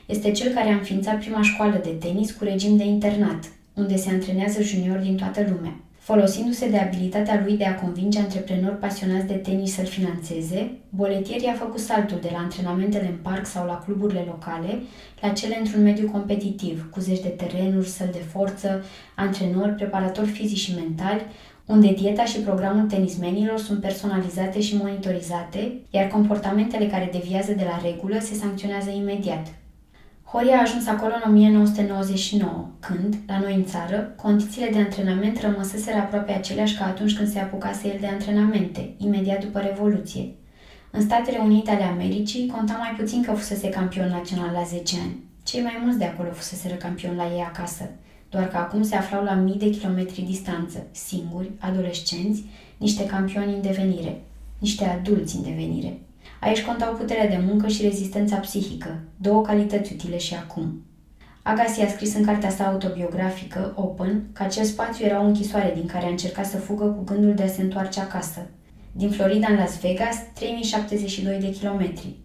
este 0.05 0.31
cel 0.31 0.53
care 0.53 0.69
a 0.69 0.75
înființat 0.75 1.17
prima 1.17 1.41
școală 1.41 1.79
de 1.83 1.89
tenis 1.89 2.31
cu 2.31 2.43
regim 2.43 2.77
de 2.77 2.85
internat, 2.85 3.43
unde 3.73 3.95
se 3.95 4.09
antrenează 4.09 4.61
juniori 4.61 5.03
din 5.03 5.17
toată 5.17 5.45
lumea. 5.49 5.79
Folosindu-se 6.05 6.69
de 6.69 6.77
abilitatea 6.77 7.41
lui 7.43 7.57
de 7.57 7.65
a 7.65 7.75
convinge 7.75 8.19
antreprenori 8.19 8.77
pasionați 8.77 9.25
de 9.25 9.33
tenis 9.33 9.73
să-l 9.73 9.85
financeze, 9.85 10.71
Boletieri 10.89 11.47
a 11.47 11.53
făcut 11.53 11.79
saltul 11.79 12.17
de 12.21 12.29
la 12.31 12.37
antrenamentele 12.37 13.07
în 13.07 13.17
parc 13.21 13.45
sau 13.45 13.65
la 13.65 13.81
cluburile 13.85 14.23
locale 14.27 14.81
la 15.21 15.29
cele 15.29 15.57
într-un 15.59 15.83
mediu 15.83 16.09
competitiv, 16.11 16.89
cu 16.91 16.99
zeci 16.99 17.21
de 17.21 17.27
terenuri, 17.27 17.87
săli 17.87 18.11
de 18.11 18.23
forță, 18.31 18.83
antrenori, 19.15 19.71
preparatori 19.71 20.27
fizici 20.27 20.57
și 20.57 20.75
mentali, 20.75 21.25
unde 21.65 21.93
dieta 21.93 22.25
și 22.25 22.39
programul 22.39 22.87
tenismenilor 22.87 23.59
sunt 23.59 23.81
personalizate 23.81 24.61
și 24.61 24.75
monitorizate, 24.75 25.73
iar 25.89 26.07
comportamentele 26.07 26.87
care 26.87 27.09
deviază 27.11 27.51
de 27.51 27.63
la 27.63 27.89
regulă 27.89 28.19
se 28.19 28.33
sancționează 28.33 28.89
imediat. 28.89 29.47
Horia 30.27 30.57
a 30.57 30.61
ajuns 30.61 30.87
acolo 30.87 31.13
în 31.23 31.31
1999, 31.31 32.67
când, 32.79 33.15
la 33.27 33.39
noi 33.39 33.55
în 33.55 33.65
țară, 33.65 34.13
condițiile 34.15 34.69
de 34.69 34.77
antrenament 34.77 35.41
rămăseseră 35.41 35.97
aproape 35.97 36.31
aceleași 36.31 36.77
ca 36.77 36.85
atunci 36.85 37.15
când 37.15 37.27
se 37.27 37.39
apucase 37.39 37.87
el 37.87 37.97
de 37.99 38.07
antrenamente, 38.07 38.93
imediat 38.97 39.43
după 39.43 39.59
Revoluție. 39.59 40.33
În 40.91 41.01
Statele 41.01 41.37
Unite 41.37 41.71
ale 41.71 41.83
Americii 41.83 42.47
conta 42.47 42.73
mai 42.73 42.95
puțin 42.97 43.23
că 43.23 43.31
fusese 43.31 43.69
campion 43.69 44.09
național 44.09 44.49
la 44.53 44.63
10 44.63 44.95
ani. 45.03 45.23
Cei 45.43 45.61
mai 45.61 45.77
mulți 45.81 45.97
de 45.97 46.05
acolo 46.05 46.29
fusese 46.31 46.77
campion 46.77 47.15
la 47.15 47.31
ei 47.33 47.45
acasă, 47.47 47.89
doar 48.29 48.47
că 48.47 48.57
acum 48.57 48.83
se 48.83 48.95
aflau 48.95 49.23
la 49.23 49.33
mii 49.33 49.57
de 49.57 49.69
kilometri 49.69 50.21
distanță, 50.21 50.87
singuri, 50.91 51.51
adolescenți, 51.59 52.43
niște 52.77 53.05
campioni 53.05 53.53
în 53.53 53.61
devenire, 53.61 54.21
niște 54.59 54.85
adulți 54.85 55.35
în 55.35 55.43
devenire. 55.43 55.99
Aici 56.45 56.61
contau 56.61 56.93
puterea 56.93 57.27
de 57.27 57.43
muncă 57.45 57.67
și 57.67 57.81
rezistența 57.81 58.35
psihică, 58.35 58.99
două 59.17 59.41
calități 59.41 59.93
utile 59.93 60.17
și 60.17 60.33
acum. 60.33 60.85
Agassi 61.41 61.81
a 61.81 61.87
scris 61.87 62.13
în 62.15 62.25
cartea 62.25 62.49
sa 62.49 62.67
autobiografică, 62.67 63.73
Open, 63.75 64.23
că 64.33 64.43
acel 64.43 64.63
spațiu 64.63 65.05
era 65.05 65.21
o 65.21 65.25
închisoare 65.25 65.71
din 65.75 65.85
care 65.85 66.05
a 66.05 66.09
încercat 66.09 66.45
să 66.45 66.57
fugă 66.57 66.85
cu 66.85 67.03
gândul 67.03 67.33
de 67.33 67.43
a 67.43 67.47
se 67.47 67.61
întoarce 67.61 67.99
acasă. 67.99 68.47
Din 68.91 69.09
Florida 69.09 69.47
în 69.47 69.55
Las 69.55 69.79
Vegas, 69.79 70.15
3072 70.33 71.39
de 71.39 71.49
kilometri. 71.49 72.15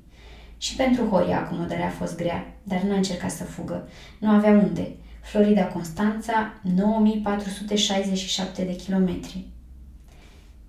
Și 0.59 0.77
pentru 0.77 1.05
Horia 1.05 1.39
acomodarea 1.39 1.87
a 1.87 1.97
fost 1.99 2.17
grea, 2.17 2.55
dar 2.63 2.81
n-a 2.81 2.97
încercat 2.97 3.31
să 3.31 3.45
fugă. 3.45 3.89
Nu 4.19 4.31
avea 4.31 4.51
unde. 4.51 4.89
Florida 5.23 5.65
Constanța, 5.65 6.61
9467 6.75 8.63
de 8.63 8.77
kilometri. 8.77 9.45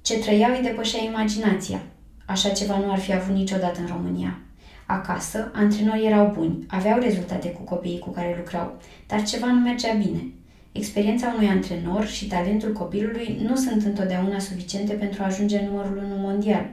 Ce 0.01 0.19
trăiau 0.19 0.51
îi 0.51 0.63
depășea 0.63 1.03
imaginația. 1.03 1.81
Așa 2.31 2.49
ceva 2.49 2.77
nu 2.77 2.91
ar 2.91 2.99
fi 2.99 3.13
avut 3.13 3.35
niciodată 3.35 3.79
în 3.79 3.87
România. 3.87 4.39
Acasă, 4.85 5.51
antrenorii 5.53 6.05
erau 6.05 6.31
buni, 6.35 6.65
aveau 6.67 6.99
rezultate 6.99 7.49
cu 7.49 7.61
copiii 7.61 7.99
cu 7.99 8.09
care 8.09 8.35
lucrau, 8.37 8.77
dar 9.07 9.23
ceva 9.23 9.47
nu 9.47 9.59
mergea 9.59 9.93
bine. 9.93 10.23
Experiența 10.71 11.33
unui 11.35 11.47
antrenor 11.47 12.05
și 12.05 12.27
talentul 12.27 12.71
copilului 12.71 13.39
nu 13.47 13.55
sunt 13.55 13.85
întotdeauna 13.85 14.39
suficiente 14.39 14.93
pentru 14.93 15.23
a 15.23 15.25
ajunge 15.25 15.57
în 15.59 15.65
numărul 15.65 15.97
1 15.97 16.21
mondial. 16.21 16.69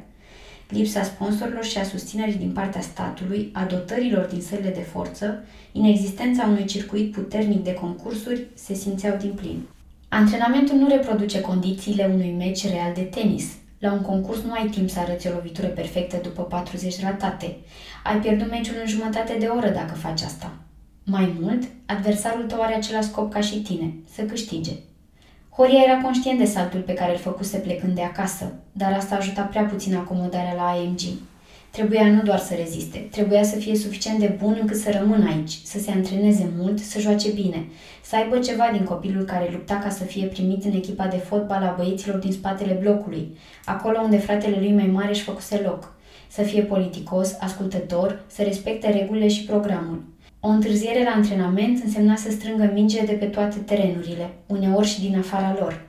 Lipsa 0.69 1.03
sponsorilor 1.03 1.65
și 1.65 1.79
a 1.79 1.83
susținerii 1.83 2.35
din 2.35 2.53
partea 2.53 2.81
statului, 2.81 3.51
a 3.53 3.65
dotărilor 3.65 4.25
din 4.25 4.41
sările 4.41 4.71
de 4.71 4.87
forță, 4.93 5.45
inexistența 5.73 6.47
unui 6.47 6.65
circuit 6.65 7.13
puternic 7.13 7.65
de 7.65 7.75
concursuri 7.75 8.47
se 8.55 8.75
simțeau 8.75 9.17
din 9.17 9.33
plin. 9.33 9.61
Antrenamentul 10.09 10.77
nu 10.77 10.89
reproduce 10.89 11.41
condițiile 11.41 12.11
unui 12.15 12.35
meci 12.39 12.69
real 12.69 12.93
de 12.95 13.01
tenis. 13.03 13.45
La 13.79 13.93
un 13.93 14.01
concurs 14.01 14.43
nu 14.43 14.53
ai 14.53 14.69
timp 14.69 14.91
să 14.91 14.99
arăți 14.99 15.27
o 15.27 15.31
lovitură 15.31 15.67
perfectă 15.67 16.17
după 16.23 16.43
40 16.43 17.01
ratate. 17.01 17.57
Ai 18.05 18.21
pierdut 18.21 18.51
meciul 18.51 18.77
în 18.81 18.89
jumătate 18.89 19.37
de 19.39 19.47
oră 19.47 19.69
dacă 19.69 19.95
faci 19.95 20.23
asta. 20.23 20.53
Mai 21.05 21.37
mult, 21.41 21.63
adversarul 21.87 22.45
tău 22.45 22.63
are 22.63 22.75
același 22.75 23.09
scop 23.09 23.33
ca 23.33 23.41
și 23.41 23.63
tine, 23.63 23.95
să 24.15 24.23
câștige. 24.23 24.73
Horia 25.51 25.83
era 25.83 26.01
conștient 26.01 26.39
de 26.39 26.45
saltul 26.45 26.81
pe 26.81 26.95
care 26.95 27.13
îl 27.13 27.19
făcuse 27.19 27.59
plecând 27.59 27.95
de 27.95 28.03
acasă, 28.03 28.53
dar 28.73 28.93
asta 28.93 29.15
ajuta 29.15 29.43
prea 29.43 29.63
puțin 29.65 29.97
acomodarea 29.97 30.55
la 30.55 30.69
AMG. 30.69 31.01
Trebuia 31.71 32.07
nu 32.07 32.23
doar 32.23 32.39
să 32.39 32.55
reziste, 32.55 32.99
trebuia 33.11 33.43
să 33.43 33.57
fie 33.57 33.77
suficient 33.77 34.19
de 34.19 34.37
bun 34.39 34.59
încât 34.61 34.77
să 34.77 34.91
rămână 35.01 35.29
aici, 35.29 35.59
să 35.65 35.79
se 35.79 35.91
antreneze 35.91 36.51
mult, 36.57 36.79
să 36.79 37.01
joace 37.01 37.31
bine, 37.31 37.67
să 38.03 38.17
aibă 38.17 38.39
ceva 38.39 38.69
din 38.73 38.85
copilul 38.85 39.25
care 39.25 39.49
lupta 39.53 39.79
ca 39.83 39.89
să 39.91 40.05
fie 40.05 40.27
primit 40.27 40.65
în 40.65 40.73
echipa 40.73 41.07
de 41.07 41.17
fotbal 41.17 41.63
a 41.63 41.75
băieților 41.77 42.17
din 42.17 42.33
spatele 42.33 42.73
blocului, 42.73 43.37
acolo 43.65 44.01
unde 44.01 44.17
fratele 44.17 44.57
lui 44.59 44.73
mai 44.73 44.87
mare 44.87 45.09
își 45.09 45.23
făcuse 45.23 45.61
loc. 45.65 45.97
Să 46.31 46.43
fie 46.43 46.63
politicos, 46.63 47.37
ascultător, 47.41 48.25
să 48.27 48.43
respecte 48.43 48.91
regulile 48.91 49.29
și 49.29 49.45
programul. 49.45 50.05
O 50.41 50.49
întârziere 50.49 51.05
la 51.05 51.11
antrenament 51.11 51.85
însemna 51.85 52.17
să 52.17 52.31
strângă 52.31 52.71
minge 52.73 53.05
de 53.05 53.13
pe 53.13 53.25
toate 53.25 53.59
terenurile, 53.59 54.31
uneori 54.47 54.87
și 54.87 55.01
din 55.01 55.19
afara 55.19 55.57
lor. 55.59 55.88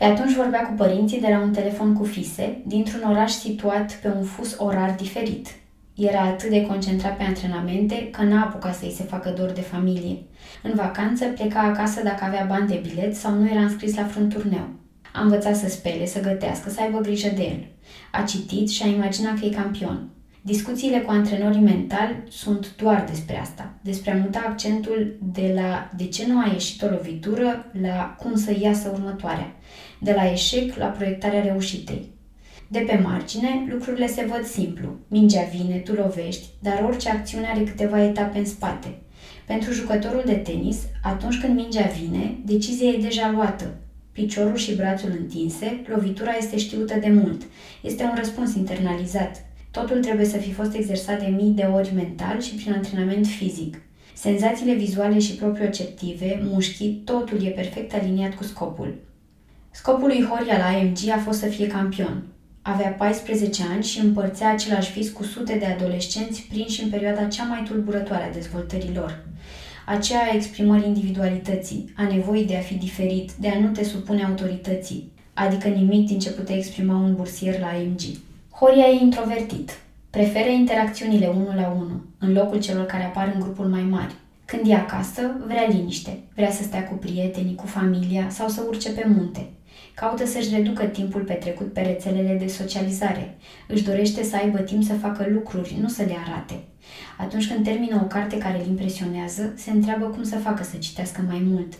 Pe 0.00 0.06
atunci 0.06 0.34
vorbea 0.34 0.66
cu 0.66 0.72
părinții 0.72 1.20
de 1.20 1.28
la 1.30 1.40
un 1.40 1.52
telefon 1.52 1.94
cu 1.94 2.04
fise, 2.04 2.62
dintr-un 2.66 3.10
oraș 3.10 3.30
situat 3.30 3.98
pe 4.02 4.08
un 4.08 4.22
fus 4.22 4.56
orar 4.58 4.94
diferit. 4.94 5.48
Era 5.96 6.20
atât 6.20 6.50
de 6.50 6.66
concentrat 6.66 7.16
pe 7.16 7.22
antrenamente 7.22 8.08
că 8.10 8.22
n-a 8.22 8.42
apucat 8.42 8.74
să-i 8.74 8.94
se 8.96 9.02
facă 9.02 9.34
dor 9.36 9.50
de 9.50 9.60
familie. 9.60 10.16
În 10.62 10.72
vacanță 10.74 11.24
pleca 11.24 11.60
acasă 11.60 12.02
dacă 12.02 12.24
avea 12.24 12.46
bani 12.48 12.68
de 12.68 12.82
bilet 12.88 13.16
sau 13.16 13.34
nu 13.34 13.48
era 13.50 13.60
înscris 13.60 13.96
la 13.96 14.02
vreun 14.02 14.28
turneu. 14.28 14.68
A 15.12 15.22
învățat 15.22 15.56
să 15.56 15.68
spele, 15.68 16.06
să 16.06 16.20
gătească, 16.20 16.70
să 16.70 16.80
aibă 16.80 16.98
grijă 16.98 17.28
de 17.34 17.42
el. 17.42 17.66
A 18.12 18.22
citit 18.22 18.68
și 18.70 18.82
a 18.82 18.86
imaginat 18.86 19.38
că 19.38 19.44
e 19.44 19.50
campion. 19.50 20.08
Discuțiile 20.42 20.98
cu 20.98 21.10
antrenorii 21.10 21.60
mentali 21.60 22.22
sunt 22.28 22.76
doar 22.76 23.04
despre 23.08 23.40
asta, 23.40 23.74
despre 23.80 24.10
a 24.10 24.16
muta 24.16 24.44
accentul 24.48 25.16
de 25.32 25.52
la 25.54 25.90
de 25.96 26.06
ce 26.06 26.26
nu 26.26 26.38
a 26.38 26.50
ieșit 26.52 26.82
o 26.82 26.86
lovitură 26.86 27.66
la 27.82 28.16
cum 28.18 28.36
să 28.36 28.56
iasă 28.60 28.90
următoarea, 28.94 29.52
de 30.00 30.12
la 30.12 30.30
eșec 30.30 30.76
la 30.76 30.86
proiectarea 30.86 31.42
reușitei. 31.42 32.08
De 32.68 32.78
pe 32.78 33.00
margine, 33.02 33.66
lucrurile 33.70 34.06
se 34.06 34.26
văd 34.28 34.44
simplu. 34.44 34.88
Mingea 35.08 35.42
vine, 35.42 35.76
tu 35.76 35.92
lovești, 35.92 36.46
dar 36.58 36.84
orice 36.88 37.08
acțiune 37.10 37.46
are 37.46 37.62
câteva 37.62 38.04
etape 38.04 38.38
în 38.38 38.46
spate. 38.46 38.88
Pentru 39.46 39.72
jucătorul 39.72 40.22
de 40.26 40.34
tenis, 40.34 40.78
atunci 41.02 41.40
când 41.40 41.54
mingea 41.54 41.90
vine, 42.00 42.38
decizia 42.44 42.88
e 42.88 42.98
deja 43.00 43.30
luată. 43.30 43.74
Piciorul 44.12 44.56
și 44.56 44.74
brațul 44.74 45.10
întinse, 45.18 45.82
lovitura 45.86 46.36
este 46.38 46.58
știută 46.58 46.98
de 47.00 47.08
mult. 47.08 47.42
Este 47.82 48.02
un 48.02 48.14
răspuns 48.16 48.54
internalizat. 48.54 49.44
Totul 49.70 50.00
trebuie 50.00 50.26
să 50.26 50.36
fi 50.36 50.52
fost 50.52 50.74
exersat 50.74 51.20
de 51.20 51.26
mii 51.26 51.52
de 51.52 51.62
ori 51.62 51.94
mental 51.94 52.40
și 52.40 52.54
prin 52.54 52.72
antrenament 52.72 53.26
fizic. 53.26 53.82
Senzațiile 54.14 54.74
vizuale 54.74 55.18
și 55.18 55.34
proprioceptive, 55.34 56.40
mușchii, 56.42 57.02
totul 57.04 57.44
e 57.44 57.48
perfect 57.48 57.94
aliniat 57.94 58.34
cu 58.34 58.42
scopul. 58.42 58.94
Scopul 59.72 60.06
lui 60.06 60.24
Horia 60.24 60.56
la 60.58 60.66
AMG 60.66 60.98
a 61.14 61.18
fost 61.18 61.38
să 61.38 61.46
fie 61.46 61.66
campion. 61.66 62.22
Avea 62.62 62.88
14 62.88 63.62
ani 63.72 63.84
și 63.84 64.00
împărțea 64.00 64.50
același 64.50 64.92
vis 64.92 65.10
cu 65.10 65.22
sute 65.22 65.54
de 65.54 65.64
adolescenți 65.64 66.46
prinși 66.48 66.82
în 66.82 66.90
perioada 66.90 67.24
cea 67.24 67.44
mai 67.44 67.62
tulburătoare 67.62 68.22
a 68.22 68.32
dezvoltării 68.32 68.94
lor. 68.94 69.24
Aceea 69.86 70.20
a 70.20 70.34
exprimării 70.34 70.86
individualității, 70.86 71.92
a 71.96 72.02
nevoii 72.02 72.46
de 72.46 72.56
a 72.56 72.60
fi 72.60 72.74
diferit, 72.74 73.32
de 73.32 73.48
a 73.48 73.58
nu 73.58 73.68
te 73.68 73.84
supune 73.84 74.24
autorității, 74.24 75.12
adică 75.34 75.68
nimic 75.68 76.06
din 76.06 76.18
ce 76.18 76.30
putea 76.30 76.56
exprima 76.56 76.96
un 76.96 77.14
bursier 77.14 77.60
la 77.60 77.66
AMG. 77.66 78.00
Horia 78.50 78.86
e 78.86 79.02
introvertit. 79.02 79.78
Preferă 80.10 80.48
interacțiunile 80.48 81.26
unul 81.26 81.54
la 81.54 81.68
unul, 81.76 82.06
în 82.18 82.32
locul 82.32 82.60
celor 82.60 82.86
care 82.86 83.04
apar 83.04 83.32
în 83.34 83.40
grupul 83.40 83.66
mai 83.66 83.82
mari. 83.82 84.14
Când 84.44 84.62
e 84.66 84.74
acasă, 84.74 85.22
vrea 85.46 85.66
liniște, 85.68 86.18
vrea 86.34 86.50
să 86.50 86.62
stea 86.62 86.84
cu 86.84 86.94
prietenii, 86.94 87.54
cu 87.54 87.66
familia 87.66 88.26
sau 88.30 88.48
să 88.48 88.64
urce 88.68 88.90
pe 88.90 89.04
munte. 89.16 89.48
Caută 90.00 90.26
să-și 90.26 90.54
reducă 90.54 90.84
timpul 90.84 91.20
petrecut 91.20 91.72
pe 91.72 91.80
rețelele 91.80 92.36
de 92.38 92.46
socializare. 92.46 93.36
Își 93.68 93.84
dorește 93.84 94.22
să 94.22 94.36
aibă 94.36 94.58
timp 94.58 94.82
să 94.84 94.92
facă 94.92 95.26
lucruri, 95.30 95.78
nu 95.80 95.88
să 95.88 96.02
le 96.02 96.16
arate. 96.26 96.64
Atunci 97.18 97.48
când 97.48 97.64
termină 97.64 98.00
o 98.02 98.06
carte 98.06 98.38
care 98.38 98.60
îl 98.60 98.66
impresionează, 98.66 99.52
se 99.56 99.70
întreabă 99.70 100.04
cum 100.06 100.22
să 100.22 100.36
facă 100.36 100.62
să 100.62 100.76
citească 100.76 101.24
mai 101.28 101.42
mult. 101.44 101.72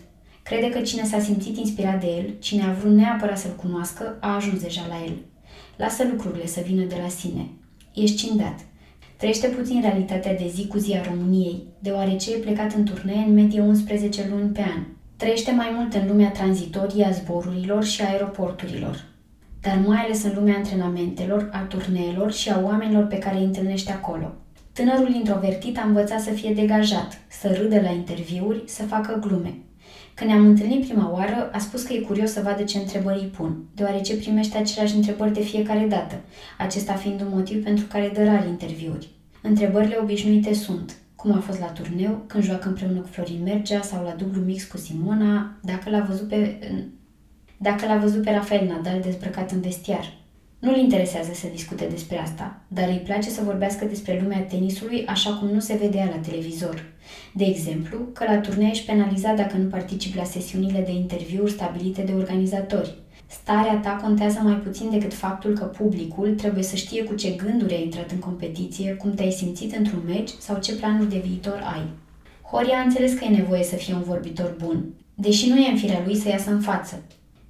Crede 0.43 0.69
că 0.69 0.79
cine 0.79 1.03
s-a 1.03 1.19
simțit 1.19 1.57
inspirat 1.57 1.99
de 1.99 2.07
el, 2.07 2.33
cine 2.39 2.63
a 2.63 2.71
vrut 2.71 2.93
neapărat 2.93 3.37
să-l 3.37 3.55
cunoască, 3.55 4.17
a 4.19 4.35
ajuns 4.35 4.61
deja 4.61 4.85
la 4.89 5.03
el. 5.05 5.17
Lasă 5.77 6.03
lucrurile 6.11 6.45
să 6.45 6.63
vină 6.65 6.83
de 6.83 6.95
la 7.01 7.07
sine. 7.07 7.49
Ești 7.93 8.15
cindat. 8.15 8.59
Trăiește 9.17 9.47
puțin 9.47 9.81
realitatea 9.81 10.35
de 10.35 10.51
zi 10.55 10.67
cu 10.67 10.77
zi 10.77 10.93
a 10.93 11.01
României, 11.09 11.63
deoarece 11.79 12.31
e 12.33 12.37
plecat 12.37 12.73
în 12.73 12.83
turnee 12.83 13.23
în 13.27 13.33
medie 13.33 13.61
11 13.61 14.27
luni 14.29 14.49
pe 14.49 14.61
an. 14.61 14.83
Trăiește 15.21 15.51
mai 15.51 15.71
mult 15.75 15.93
în 15.93 16.07
lumea 16.07 16.29
tranzitorie 16.29 17.05
a 17.05 17.11
zborurilor 17.11 17.83
și 17.83 18.01
aeroporturilor, 18.01 19.05
dar 19.61 19.79
mai 19.87 19.97
ales 19.97 20.23
în 20.23 20.31
lumea 20.35 20.55
antrenamentelor, 20.55 21.49
a 21.51 21.57
turneelor 21.57 22.31
și 22.31 22.49
a 22.49 22.61
oamenilor 22.63 23.03
pe 23.03 23.17
care 23.17 23.37
îi 23.37 23.43
întâlnește 23.43 23.91
acolo. 23.91 24.33
Tânărul 24.73 25.13
introvertit 25.13 25.77
a 25.77 25.81
învățat 25.81 26.19
să 26.21 26.29
fie 26.29 26.53
degajat, 26.53 27.19
să 27.27 27.57
râdă 27.61 27.81
la 27.81 27.89
interviuri, 27.89 28.63
să 28.65 28.83
facă 28.83 29.19
glume. 29.27 29.53
Când 30.13 30.29
ne-am 30.29 30.45
întâlnit 30.45 30.87
prima 30.87 31.11
oară, 31.11 31.49
a 31.51 31.57
spus 31.57 31.83
că 31.83 31.93
e 31.93 31.99
curios 31.99 32.31
să 32.31 32.41
vadă 32.43 32.63
ce 32.63 32.77
întrebări 32.77 33.19
îi 33.19 33.31
pun, 33.37 33.63
deoarece 33.75 34.15
primește 34.15 34.57
aceleași 34.57 34.95
întrebări 34.95 35.33
de 35.33 35.41
fiecare 35.41 35.85
dată, 35.89 36.15
acesta 36.57 36.93
fiind 36.93 37.21
un 37.21 37.27
motiv 37.31 37.63
pentru 37.63 37.85
care 37.85 38.11
dă 38.13 38.23
rari 38.23 38.47
interviuri. 38.47 39.09
Întrebările 39.41 39.97
obișnuite 40.01 40.53
sunt 40.53 40.95
cum 41.21 41.31
a 41.31 41.39
fost 41.39 41.59
la 41.59 41.65
turneu, 41.65 42.23
când 42.27 42.43
joacă 42.43 42.67
împreună 42.67 42.99
cu 42.99 43.07
Florin 43.07 43.43
Mergea 43.43 43.81
sau 43.81 44.03
la 44.03 44.15
dublu 44.17 44.41
mix 44.41 44.63
cu 44.63 44.77
Simona, 44.77 45.57
dacă 45.61 45.89
l-a 45.89 45.99
văzut 45.99 46.27
pe, 46.27 46.57
dacă 47.57 47.85
l-a 47.85 47.97
văzut 47.97 48.23
pe 48.23 48.31
Rafael 48.31 48.67
Nadal 48.67 49.01
dezbrăcat 49.01 49.51
în 49.51 49.61
vestiar. 49.61 50.19
Nu-l 50.59 50.77
interesează 50.77 51.31
să 51.33 51.47
discute 51.51 51.85
despre 51.85 52.17
asta, 52.17 52.61
dar 52.67 52.87
îi 52.87 53.01
place 53.03 53.29
să 53.29 53.43
vorbească 53.43 53.85
despre 53.85 54.19
lumea 54.21 54.39
tenisului 54.39 55.05
așa 55.05 55.33
cum 55.33 55.47
nu 55.47 55.59
se 55.59 55.77
vedea 55.81 56.05
la 56.05 56.29
televizor. 56.29 56.83
De 57.33 57.45
exemplu, 57.45 57.97
că 58.13 58.23
la 58.23 58.37
turnee 58.37 58.69
ești 58.69 58.85
penalizat 58.85 59.35
dacă 59.35 59.57
nu 59.57 59.67
participi 59.67 60.17
la 60.17 60.23
sesiunile 60.23 60.81
de 60.81 60.91
interviuri 60.91 61.51
stabilite 61.51 62.01
de 62.01 62.11
organizatori. 62.11 62.93
Starea 63.31 63.79
ta 63.83 63.99
contează 64.01 64.39
mai 64.43 64.53
puțin 64.53 64.89
decât 64.89 65.13
faptul 65.13 65.53
că 65.53 65.63
publicul 65.63 66.35
trebuie 66.35 66.63
să 66.63 66.75
știe 66.75 67.03
cu 67.03 67.15
ce 67.15 67.29
gânduri 67.29 67.73
ai 67.73 67.83
intrat 67.83 68.11
în 68.11 68.19
competiție, 68.19 68.93
cum 68.93 69.13
te-ai 69.13 69.31
simțit 69.31 69.75
într-un 69.75 70.01
meci 70.05 70.29
sau 70.39 70.59
ce 70.59 70.75
planuri 70.75 71.09
de 71.09 71.21
viitor 71.25 71.61
ai. 71.75 71.85
Horia 72.41 72.77
a 72.77 72.81
înțeles 72.81 73.13
că 73.13 73.23
e 73.23 73.35
nevoie 73.35 73.63
să 73.63 73.75
fie 73.75 73.93
un 73.93 74.01
vorbitor 74.01 74.55
bun, 74.63 74.83
deși 75.15 75.49
nu 75.49 75.57
e 75.57 75.71
în 75.71 75.77
firea 75.77 76.01
lui 76.05 76.15
să 76.15 76.29
iasă 76.29 76.51
în 76.51 76.59
față. 76.59 77.01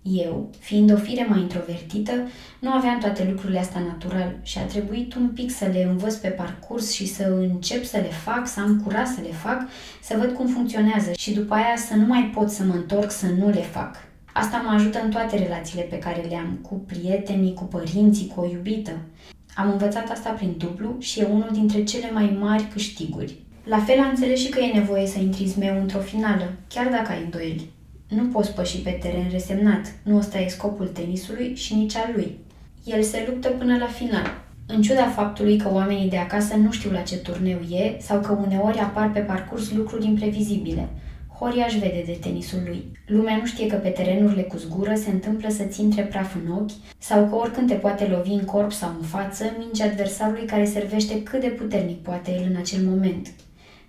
Eu, 0.01 0.49
fiind 0.59 0.91
o 0.91 0.95
fire 0.95 1.25
mai 1.29 1.39
introvertită, 1.39 2.11
nu 2.59 2.71
aveam 2.71 2.99
toate 2.99 3.27
lucrurile 3.31 3.59
astea 3.59 3.79
natural 3.79 4.35
și 4.41 4.57
a 4.57 4.61
trebuit 4.61 5.15
un 5.15 5.29
pic 5.29 5.51
să 5.51 5.65
le 5.65 5.83
învăț 5.89 6.15
pe 6.15 6.27
parcurs 6.27 6.91
și 6.91 7.07
să 7.07 7.23
încep 7.23 7.83
să 7.83 7.97
le 7.97 8.11
fac, 8.23 8.47
să 8.47 8.59
am 8.59 8.81
curaj 8.83 9.07
să 9.07 9.21
le 9.21 9.31
fac, 9.31 9.61
să 10.01 10.15
văd 10.19 10.31
cum 10.31 10.47
funcționează 10.47 11.11
și 11.17 11.33
după 11.33 11.53
aia 11.53 11.75
să 11.87 11.95
nu 11.95 12.05
mai 12.05 12.31
pot 12.33 12.49
să 12.49 12.63
mă 12.63 12.73
întorc 12.73 13.11
să 13.11 13.25
nu 13.25 13.49
le 13.49 13.61
fac. 13.61 14.10
Asta 14.33 14.57
mă 14.65 14.73
ajută 14.73 15.01
în 15.03 15.09
toate 15.09 15.37
relațiile 15.37 15.83
pe 15.83 15.99
care 15.99 16.25
le 16.29 16.35
am, 16.35 16.59
cu 16.61 16.73
prietenii, 16.75 17.53
cu 17.53 17.63
părinții, 17.63 18.31
cu 18.35 18.41
o 18.41 18.45
iubită. 18.45 18.91
Am 19.55 19.71
învățat 19.71 20.09
asta 20.09 20.29
prin 20.29 20.55
dublu 20.57 20.95
și 20.99 21.19
e 21.19 21.23
unul 21.23 21.49
dintre 21.51 21.83
cele 21.83 22.11
mai 22.11 22.37
mari 22.39 22.67
câștiguri. 22.73 23.35
La 23.63 23.79
fel 23.79 23.99
am 23.99 24.09
înțeles 24.09 24.39
și 24.39 24.49
că 24.49 24.59
e 24.59 24.77
nevoie 24.77 25.07
să 25.07 25.19
intri 25.19 25.45
zmeu 25.45 25.79
într-o 25.79 25.99
finală, 25.99 26.53
chiar 26.67 26.87
dacă 26.87 27.11
ai 27.11 27.21
îndoieli. 27.23 27.69
Nu 28.07 28.23
poți 28.23 28.53
păși 28.53 28.77
pe 28.77 28.97
teren 29.01 29.27
resemnat, 29.31 29.93
nu 30.03 30.17
ăsta 30.17 30.39
e 30.39 30.47
scopul 30.47 30.87
tenisului 30.87 31.55
și 31.55 31.75
nici 31.75 31.95
al 31.95 32.11
lui. 32.15 32.37
El 32.83 33.03
se 33.03 33.25
luptă 33.29 33.49
până 33.49 33.77
la 33.77 33.87
final. 33.87 34.39
În 34.67 34.81
ciuda 34.81 35.07
faptului 35.07 35.57
că 35.57 35.69
oamenii 35.73 36.09
de 36.09 36.17
acasă 36.17 36.55
nu 36.55 36.71
știu 36.71 36.91
la 36.91 37.01
ce 37.01 37.17
turneu 37.17 37.59
e 37.69 37.97
sau 37.99 38.19
că 38.19 38.31
uneori 38.45 38.79
apar 38.79 39.11
pe 39.11 39.19
parcurs 39.19 39.71
lucruri 39.71 40.05
imprevizibile– 40.05 40.89
Horia 41.43 41.65
își 41.65 41.79
vede 41.79 42.03
de 42.05 42.17
tenisul 42.21 42.59
lui. 42.65 42.91
Lumea 43.05 43.37
nu 43.37 43.45
știe 43.45 43.67
că 43.67 43.75
pe 43.75 43.89
terenurile 43.89 44.41
cu 44.41 44.57
zgură 44.57 44.95
se 44.95 45.09
întâmplă 45.09 45.49
să-ți 45.49 45.81
intre 45.81 46.01
praf 46.01 46.35
în 46.35 46.51
ochi 46.51 46.71
sau 46.97 47.27
că 47.27 47.35
oricând 47.35 47.67
te 47.67 47.73
poate 47.73 48.05
lovi 48.05 48.31
în 48.31 48.45
corp 48.45 48.71
sau 48.71 48.89
în 48.99 49.05
față, 49.05 49.55
minge 49.57 49.83
adversarului 49.83 50.45
care 50.45 50.65
servește 50.65 51.23
cât 51.23 51.41
de 51.41 51.47
puternic 51.47 51.97
poate 51.97 52.31
el 52.31 52.47
în 52.49 52.55
acel 52.55 52.83
moment. 52.83 53.31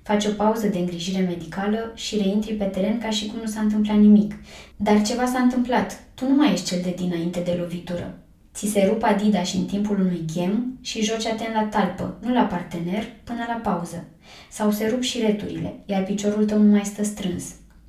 Faci 0.03 0.25
o 0.25 0.31
pauză 0.37 0.67
de 0.67 0.79
îngrijire 0.79 1.25
medicală 1.25 1.93
și 1.95 2.17
reintri 2.17 2.53
pe 2.55 2.65
teren 2.65 2.99
ca 2.99 3.11
și 3.11 3.27
cum 3.27 3.39
nu 3.41 3.47
s-a 3.47 3.61
întâmplat 3.61 3.97
nimic. 3.97 4.35
Dar 4.77 5.03
ceva 5.03 5.27
s-a 5.27 5.39
întâmplat. 5.39 6.05
Tu 6.15 6.29
nu 6.29 6.35
mai 6.35 6.53
ești 6.53 6.67
cel 6.67 6.81
de 6.83 6.95
dinainte 6.97 7.41
de 7.41 7.57
lovitură. 7.61 8.22
Ți 8.55 8.67
se 8.67 8.87
rup 8.89 9.03
adida 9.03 9.43
și 9.43 9.57
în 9.57 9.65
timpul 9.65 10.01
unui 10.01 10.25
ghem 10.35 10.79
și 10.81 11.03
joci 11.03 11.27
atent 11.27 11.55
la 11.55 11.63
talpă, 11.63 12.19
nu 12.21 12.33
la 12.33 12.43
partener, 12.43 13.05
până 13.25 13.45
la 13.49 13.71
pauză. 13.71 14.05
Sau 14.51 14.71
se 14.71 14.89
rup 14.91 15.03
și 15.03 15.21
returile, 15.21 15.75
iar 15.87 16.03
piciorul 16.03 16.45
tău 16.45 16.59
nu 16.59 16.71
mai 16.71 16.85
stă 16.85 17.05
strâns. 17.05 17.45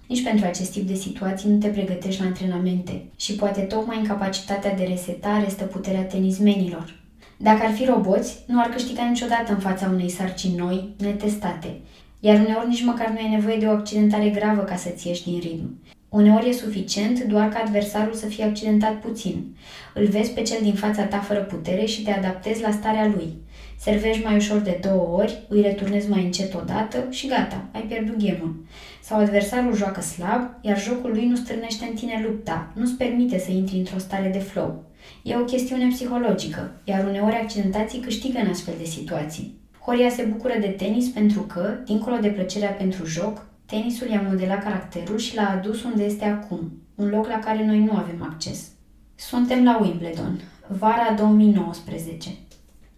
Nici 0.08 0.23
pentru 0.23 0.45
acest 0.45 0.71
tip 0.71 0.88
de 0.88 0.93
situații 0.93 1.49
nu 1.49 1.58
te 1.58 1.67
pregătești 1.67 2.21
la 2.21 2.28
antrenamente 2.28 3.06
și 3.15 3.34
poate 3.34 3.62
tocmai 3.62 3.97
incapacitatea 3.97 4.76
de 4.76 4.84
resetare 4.84 5.47
stă 5.49 5.63
puterea 5.63 6.04
tenismenilor. 6.04 7.02
Dacă 7.38 7.65
ar 7.65 7.71
fi 7.71 7.86
roboți, 7.86 8.43
nu 8.47 8.60
ar 8.60 8.67
câștiga 8.67 9.04
niciodată 9.04 9.52
în 9.52 9.60
fața 9.60 9.89
unei 9.93 10.10
sarcini 10.10 10.58
noi, 10.58 10.93
netestate, 10.97 11.80
iar 12.19 12.39
uneori 12.39 12.67
nici 12.67 12.84
măcar 12.84 13.10
nu 13.10 13.17
e 13.17 13.36
nevoie 13.36 13.58
de 13.58 13.65
o 13.65 13.71
accidentare 13.71 14.30
gravă 14.30 14.62
ca 14.62 14.76
să-ți 14.76 15.08
ieși 15.08 15.23
din 15.23 15.39
ritm. 15.39 15.78
Uneori 16.13 16.49
e 16.49 16.54
suficient 16.54 17.23
doar 17.23 17.49
ca 17.49 17.60
adversarul 17.60 18.13
să 18.13 18.26
fie 18.26 18.43
accidentat 18.43 18.99
puțin. 18.99 19.56
Îl 19.93 20.06
vezi 20.06 20.32
pe 20.32 20.41
cel 20.41 20.58
din 20.62 20.73
fața 20.73 21.04
ta 21.04 21.19
fără 21.19 21.39
putere 21.39 21.86
și 21.86 22.04
te 22.04 22.12
adaptezi 22.12 22.62
la 22.62 22.71
starea 22.71 23.12
lui. 23.15 23.34
Servești 23.80 24.23
mai 24.23 24.36
ușor 24.36 24.58
de 24.58 24.80
două 24.82 25.17
ori, 25.17 25.43
îi 25.49 25.62
returnezi 25.62 26.10
mai 26.10 26.23
încet 26.23 26.54
odată 26.54 27.08
și 27.10 27.28
gata, 27.28 27.65
ai 27.71 27.82
pierdut 27.82 28.17
gemul. 28.17 28.65
Sau 29.02 29.19
adversarul 29.19 29.76
joacă 29.76 30.02
slab, 30.02 30.41
iar 30.62 30.82
jocul 30.82 31.10
lui 31.10 31.28
nu 31.28 31.36
strânește 31.36 31.86
în 31.86 31.95
tine 31.95 32.21
lupta, 32.26 32.71
nu-ți 32.76 32.93
permite 32.93 33.39
să 33.39 33.52
intri 33.52 33.78
într-o 33.78 33.97
stare 33.97 34.30
de 34.30 34.39
flow. 34.39 34.84
E 35.23 35.36
o 35.36 35.43
chestiune 35.43 35.88
psihologică, 35.88 36.71
iar 36.84 37.08
uneori 37.08 37.36
accidentații 37.36 37.99
câștigă 37.99 38.39
în 38.39 38.49
astfel 38.49 38.73
de 38.78 38.86
situații. 38.86 39.58
Horia 39.80 40.10
se 40.10 40.23
bucură 40.23 40.54
de 40.60 40.67
tenis 40.67 41.08
pentru 41.08 41.39
că, 41.41 41.78
dincolo 41.86 42.15
de 42.15 42.28
plăcerea 42.28 42.69
pentru 42.69 43.06
joc, 43.06 43.52
Tenisul 43.74 44.08
i-a 44.08 44.22
modelat 44.30 44.64
caracterul 44.64 45.18
și 45.18 45.36
l-a 45.36 45.50
adus 45.50 45.84
unde 45.84 46.04
este 46.04 46.26
acum, 46.26 46.72
un 46.96 47.10
loc 47.10 47.28
la 47.28 47.40
care 47.40 47.66
noi 47.66 47.80
nu 47.80 47.92
avem 47.92 48.24
acces. 48.24 48.68
Suntem 49.16 49.64
la 49.64 49.80
Wimbledon, 49.82 50.42
vara 50.68 51.14
2019. 51.18 52.30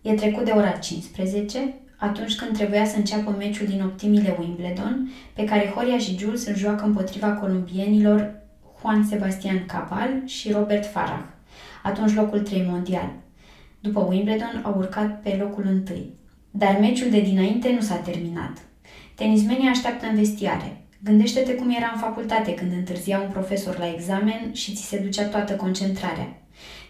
E 0.02 0.14
trecut 0.14 0.46
de 0.46 0.52
ora 0.52 0.72
15, 0.72 1.74
atunci 1.98 2.36
când 2.36 2.58
trebuia 2.58 2.86
să 2.86 2.98
înceapă 2.98 3.36
meciul 3.38 3.68
din 3.68 3.82
optimile 3.82 4.38
Wimbledon, 4.40 5.10
pe 5.34 5.44
care 5.44 5.72
Horia 5.76 5.98
și 5.98 6.18
Jules 6.18 6.46
îl 6.48 6.56
joacă 6.56 6.86
împotriva 6.86 7.28
columbienilor 7.28 8.36
Juan 8.82 9.06
Sebastian 9.06 9.66
Cabal 9.66 10.22
și 10.26 10.52
Robert 10.52 10.86
Farah, 10.86 11.24
atunci 11.84 12.14
locul 12.14 12.40
3 12.40 12.66
mondial. 12.70 13.14
După 13.80 14.00
Wimbledon 14.00 14.62
au 14.64 14.78
urcat 14.78 15.22
pe 15.22 15.38
locul 15.40 15.66
1. 15.66 15.84
Dar 16.52 16.78
meciul 16.80 17.10
de 17.10 17.22
dinainte 17.22 17.72
nu 17.74 17.82
s-a 17.82 17.96
terminat. 17.96 18.58
Tenismenii 19.15 19.69
așteaptă 19.69 20.06
în 20.06 20.15
vestiare. 20.15 20.78
Gândește-te 21.04 21.54
cum 21.54 21.69
era 21.69 21.91
în 21.93 21.99
facultate 21.99 22.54
când 22.54 22.71
întârzia 22.71 23.19
un 23.19 23.30
profesor 23.32 23.78
la 23.78 23.93
examen 23.93 24.49
și 24.54 24.73
ți 24.73 24.88
se 24.88 24.97
ducea 24.97 25.23
toată 25.23 25.54
concentrarea. 25.54 26.38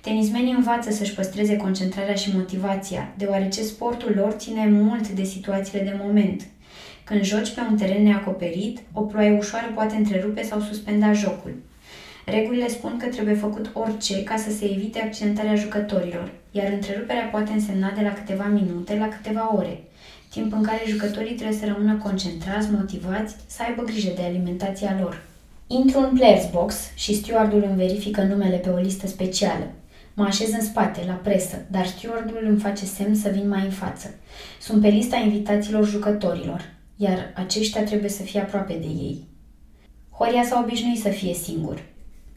Tenismenii 0.02 0.54
învață 0.54 0.92
să-și 0.92 1.14
păstreze 1.14 1.56
concentrarea 1.56 2.14
și 2.14 2.36
motivația, 2.36 3.14
deoarece 3.18 3.62
sportul 3.62 4.14
lor 4.16 4.32
ține 4.32 4.68
mult 4.70 5.10
de 5.10 5.24
situațiile 5.24 5.84
de 5.84 6.00
moment. 6.04 6.46
Când 7.04 7.24
joci 7.24 7.54
pe 7.54 7.62
un 7.70 7.78
teren 7.78 8.04
neacoperit, 8.04 8.80
o 8.94 9.02
ploaie 9.02 9.38
ușoară 9.38 9.72
poate 9.74 9.96
întrerupe 9.96 10.42
sau 10.42 10.60
suspenda 10.60 11.14
jocul. 11.14 11.54
Regulile 12.26 12.68
spun 12.68 12.98
că 12.98 13.06
trebuie 13.06 13.36
făcut 13.36 13.70
orice 13.74 14.24
ca 14.24 14.38
să 14.38 14.52
se 14.52 14.66
evite 14.72 15.00
accidentarea 15.00 15.56
jucătorilor, 15.56 16.32
iar 16.52 16.72
întreruperea 16.72 17.26
poate 17.26 17.52
însemna 17.52 17.92
de 17.96 18.02
la 18.02 18.14
câteva 18.14 18.46
minute 18.46 18.96
la 18.96 19.08
câteva 19.08 19.56
ore– 19.56 19.80
timp 20.36 20.54
în 20.54 20.64
care 20.64 20.82
jucătorii 20.88 21.36
trebuie 21.36 21.58
să 21.58 21.66
rămână 21.66 21.96
concentrați, 21.96 22.72
motivați, 22.72 23.36
să 23.48 23.62
aibă 23.68 23.82
grijă 23.84 24.12
de 24.16 24.22
alimentația 24.22 24.98
lor. 25.02 25.24
Intru 25.68 26.00
în 26.00 26.18
players 26.18 26.50
box 26.52 26.76
și 26.96 27.16
stewardul 27.16 27.64
îmi 27.68 27.76
verifică 27.76 28.22
numele 28.24 28.58
pe 28.58 28.70
o 28.70 28.78
listă 28.78 29.08
specială. 29.08 29.68
Mă 30.14 30.24
așez 30.24 30.52
în 30.52 30.62
spate, 30.62 31.04
la 31.08 31.14
presă, 31.14 31.66
dar 31.72 31.86
stewardul 31.86 32.46
îmi 32.50 32.60
face 32.60 32.86
semn 32.86 33.16
să 33.16 33.30
vin 33.30 33.48
mai 33.48 33.64
în 33.64 33.70
față. 33.70 34.14
Sunt 34.62 34.82
pe 34.82 34.88
lista 34.88 35.16
invitațiilor 35.16 35.86
jucătorilor, 35.88 36.62
iar 36.96 37.34
aceștia 37.36 37.84
trebuie 37.84 38.10
să 38.10 38.22
fie 38.22 38.40
aproape 38.40 38.74
de 38.74 38.88
ei. 38.88 39.28
Horia 40.10 40.44
s-a 40.44 40.62
obișnuit 40.64 41.00
să 41.00 41.10
fie 41.10 41.34
singur. 41.34 41.84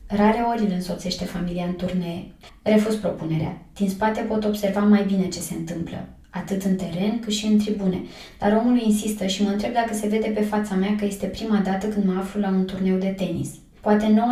Rare 0.06 0.40
ori 0.52 0.64
îl 0.64 0.72
însoțește 0.72 1.24
familia 1.24 1.64
în 1.64 1.74
turnee. 1.74 2.32
Refuz 2.62 2.94
propunerea. 2.94 3.62
Din 3.74 3.88
spate 3.88 4.20
pot 4.20 4.44
observa 4.44 4.80
mai 4.80 5.04
bine 5.04 5.28
ce 5.28 5.40
se 5.40 5.54
întâmplă 5.54 6.17
atât 6.40 6.62
în 6.62 6.76
teren 6.76 7.18
cât 7.20 7.32
și 7.32 7.46
în 7.46 7.58
tribune. 7.58 8.00
Dar 8.38 8.62
omul 8.64 8.80
insistă 8.80 9.26
și 9.26 9.42
mă 9.42 9.48
întreb 9.48 9.72
dacă 9.72 9.94
se 9.94 10.08
vede 10.08 10.28
pe 10.34 10.40
fața 10.40 10.74
mea 10.74 10.94
că 10.98 11.04
este 11.04 11.26
prima 11.26 11.60
dată 11.64 11.86
când 11.86 12.04
mă 12.04 12.14
aflu 12.18 12.40
la 12.40 12.48
un 12.48 12.64
turneu 12.64 12.96
de 12.96 13.14
tenis. 13.16 13.50
Poate 13.80 14.22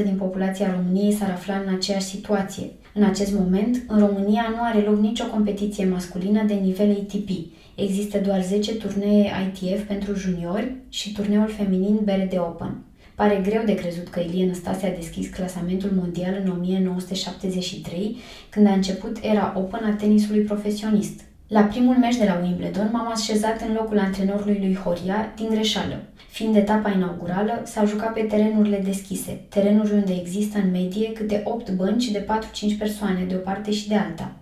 90% 0.00 0.04
din 0.04 0.16
populația 0.18 0.74
României 0.76 1.12
s-ar 1.12 1.30
afla 1.30 1.62
în 1.66 1.74
aceeași 1.74 2.06
situație. 2.06 2.70
În 2.94 3.02
acest 3.02 3.32
moment, 3.32 3.82
în 3.88 3.98
România 3.98 4.46
nu 4.50 4.62
are 4.62 4.80
loc 4.80 5.00
nicio 5.00 5.24
competiție 5.26 5.84
masculină 5.84 6.42
de 6.46 6.54
nivel 6.54 6.90
ATP. 6.90 7.28
Există 7.74 8.18
doar 8.18 8.42
10 8.42 8.74
turnee 8.74 9.30
ITF 9.46 9.86
pentru 9.86 10.14
juniori 10.14 10.74
și 10.88 11.12
turneul 11.12 11.48
feminin 11.48 12.00
BRD 12.04 12.38
Open. 12.38 12.84
Pare 13.14 13.40
greu 13.42 13.62
de 13.64 13.74
crezut 13.74 14.08
că 14.08 14.20
Ilie 14.20 14.46
Năstase 14.46 14.86
a 14.86 14.94
deschis 14.94 15.28
clasamentul 15.28 15.90
mondial 15.94 16.40
în 16.44 16.50
1973, 16.50 18.16
când 18.50 18.66
a 18.66 18.72
început 18.72 19.18
era 19.22 19.52
Open 19.56 19.84
a 19.84 19.94
tenisului 19.94 20.40
profesionist. 20.40 21.20
La 21.50 21.62
primul 21.62 21.96
meci 21.96 22.16
de 22.16 22.24
la 22.24 22.40
Wimbledon 22.42 22.88
m-am 22.92 23.10
așezat 23.10 23.60
în 23.60 23.74
locul 23.74 23.98
antrenorului 23.98 24.58
lui 24.60 24.74
Horia 24.74 25.32
din 25.36 25.48
greșeală. 25.48 26.02
Fiind 26.28 26.56
etapa 26.56 26.90
inaugurală, 26.90 27.62
s-a 27.64 27.84
jucat 27.84 28.12
pe 28.12 28.20
terenurile 28.20 28.80
deschise, 28.84 29.40
terenuri 29.48 29.92
unde 29.92 30.12
există 30.20 30.58
în 30.58 30.70
medie 30.70 31.12
câte 31.12 31.42
8 31.44 31.70
bănci 31.70 32.10
de 32.10 32.26
4-5 32.74 32.78
persoane 32.78 33.24
de 33.24 33.34
o 33.34 33.38
parte 33.38 33.70
și 33.70 33.88
de 33.88 33.94
alta. 33.94 34.32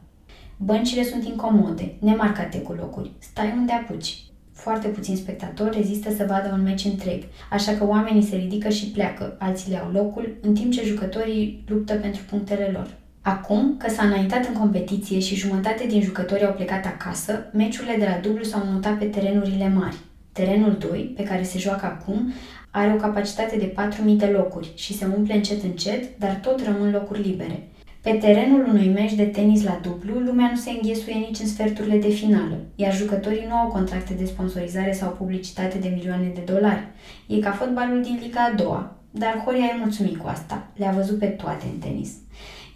Băncile 0.57 1.03
sunt 1.03 1.25
incomode, 1.25 1.94
nemarcate 1.99 2.59
cu 2.59 2.73
locuri. 2.73 3.11
Stai 3.18 3.55
unde 3.57 3.73
apuci. 3.73 4.18
Foarte 4.53 4.88
puțini 4.88 5.16
spectatori 5.16 5.77
rezistă 5.77 6.11
să 6.11 6.27
vadă 6.29 6.51
un 6.53 6.62
meci 6.62 6.85
întreg, 6.85 7.23
așa 7.51 7.73
că 7.73 7.87
oamenii 7.87 8.23
se 8.23 8.37
ridică 8.37 8.68
și 8.68 8.90
pleacă, 8.90 9.37
alții 9.38 9.71
le 9.71 9.79
au 9.79 9.90
locul, 9.90 10.37
în 10.40 10.55
timp 10.55 10.73
ce 10.73 10.85
jucătorii 10.85 11.64
luptă 11.66 11.94
pentru 11.94 12.23
punctele 12.31 12.71
lor. 12.73 12.97
Acum 13.22 13.76
că 13.76 13.90
s-a 13.90 14.02
înaintat 14.02 14.46
în 14.46 14.54
competiție 14.54 15.18
și 15.18 15.35
jumătate 15.35 15.87
din 15.87 16.02
jucători 16.02 16.46
au 16.46 16.52
plecat 16.52 16.87
acasă, 16.87 17.50
meciurile 17.52 17.96
de 17.98 18.04
la 18.04 18.28
dublu 18.28 18.42
s-au 18.42 18.62
mutat 18.64 18.98
pe 18.98 19.04
terenurile 19.04 19.68
mari. 19.68 19.96
Terenul 20.33 20.76
2, 20.88 21.12
pe 21.16 21.22
care 21.22 21.42
se 21.42 21.59
joacă 21.59 21.87
acum, 21.87 22.33
are 22.70 22.92
o 22.92 22.96
capacitate 22.96 23.57
de 23.57 23.74
4.000 24.11 24.16
de 24.16 24.26
locuri 24.26 24.72
și 24.74 24.96
se 24.96 25.07
umple 25.16 25.35
încet 25.35 25.62
încet, 25.62 26.18
dar 26.18 26.35
tot 26.35 26.64
rămân 26.64 26.90
locuri 26.90 27.22
libere. 27.22 27.68
Pe 28.02 28.11
terenul 28.11 28.68
unui 28.68 28.88
meci 28.88 29.14
de 29.14 29.24
tenis 29.24 29.62
la 29.62 29.81
dublu, 29.83 30.18
lumea 30.18 30.50
nu 30.50 30.57
se 30.57 30.70
înghesuie 30.70 31.14
nici 31.14 31.38
în 31.38 31.46
sferturile 31.46 31.98
de 31.98 32.09
finală, 32.09 32.59
iar 32.74 32.94
jucătorii 32.94 33.46
nu 33.48 33.54
au 33.54 33.68
contracte 33.68 34.14
de 34.14 34.24
sponsorizare 34.24 34.92
sau 34.92 35.11
publicitate 35.11 35.78
de 35.78 35.92
milioane 35.94 36.33
de 36.35 36.52
dolari. 36.52 36.87
E 37.26 37.38
ca 37.38 37.50
fotbalul 37.50 38.02
din 38.02 38.18
Liga 38.22 38.40
a 38.40 38.54
doua, 38.57 38.96
dar 39.11 39.42
Horia 39.44 39.64
e 39.64 39.78
mulțumit 39.78 40.16
cu 40.16 40.26
asta. 40.26 40.66
Le-a 40.76 40.90
văzut 40.90 41.18
pe 41.18 41.26
toate 41.26 41.64
în 41.72 41.78
tenis. 41.78 42.11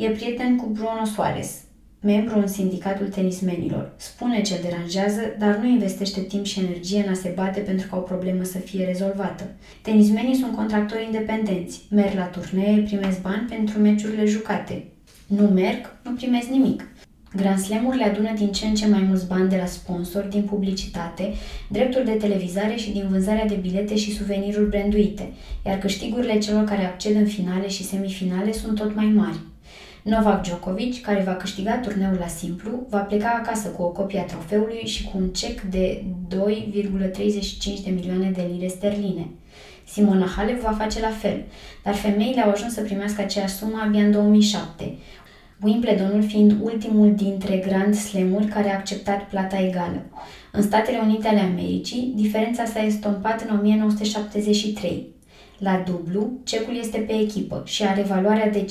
E 0.02 0.08
prieten 0.08 0.56
cu 0.56 0.66
Bruno 0.66 1.04
Soares, 1.14 1.60
membru 2.00 2.38
în 2.38 2.46
sindicatul 2.46 3.08
tenismenilor. 3.08 3.92
Spune 3.96 4.42
ce 4.42 4.60
deranjează, 4.62 5.20
dar 5.38 5.56
nu 5.56 5.68
investește 5.68 6.20
timp 6.20 6.44
și 6.44 6.60
energie 6.60 7.04
în 7.06 7.12
a 7.12 7.14
se 7.14 7.32
bate 7.34 7.60
pentru 7.60 7.86
ca 7.90 7.96
o 7.96 8.00
problemă 8.00 8.42
să 8.42 8.58
fie 8.58 8.84
rezolvată. 8.84 9.44
Tenismenii 9.82 10.34
sunt 10.34 10.56
contractori 10.56 11.04
independenți, 11.04 11.82
merg 11.90 12.14
la 12.14 12.24
turnee, 12.24 12.82
primesc 12.82 13.20
bani 13.20 13.48
pentru 13.48 13.78
meciurile 13.78 14.24
jucate. 14.24 14.84
Nu 15.26 15.46
merg, 15.46 15.96
nu 16.04 16.10
primesc 16.10 16.48
nimic. 16.48 16.88
Grand 17.36 17.58
Slam-urile 17.58 18.04
adună 18.04 18.32
din 18.36 18.52
ce 18.52 18.66
în 18.66 18.74
ce 18.74 18.86
mai 18.86 19.04
mulți 19.08 19.26
bani 19.26 19.48
de 19.48 19.56
la 19.56 19.66
sponsori, 19.66 20.30
din 20.30 20.42
publicitate, 20.42 21.32
drepturi 21.68 22.04
de 22.04 22.12
televizare 22.12 22.74
și 22.74 22.90
din 22.90 23.06
vânzarea 23.10 23.46
de 23.46 23.54
bilete 23.54 23.96
și 23.96 24.16
suveniruri 24.16 24.68
branduite, 24.68 25.32
iar 25.66 25.78
câștigurile 25.78 26.38
celor 26.38 26.64
care 26.64 26.84
acced 26.84 27.16
în 27.16 27.26
finale 27.26 27.68
și 27.68 27.84
semifinale 27.84 28.52
sunt 28.52 28.78
tot 28.78 28.94
mai 28.94 29.06
mari. 29.06 29.38
Novak 30.04 30.42
Djokovic, 30.42 31.00
care 31.00 31.22
va 31.22 31.32
câștiga 31.32 31.78
turneul 31.78 32.16
la 32.20 32.26
simplu, 32.26 32.86
va 32.88 32.98
pleca 32.98 33.40
acasă 33.42 33.68
cu 33.68 33.82
o 33.82 33.88
copie 33.88 34.20
a 34.20 34.24
trofeului 34.24 34.86
și 34.86 35.04
cu 35.04 35.18
un 35.18 35.28
cec 35.28 35.60
de 35.60 36.04
2,35 36.28 36.38
de 37.84 37.90
milioane 37.90 38.30
de 38.30 38.48
lire 38.52 38.68
sterline. 38.68 39.28
Simona 39.84 40.26
Halep 40.26 40.60
va 40.60 40.70
face 40.70 41.00
la 41.00 41.10
fel, 41.10 41.42
dar 41.82 41.94
femeile 41.94 42.40
au 42.40 42.50
ajuns 42.50 42.72
să 42.72 42.80
primească 42.80 43.20
aceeași 43.20 43.54
sumă 43.54 43.82
abia 43.84 44.02
în 44.02 44.10
2007. 44.10 44.94
Wimbledonul 45.60 46.22
fiind 46.22 46.56
ultimul 46.62 47.14
dintre 47.14 47.56
Grand 47.56 47.94
Slam-uri 47.94 48.46
care 48.46 48.70
a 48.70 48.76
acceptat 48.76 49.28
plata 49.28 49.60
egală. 49.60 50.04
În 50.52 50.62
Statele 50.62 50.98
Unite 50.98 51.28
ale 51.28 51.40
Americii, 51.40 52.12
diferența 52.16 52.64
s-a 52.64 52.82
estompat 52.82 53.44
în 53.48 53.58
1973. 53.58 55.11
La 55.62 55.82
dublu, 55.86 56.30
cecul 56.44 56.76
este 56.76 56.98
pe 56.98 57.12
echipă 57.12 57.62
și 57.66 57.84
are 57.84 58.02
valoarea 58.02 58.50
de 58.50 58.64
540.000 58.64 58.68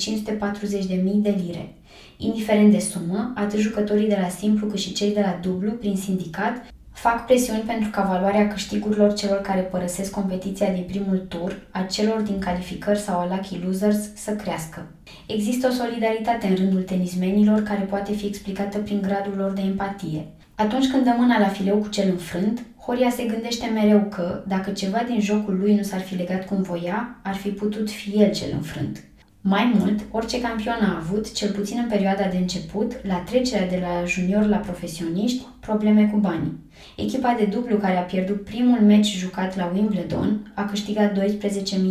de 1.14 1.34
lire. 1.44 1.74
Indiferent 2.16 2.72
de 2.72 2.78
sumă, 2.78 3.32
atât 3.34 3.58
jucătorii 3.58 4.08
de 4.08 4.18
la 4.20 4.28
simplu 4.28 4.66
cât 4.66 4.78
și 4.78 4.92
cei 4.92 5.12
de 5.14 5.20
la 5.20 5.38
dublu, 5.42 5.70
prin 5.70 5.96
sindicat, 5.96 6.64
fac 6.92 7.26
presiuni 7.26 7.60
pentru 7.60 7.90
ca 7.90 8.02
valoarea 8.02 8.48
câștigurilor 8.48 9.12
celor 9.12 9.40
care 9.40 9.60
părăsesc 9.60 10.10
competiția 10.10 10.72
din 10.72 10.84
primul 10.86 11.18
tur, 11.28 11.66
a 11.70 11.82
celor 11.82 12.20
din 12.20 12.38
calificări 12.38 12.98
sau 12.98 13.18
a 13.18 13.26
lucky 13.26 13.60
losers, 13.64 14.14
să 14.14 14.32
crească. 14.32 14.86
Există 15.26 15.66
o 15.66 15.70
solidaritate 15.70 16.46
în 16.46 16.54
rândul 16.54 16.82
tenismenilor 16.82 17.62
care 17.62 17.80
poate 17.80 18.12
fi 18.12 18.26
explicată 18.26 18.78
prin 18.78 19.00
gradul 19.02 19.34
lor 19.36 19.50
de 19.50 19.60
empatie. 19.60 20.26
Atunci 20.54 20.90
când 20.90 21.04
dă 21.04 21.14
mâna 21.16 21.38
la 21.38 21.48
fileu 21.48 21.76
cu 21.76 21.88
cel 21.88 22.08
înfrânt, 22.10 22.62
Horia 22.86 23.10
se 23.10 23.24
gândește 23.24 23.66
mereu 23.66 24.00
că, 24.10 24.42
dacă 24.46 24.70
ceva 24.70 25.02
din 25.02 25.20
jocul 25.20 25.58
lui 25.58 25.74
nu 25.74 25.82
s-ar 25.82 26.00
fi 26.00 26.14
legat 26.14 26.46
cum 26.46 26.62
voia, 26.62 27.20
ar 27.22 27.34
fi 27.34 27.48
putut 27.48 27.90
fi 27.90 28.10
el 28.22 28.32
cel 28.32 28.48
înfrânt. 28.52 29.04
Mai 29.44 29.72
mult, 29.78 30.00
orice 30.10 30.40
campion 30.40 30.78
a 30.80 30.96
avut, 30.96 31.32
cel 31.32 31.50
puțin 31.50 31.78
în 31.82 31.88
perioada 31.88 32.24
de 32.30 32.36
început, 32.36 32.92
la 33.06 33.14
trecerea 33.14 33.68
de 33.68 33.78
la 33.80 34.04
junior 34.06 34.46
la 34.46 34.56
profesioniști, 34.56 35.42
probleme 35.60 36.08
cu 36.12 36.16
banii. 36.16 36.58
Echipa 36.96 37.34
de 37.38 37.44
dublu 37.44 37.76
care 37.76 37.96
a 37.96 38.02
pierdut 38.02 38.44
primul 38.44 38.80
meci 38.80 39.16
jucat 39.16 39.56
la 39.56 39.70
Wimbledon 39.74 40.52
a 40.54 40.64
câștigat 40.64 41.18
12.000 41.18 41.26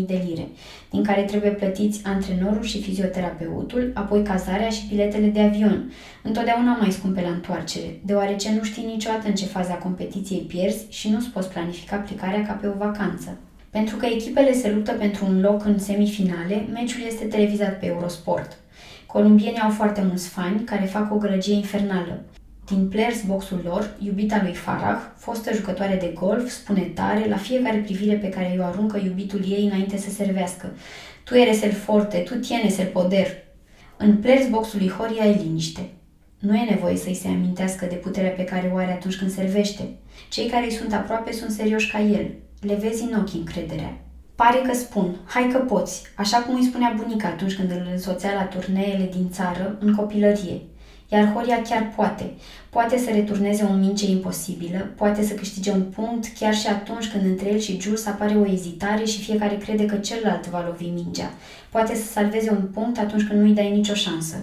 de 0.06 0.22
lire, 0.28 0.48
din 0.90 1.04
care 1.04 1.22
trebuie 1.22 1.52
plătiți 1.52 2.02
antrenorul 2.06 2.64
și 2.64 2.82
fizioterapeutul, 2.82 3.92
apoi 3.94 4.24
cazarea 4.24 4.70
și 4.70 4.88
biletele 4.88 5.28
de 5.28 5.42
avion, 5.42 5.92
întotdeauna 6.24 6.78
mai 6.78 6.92
scumpe 6.92 7.22
la 7.22 7.30
întoarcere, 7.30 8.00
deoarece 8.06 8.54
nu 8.54 8.64
știi 8.64 8.86
niciodată 8.86 9.28
în 9.28 9.36
ce 9.36 9.46
fază 9.46 9.72
a 9.72 9.84
competiției 9.84 10.42
pierzi 10.42 10.86
și 10.90 11.10
nu-ți 11.10 11.30
poți 11.30 11.50
planifica 11.50 11.96
plecarea 11.96 12.46
ca 12.46 12.54
pe 12.54 12.68
o 12.68 12.78
vacanță. 12.78 13.38
Pentru 13.72 13.96
că 13.96 14.06
echipele 14.06 14.54
se 14.54 14.72
luptă 14.72 14.92
pentru 14.92 15.26
un 15.26 15.42
loc 15.42 15.66
în 15.66 15.80
semifinale, 15.80 16.66
meciul 16.72 17.06
este 17.08 17.26
televizat 17.26 17.80
pe 17.80 17.86
Eurosport. 17.86 18.58
Columbienii 19.06 19.60
au 19.60 19.70
foarte 19.70 20.02
mulți 20.02 20.30
fani 20.30 20.64
care 20.64 20.86
fac 20.86 21.14
o 21.14 21.18
gălăgie 21.18 21.54
infernală. 21.54 22.24
Din 22.66 22.88
players 22.88 23.22
boxul 23.22 23.62
lor, 23.64 23.96
iubita 24.00 24.42
lui 24.44 24.54
Farah, 24.54 25.00
fostă 25.18 25.54
jucătoare 25.54 25.96
de 25.96 26.14
golf, 26.14 26.50
spune 26.50 26.82
tare 26.82 27.30
la 27.30 27.38
fiecare 27.38 27.78
privire 27.78 28.16
pe 28.16 28.30
care 28.30 28.58
o 28.60 28.64
aruncă 28.64 29.02
iubitul 29.04 29.44
ei 29.50 29.66
înainte 29.66 29.98
să 29.98 30.10
servească. 30.10 30.72
Tu 31.24 31.36
eres 31.36 31.62
el 31.62 31.72
forte, 31.72 32.18
tu 32.18 32.36
tienes 32.36 32.78
el 32.78 32.86
poder. 32.86 33.28
În 33.98 34.18
players 34.18 34.50
boxul 34.50 34.80
lui 34.80 34.90
Horia 34.90 35.26
e 35.26 35.42
liniște. 35.44 35.90
Nu 36.40 36.56
e 36.56 36.70
nevoie 36.70 36.96
să-i 36.96 37.14
se 37.14 37.28
amintească 37.28 37.86
de 37.86 37.96
puterea 37.96 38.30
pe 38.32 38.44
care 38.44 38.72
o 38.74 38.78
are 38.78 38.92
atunci 38.92 39.18
când 39.18 39.32
servește. 39.32 39.84
Cei 40.30 40.50
care 40.50 40.66
îi 40.66 40.72
sunt 40.72 40.94
aproape 40.94 41.32
sunt 41.32 41.52
serioși 41.52 41.92
ca 41.92 42.00
el. 42.02 42.32
Le 42.62 42.76
vezi 42.76 43.04
în 43.04 43.20
ochi 43.20 43.34
încrederea. 43.34 43.98
Pare 44.36 44.58
că 44.58 44.74
spun, 44.74 45.16
hai 45.26 45.50
că 45.52 45.58
poți, 45.58 46.02
așa 46.16 46.38
cum 46.38 46.56
îi 46.56 46.66
spunea 46.66 46.96
bunica 46.98 47.28
atunci 47.28 47.56
când 47.56 47.72
îl 47.72 47.88
însoțea 47.92 48.34
la 48.34 48.44
turneele 48.44 49.10
din 49.12 49.30
țară, 49.30 49.78
în 49.80 49.96
copilărie. 49.96 50.62
Iar 51.08 51.34
Horia 51.34 51.62
chiar 51.62 51.94
poate. 51.96 52.32
Poate 52.70 52.98
să 52.98 53.10
returneze 53.12 53.64
o 53.64 53.74
minge 53.74 54.10
imposibilă, 54.10 54.78
poate 54.96 55.24
să 55.24 55.34
câștige 55.34 55.72
un 55.72 55.82
punct 55.82 56.28
chiar 56.40 56.54
și 56.54 56.68
atunci 56.68 57.12
când 57.12 57.26
între 57.26 57.52
el 57.52 57.60
și 57.60 57.80
Jules 57.80 58.06
apare 58.06 58.36
o 58.36 58.52
ezitare 58.52 59.04
și 59.04 59.22
fiecare 59.22 59.58
crede 59.58 59.86
că 59.86 59.96
celălalt 59.96 60.48
va 60.48 60.66
lovi 60.68 60.90
mingea. 60.90 61.34
Poate 61.70 61.96
să 61.96 62.12
salveze 62.12 62.52
un 62.52 62.70
punct 62.74 62.98
atunci 62.98 63.28
când 63.28 63.42
nu-i 63.42 63.54
dai 63.54 63.72
nicio 63.72 63.94
șansă. 63.94 64.36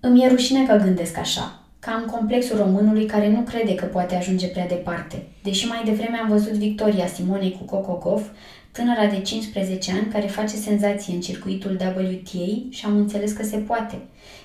Îmi 0.00 0.24
e 0.24 0.28
rușine 0.28 0.66
că 0.66 0.76
gândesc 0.76 1.18
așa, 1.18 1.65
ca 1.86 1.94
în 1.94 2.10
complexul 2.10 2.56
românului 2.56 3.06
care 3.06 3.28
nu 3.30 3.40
crede 3.40 3.74
că 3.74 3.84
poate 3.84 4.14
ajunge 4.14 4.46
prea 4.46 4.66
departe. 4.66 5.22
Deși 5.42 5.66
mai 5.66 5.82
devreme 5.84 6.16
am 6.16 6.28
văzut 6.28 6.52
victoria 6.52 7.06
Simonei 7.06 7.56
cu 7.58 7.64
Kokokov, 7.64 8.32
tânăra 8.72 9.06
de 9.06 9.20
15 9.20 9.92
ani 9.92 10.12
care 10.12 10.26
face 10.26 10.56
senzație 10.56 11.14
în 11.14 11.20
circuitul 11.20 11.70
WTA 11.70 12.66
și 12.70 12.84
am 12.84 12.96
înțeles 12.96 13.32
că 13.32 13.42
se 13.44 13.56
poate. 13.56 13.98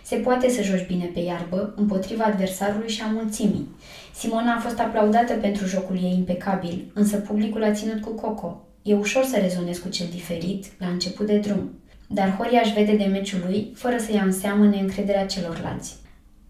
Se 0.04 0.16
poate 0.16 0.50
să 0.50 0.62
joci 0.62 0.88
bine 0.88 1.06
pe 1.14 1.20
iarbă, 1.20 1.74
împotriva 1.76 2.24
adversarului 2.24 2.90
și 2.90 3.02
a 3.02 3.12
mulțimii. 3.14 3.68
Simona 4.16 4.56
a 4.56 4.60
fost 4.60 4.80
aplaudată 4.80 5.34
pentru 5.34 5.66
jocul 5.66 5.96
ei 5.96 6.14
impecabil, 6.18 6.92
însă 6.94 7.18
publicul 7.18 7.64
a 7.64 7.72
ținut 7.72 8.02
cu 8.02 8.10
Coco. 8.10 8.62
E 8.82 8.96
ușor 8.96 9.24
să 9.24 9.38
rezonezi 9.38 9.82
cu 9.82 9.90
cel 9.90 10.08
diferit, 10.12 10.66
la 10.80 10.88
început 10.88 11.26
de 11.26 11.38
drum. 11.38 11.72
Dar 12.08 12.36
Horia 12.36 12.62
își 12.64 12.74
vede 12.74 12.96
de 12.96 13.04
meciul 13.04 13.40
lui, 13.46 13.72
fără 13.76 13.98
să 13.98 14.12
ia 14.12 14.24
în 14.24 14.32
seamă 14.32 14.66
neîncrederea 14.66 15.26
celorlalți. 15.26 16.01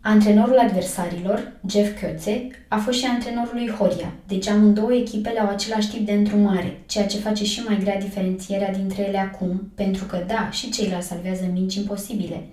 Antrenorul 0.04 0.60
adversarilor, 0.60 1.52
Jeff 1.70 2.00
Kötze, 2.00 2.66
a 2.68 2.78
fost 2.78 3.00
și 3.00 3.06
antrenorul 3.06 3.54
lui 3.54 3.70
Horia, 3.70 4.14
deci 4.28 4.48
amândouă 4.48 4.94
echipele 4.94 5.40
au 5.40 5.50
același 5.50 5.90
tip 5.90 6.06
de 6.06 6.12
întrumare, 6.12 6.80
ceea 6.86 7.06
ce 7.06 7.18
face 7.18 7.46
și 7.46 7.62
mai 7.68 7.78
grea 7.80 8.00
diferențierea 8.00 8.72
dintre 8.72 9.08
ele 9.08 9.18
acum, 9.18 9.72
pentru 9.76 10.06
că 10.06 10.24
da, 10.28 10.50
și 10.52 10.70
ceilalți 10.70 11.08
salvează 11.08 11.50
minci 11.54 11.76
imposibile. 11.76 12.44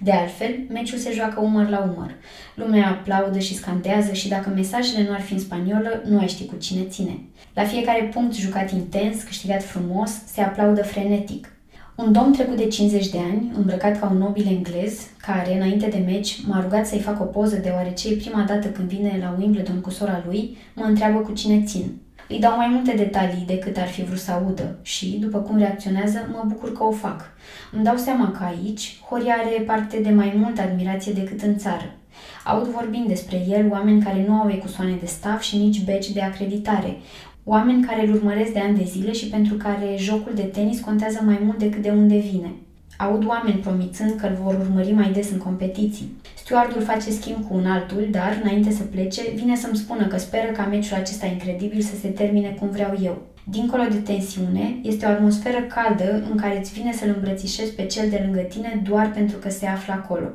De 0.00 0.12
altfel, 0.12 0.54
meciul 0.68 0.98
se 0.98 1.12
joacă 1.12 1.40
umăr 1.40 1.68
la 1.68 1.90
umăr. 1.94 2.14
Lumea 2.54 2.88
aplaudă 2.88 3.38
și 3.38 3.56
scandează 3.56 4.12
și 4.12 4.28
dacă 4.28 4.48
mesajele 4.54 5.04
nu 5.08 5.12
ar 5.12 5.20
fi 5.20 5.32
în 5.32 5.38
spaniolă, 5.38 6.02
nu 6.08 6.18
ai 6.18 6.28
ști 6.28 6.46
cu 6.46 6.56
cine 6.56 6.82
ține. 6.82 7.18
La 7.54 7.64
fiecare 7.64 8.10
punct 8.12 8.34
jucat 8.34 8.72
intens, 8.72 9.22
câștigat 9.22 9.62
frumos, 9.64 10.10
se 10.26 10.40
aplaudă 10.40 10.82
frenetic. 10.82 11.52
Un 12.04 12.12
domn 12.12 12.32
trecut 12.32 12.56
de 12.56 12.66
50 12.66 13.08
de 13.08 13.18
ani, 13.18 13.52
îmbrăcat 13.56 14.00
ca 14.00 14.08
un 14.10 14.16
nobil 14.16 14.46
englez, 14.46 15.00
care, 15.16 15.54
înainte 15.54 15.86
de 15.86 16.02
meci, 16.06 16.44
m-a 16.46 16.60
rugat 16.60 16.86
să-i 16.86 16.98
fac 16.98 17.20
o 17.20 17.24
poză 17.24 17.56
deoarece 17.56 18.08
e 18.08 18.16
prima 18.16 18.42
dată 18.42 18.68
când 18.68 18.88
vine 18.88 19.18
la 19.20 19.36
Wimbledon 19.38 19.80
cu 19.80 19.90
sora 19.90 20.22
lui, 20.26 20.56
mă 20.74 20.84
întreabă 20.84 21.18
cu 21.18 21.32
cine 21.32 21.62
țin. 21.64 22.00
Îi 22.28 22.38
dau 22.38 22.56
mai 22.56 22.68
multe 22.68 22.92
detalii 22.96 23.44
decât 23.46 23.76
ar 23.76 23.86
fi 23.86 24.04
vrut 24.04 24.18
să 24.18 24.30
audă 24.30 24.78
și, 24.82 25.18
după 25.20 25.38
cum 25.38 25.58
reacționează, 25.58 26.28
mă 26.32 26.44
bucur 26.46 26.72
că 26.72 26.82
o 26.82 26.90
fac. 26.90 27.30
Îmi 27.72 27.84
dau 27.84 27.96
seama 27.96 28.30
că 28.30 28.44
aici, 28.44 29.00
Horia 29.08 29.34
are 29.34 29.62
parte 29.66 30.00
de 30.02 30.10
mai 30.10 30.32
multă 30.36 30.60
admirație 30.60 31.12
decât 31.12 31.42
în 31.42 31.56
țară. 31.56 31.94
Aud 32.44 32.66
vorbind 32.66 33.06
despre 33.06 33.46
el 33.48 33.70
oameni 33.70 34.02
care 34.02 34.24
nu 34.28 34.34
au 34.34 34.50
ecusoane 34.50 34.96
de 35.00 35.06
staff 35.06 35.42
și 35.42 35.56
nici 35.56 35.84
beci 35.84 36.10
de 36.10 36.20
acreditare, 36.20 36.96
Oameni 37.44 37.84
care 37.84 38.06
îl 38.06 38.14
urmăresc 38.14 38.52
de 38.52 38.58
ani 38.58 38.76
de 38.76 38.84
zile 38.84 39.12
și 39.12 39.28
pentru 39.28 39.54
care 39.54 39.96
jocul 39.96 40.32
de 40.34 40.42
tenis 40.42 40.80
contează 40.80 41.20
mai 41.24 41.40
mult 41.44 41.58
decât 41.58 41.82
de 41.82 41.90
unde 41.90 42.16
vine. 42.16 42.52
Aud 42.96 43.26
oameni 43.26 43.58
promițând 43.58 44.20
că 44.20 44.26
îl 44.26 44.36
vor 44.42 44.54
urmări 44.54 44.92
mai 44.92 45.10
des 45.12 45.30
în 45.30 45.38
competiții. 45.38 46.16
Stewardul 46.36 46.82
face 46.82 47.10
schimb 47.10 47.48
cu 47.48 47.54
un 47.54 47.66
altul, 47.66 48.08
dar, 48.10 48.40
înainte 48.42 48.70
să 48.70 48.82
plece, 48.82 49.22
vine 49.34 49.56
să-mi 49.56 49.76
spună 49.76 50.06
că 50.06 50.18
speră 50.18 50.50
ca 50.52 50.64
meciul 50.64 50.96
acesta 50.96 51.26
incredibil 51.26 51.80
să 51.80 51.96
se 52.00 52.08
termine 52.08 52.56
cum 52.58 52.68
vreau 52.70 52.98
eu. 53.02 53.22
Dincolo 53.44 53.82
de 53.90 53.96
tensiune, 53.96 54.76
este 54.82 55.06
o 55.06 55.08
atmosferă 55.08 55.60
caldă 55.62 56.22
în 56.30 56.36
care 56.36 56.58
îți 56.58 56.72
vine 56.72 56.92
să-l 56.92 57.12
îmbrățișezi 57.14 57.72
pe 57.72 57.86
cel 57.86 58.10
de 58.10 58.20
lângă 58.24 58.40
tine 58.40 58.82
doar 58.88 59.10
pentru 59.10 59.36
că 59.36 59.50
se 59.50 59.66
află 59.66 59.92
acolo. 59.92 60.28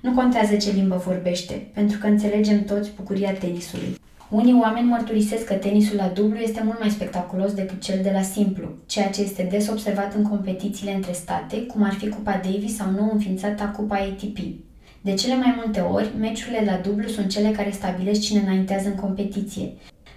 Nu 0.00 0.12
contează 0.12 0.56
ce 0.56 0.70
limbă 0.70 1.02
vorbește, 1.06 1.66
pentru 1.74 1.98
că 1.98 2.06
înțelegem 2.06 2.64
toți 2.64 2.90
bucuria 2.96 3.32
tenisului. 3.32 3.98
Unii 4.30 4.58
oameni 4.60 4.88
mărturisesc 4.88 5.44
că 5.44 5.54
tenisul 5.54 5.96
la 5.96 6.08
dublu 6.08 6.38
este 6.38 6.62
mult 6.64 6.78
mai 6.80 6.90
spectaculos 6.90 7.52
decât 7.52 7.80
cel 7.80 8.02
de 8.02 8.10
la 8.10 8.22
simplu, 8.22 8.68
ceea 8.86 9.10
ce 9.10 9.22
este 9.22 9.46
des 9.50 9.68
observat 9.68 10.14
în 10.14 10.22
competițiile 10.22 10.94
între 10.94 11.12
state, 11.12 11.62
cum 11.62 11.82
ar 11.82 11.92
fi 11.92 12.08
Cupa 12.08 12.40
Davis 12.44 12.76
sau 12.76 12.90
nou 12.90 13.10
înființata 13.12 13.64
Cupa 13.64 13.96
ATP. 13.96 14.38
De 15.00 15.14
cele 15.14 15.34
mai 15.34 15.54
multe 15.56 15.80
ori, 15.80 16.10
meciurile 16.18 16.62
la 16.64 16.76
dublu 16.76 17.08
sunt 17.08 17.30
cele 17.30 17.50
care 17.50 17.70
stabilesc 17.70 18.20
cine 18.20 18.40
înaintează 18.40 18.88
în 18.88 18.94
competiție. 18.94 19.72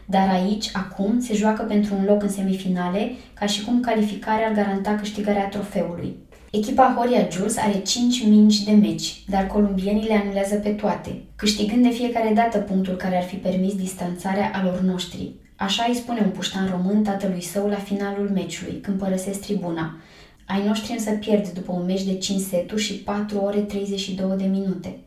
Dar 0.05 0.29
aici, 0.29 0.69
acum, 0.73 1.19
se 1.19 1.35
joacă 1.35 1.63
pentru 1.63 1.95
un 1.95 2.05
loc 2.05 2.23
în 2.23 2.29
semifinale, 2.29 3.11
ca 3.33 3.45
și 3.45 3.65
cum 3.65 3.79
calificarea 3.79 4.47
ar 4.47 4.53
garanta 4.53 4.95
câștigarea 4.95 5.47
trofeului. 5.47 6.15
Echipa 6.51 6.95
Horia 6.97 7.27
Jules 7.29 7.57
are 7.57 7.79
5 7.81 8.25
mingi 8.25 8.63
de 8.63 8.71
meci, 8.71 9.23
dar 9.27 9.47
columbienii 9.47 10.07
le 10.07 10.13
anulează 10.13 10.55
pe 10.55 10.69
toate, 10.69 11.23
câștigând 11.35 11.83
de 11.83 11.89
fiecare 11.89 12.33
dată 12.33 12.57
punctul 12.57 12.95
care 12.95 13.17
ar 13.17 13.23
fi 13.23 13.35
permis 13.35 13.75
distanțarea 13.75 14.51
alor 14.53 14.79
noștri. 14.79 15.31
Așa 15.55 15.85
îi 15.87 15.95
spune 15.95 16.21
un 16.23 16.29
puștan 16.29 16.69
român 16.69 17.03
tatălui 17.03 17.41
său 17.41 17.67
la 17.67 17.75
finalul 17.75 18.29
meciului, 18.29 18.79
când 18.81 18.97
părăsesc 18.97 19.41
tribuna. 19.41 19.97
Ai 20.45 20.65
noștri 20.65 20.91
însă 20.91 21.11
pierd 21.11 21.49
după 21.49 21.71
un 21.71 21.85
meci 21.85 22.03
de 22.03 22.17
5 22.17 22.41
seturi 22.41 22.81
și 22.81 22.93
4 22.93 23.37
ore 23.37 23.59
32 23.59 24.37
de 24.37 24.45
minute. 24.45 24.99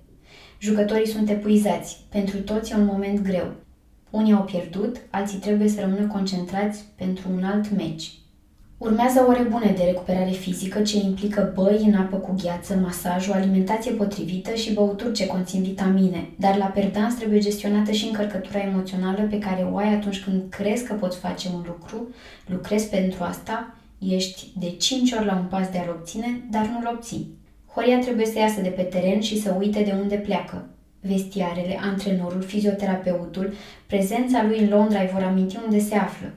Jucătorii 0.61 1.07
sunt 1.07 1.31
epuizați, 1.31 2.05
pentru 2.09 2.39
toți 2.39 2.73
e 2.73 2.75
un 2.75 2.85
moment 2.85 3.23
greu. 3.23 3.53
Unii 4.11 4.33
au 4.33 4.43
pierdut, 4.43 4.97
alții 5.11 5.39
trebuie 5.39 5.69
să 5.69 5.81
rămână 5.81 6.07
concentrați 6.07 6.85
pentru 6.97 7.29
un 7.37 7.45
alt 7.45 7.71
meci. 7.77 8.13
Urmează 8.85 9.25
ore 9.29 9.43
bune 9.43 9.75
de 9.77 9.85
recuperare 9.85 10.31
fizică 10.31 10.81
ce 10.81 10.97
implică 10.97 11.53
băi 11.55 11.85
în 11.87 11.95
apă 11.95 12.17
cu 12.17 12.35
gheață, 12.43 12.75
masaj, 12.75 13.29
o 13.29 13.33
alimentație 13.33 13.93
potrivită 13.93 14.55
și 14.55 14.73
băuturi 14.73 15.13
ce 15.13 15.27
conțin 15.27 15.63
vitamine, 15.63 16.29
dar 16.39 16.57
la 16.57 16.65
perdans 16.65 17.15
trebuie 17.15 17.41
gestionată 17.41 17.93
și 17.93 18.07
încărcătura 18.07 18.59
emoțională 18.59 19.27
pe 19.31 19.39
care 19.39 19.69
o 19.73 19.77
ai 19.77 19.95
atunci 19.95 20.25
când 20.25 20.43
crezi 20.49 20.85
că 20.85 20.95
poți 20.95 21.19
face 21.19 21.49
un 21.55 21.63
lucru, 21.67 22.09
lucrezi 22.47 22.89
pentru 22.89 23.23
asta, 23.23 23.75
ești 23.99 24.47
de 24.59 24.71
5 24.71 25.13
ori 25.13 25.25
la 25.25 25.35
un 25.35 25.45
pas 25.45 25.69
de 25.69 25.79
a-l 25.79 25.89
obține, 25.89 26.45
dar 26.51 26.67
nu-l 26.67 26.91
obții. 26.95 27.39
Horia 27.75 27.99
trebuie 27.99 28.27
să 28.27 28.39
iasă 28.39 28.61
de 28.61 28.69
pe 28.69 28.83
teren 28.83 29.21
și 29.21 29.41
să 29.41 29.57
uite 29.59 29.83
de 29.83 29.95
unde 30.01 30.15
pleacă. 30.17 30.67
Vestiarele, 31.01 31.79
antrenorul, 31.83 32.43
fizioterapeutul, 32.43 33.53
prezența 33.87 34.45
lui 34.45 34.59
în 34.59 34.69
Londra 34.69 35.01
îi 35.01 35.11
vor 35.13 35.23
aminti 35.23 35.59
unde 35.65 35.79
se 35.79 35.95
află. 35.95 36.33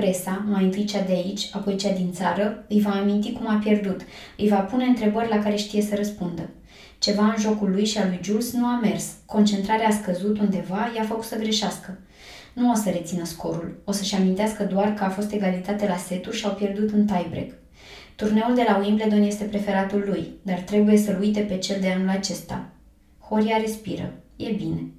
Presa, 0.00 0.44
mai 0.50 0.64
întâi 0.64 0.84
cea 0.84 1.02
de 1.02 1.12
aici, 1.12 1.48
apoi 1.52 1.76
cea 1.76 1.92
din 1.92 2.12
țară, 2.12 2.64
îi 2.68 2.80
va 2.80 2.90
aminti 2.90 3.32
cum 3.32 3.48
a 3.48 3.60
pierdut, 3.62 4.00
îi 4.36 4.48
va 4.48 4.56
pune 4.56 4.84
întrebări 4.84 5.28
la 5.28 5.42
care 5.42 5.56
știe 5.56 5.82
să 5.82 5.94
răspundă. 5.94 6.50
Ceva 6.98 7.24
în 7.24 7.34
jocul 7.38 7.70
lui 7.70 7.84
și 7.84 7.98
al 7.98 8.08
lui 8.08 8.18
Jules 8.22 8.52
nu 8.52 8.66
a 8.66 8.78
mers. 8.82 9.12
Concentrarea 9.26 9.88
a 9.88 9.90
scăzut 9.90 10.38
undeva, 10.38 10.90
i-a 10.96 11.02
făcut 11.02 11.24
să 11.24 11.36
greșească. 11.36 11.98
Nu 12.52 12.70
o 12.70 12.74
să 12.74 12.90
rețină 12.90 13.24
scorul. 13.24 13.82
O 13.84 13.92
să-și 13.92 14.14
amintească 14.14 14.64
doar 14.64 14.94
că 14.94 15.04
a 15.04 15.08
fost 15.08 15.32
egalitate 15.32 15.86
la 15.86 15.96
seturi 15.96 16.36
și 16.36 16.46
au 16.46 16.54
pierdut 16.54 16.90
în 16.90 17.06
tiebreak. 17.06 17.50
Turneul 18.16 18.54
de 18.54 18.64
la 18.68 18.78
Wimbledon 18.78 19.22
este 19.22 19.44
preferatul 19.44 20.04
lui, 20.06 20.28
dar 20.42 20.58
trebuie 20.58 20.96
să-l 20.96 21.20
uite 21.20 21.40
pe 21.40 21.58
cel 21.58 21.80
de 21.80 21.88
anul 21.88 22.08
acesta. 22.08 22.68
Horia 23.18 23.56
respiră. 23.56 24.12
E 24.36 24.52
bine. 24.52 24.90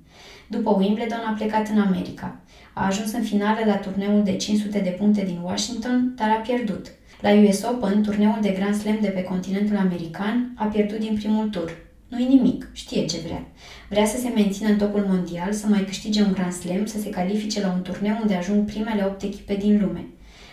După 0.52 0.70
Wimbledon 0.80 1.24
a 1.28 1.34
plecat 1.38 1.70
în 1.70 1.80
America. 1.80 2.40
A 2.74 2.86
ajuns 2.86 3.12
în 3.12 3.24
finală 3.24 3.60
la 3.66 3.76
turneul 3.76 4.24
de 4.24 4.36
500 4.36 4.80
de 4.80 4.90
puncte 4.90 5.24
din 5.26 5.40
Washington, 5.44 6.14
dar 6.16 6.30
a 6.30 6.42
pierdut. 6.42 6.86
La 7.22 7.30
US 7.32 7.64
Open, 7.64 8.04
turneul 8.04 8.38
de 8.42 8.50
Grand 8.50 8.76
Slam 8.76 8.98
de 9.02 9.08
pe 9.08 9.24
continentul 9.24 9.78
american, 9.78 10.54
a 10.56 10.66
pierdut 10.66 11.00
din 11.00 11.16
primul 11.16 11.50
tur. 11.50 11.78
Nu-i 12.08 12.26
nimic, 12.26 12.70
știe 12.74 13.06
ce 13.06 13.18
vrea. 13.26 13.48
Vrea 13.90 14.06
să 14.06 14.18
se 14.18 14.32
mențină 14.36 14.70
în 14.70 14.78
topul 14.78 15.06
mondial, 15.08 15.52
să 15.52 15.68
mai 15.68 15.84
câștige 15.84 16.22
un 16.22 16.34
Grand 16.34 16.54
Slam, 16.54 16.86
să 16.86 17.00
se 17.00 17.10
califice 17.10 17.62
la 17.62 17.72
un 17.72 17.82
turneu 17.82 18.18
unde 18.22 18.34
ajung 18.34 18.66
primele 18.66 19.04
8 19.06 19.22
echipe 19.22 19.56
din 19.56 19.80
lume. 19.82 20.06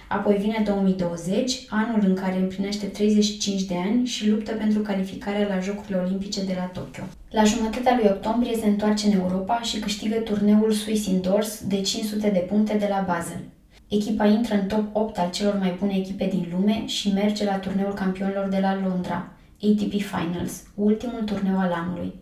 Apoi 0.09 0.37
vine 0.37 0.63
2020, 0.65 1.67
anul 1.69 2.01
în 2.07 2.15
care 2.15 2.37
împlinește 2.37 2.87
35 2.87 3.63
de 3.63 3.75
ani 3.87 4.07
și 4.07 4.29
luptă 4.29 4.53
pentru 4.53 4.81
calificarea 4.81 5.47
la 5.49 5.61
Jocurile 5.61 5.97
Olimpice 5.97 6.45
de 6.45 6.55
la 6.57 6.65
Tokyo. 6.65 7.03
La 7.31 7.45
jumătatea 7.45 7.99
lui 8.01 8.11
octombrie 8.11 8.57
se 8.57 8.67
întoarce 8.67 9.07
în 9.07 9.13
Europa 9.13 9.61
și 9.63 9.79
câștigă 9.79 10.17
turneul 10.17 10.73
Swiss 10.73 11.07
Indoors 11.07 11.63
de 11.67 11.81
500 11.81 12.31
de 12.31 12.39
puncte 12.39 12.77
de 12.77 12.87
la 12.91 13.05
Basel. 13.07 13.41
Echipa 13.89 14.27
intră 14.27 14.55
în 14.55 14.67
top 14.67 14.85
8 14.93 15.19
al 15.19 15.31
celor 15.31 15.59
mai 15.59 15.77
bune 15.79 15.95
echipe 15.97 16.27
din 16.27 16.49
lume 16.53 16.87
și 16.87 17.13
merge 17.13 17.45
la 17.45 17.59
turneul 17.59 17.93
campionilor 17.93 18.49
de 18.49 18.59
la 18.61 18.79
Londra, 18.85 19.33
ATP 19.63 19.93
Finals, 19.93 20.63
ultimul 20.75 21.23
turneu 21.25 21.59
al 21.59 21.73
anului. 21.73 22.15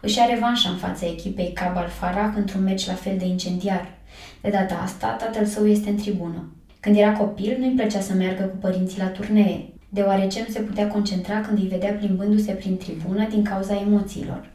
Își 0.00 0.20
are 0.20 0.32
revanșa 0.32 0.68
în 0.68 0.76
fața 0.76 1.06
echipei 1.06 1.52
Cabal 1.52 1.88
Farah 1.88 2.32
într-un 2.36 2.62
meci 2.62 2.86
la 2.86 2.94
fel 2.94 3.18
de 3.18 3.24
incendiar. 3.24 3.98
De 4.40 4.50
data 4.50 4.74
asta, 4.74 5.08
tatăl 5.08 5.44
său 5.44 5.66
este 5.66 5.88
în 5.88 5.96
tribună. 5.96 6.48
Când 6.84 6.96
era 6.96 7.12
copil, 7.12 7.56
nu-i 7.58 7.74
plăcea 7.76 8.00
să 8.00 8.14
meargă 8.14 8.42
cu 8.42 8.56
părinții 8.56 8.98
la 8.98 9.06
turnee, 9.06 9.68
deoarece 9.88 10.44
nu 10.46 10.52
se 10.52 10.60
putea 10.60 10.88
concentra 10.88 11.40
când 11.40 11.58
îi 11.58 11.68
vedea 11.68 11.92
plimbându-se 11.92 12.52
prin 12.52 12.76
tribună 12.76 13.28
din 13.28 13.44
cauza 13.44 13.80
emoțiilor. 13.80 14.50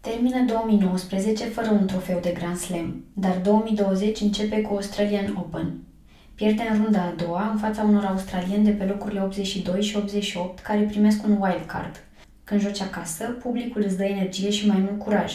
Termină 0.00 0.44
2019 0.46 1.44
fără 1.44 1.70
un 1.70 1.86
trofeu 1.86 2.18
de 2.22 2.34
Grand 2.38 2.56
Slam, 2.56 3.04
dar 3.14 3.36
2020 3.42 4.20
începe 4.20 4.60
cu 4.60 4.74
Australian 4.74 5.34
Open. 5.38 5.78
Pierde 6.34 6.68
în 6.70 6.82
runda 6.82 7.02
a 7.02 7.24
doua 7.24 7.50
în 7.52 7.58
fața 7.58 7.82
unor 7.82 8.04
australieni 8.04 8.64
de 8.64 8.70
pe 8.70 8.84
locurile 8.84 9.22
82 9.22 9.82
și 9.82 9.96
88 9.96 10.58
care 10.58 10.80
primesc 10.80 11.24
un 11.24 11.36
wild 11.40 11.64
card. 11.66 12.04
Când 12.44 12.60
joci 12.60 12.80
acasă, 12.80 13.24
publicul 13.24 13.82
îți 13.86 13.96
dă 13.96 14.04
energie 14.04 14.50
și 14.50 14.66
mai 14.66 14.78
mult 14.78 14.98
curaj. 14.98 15.32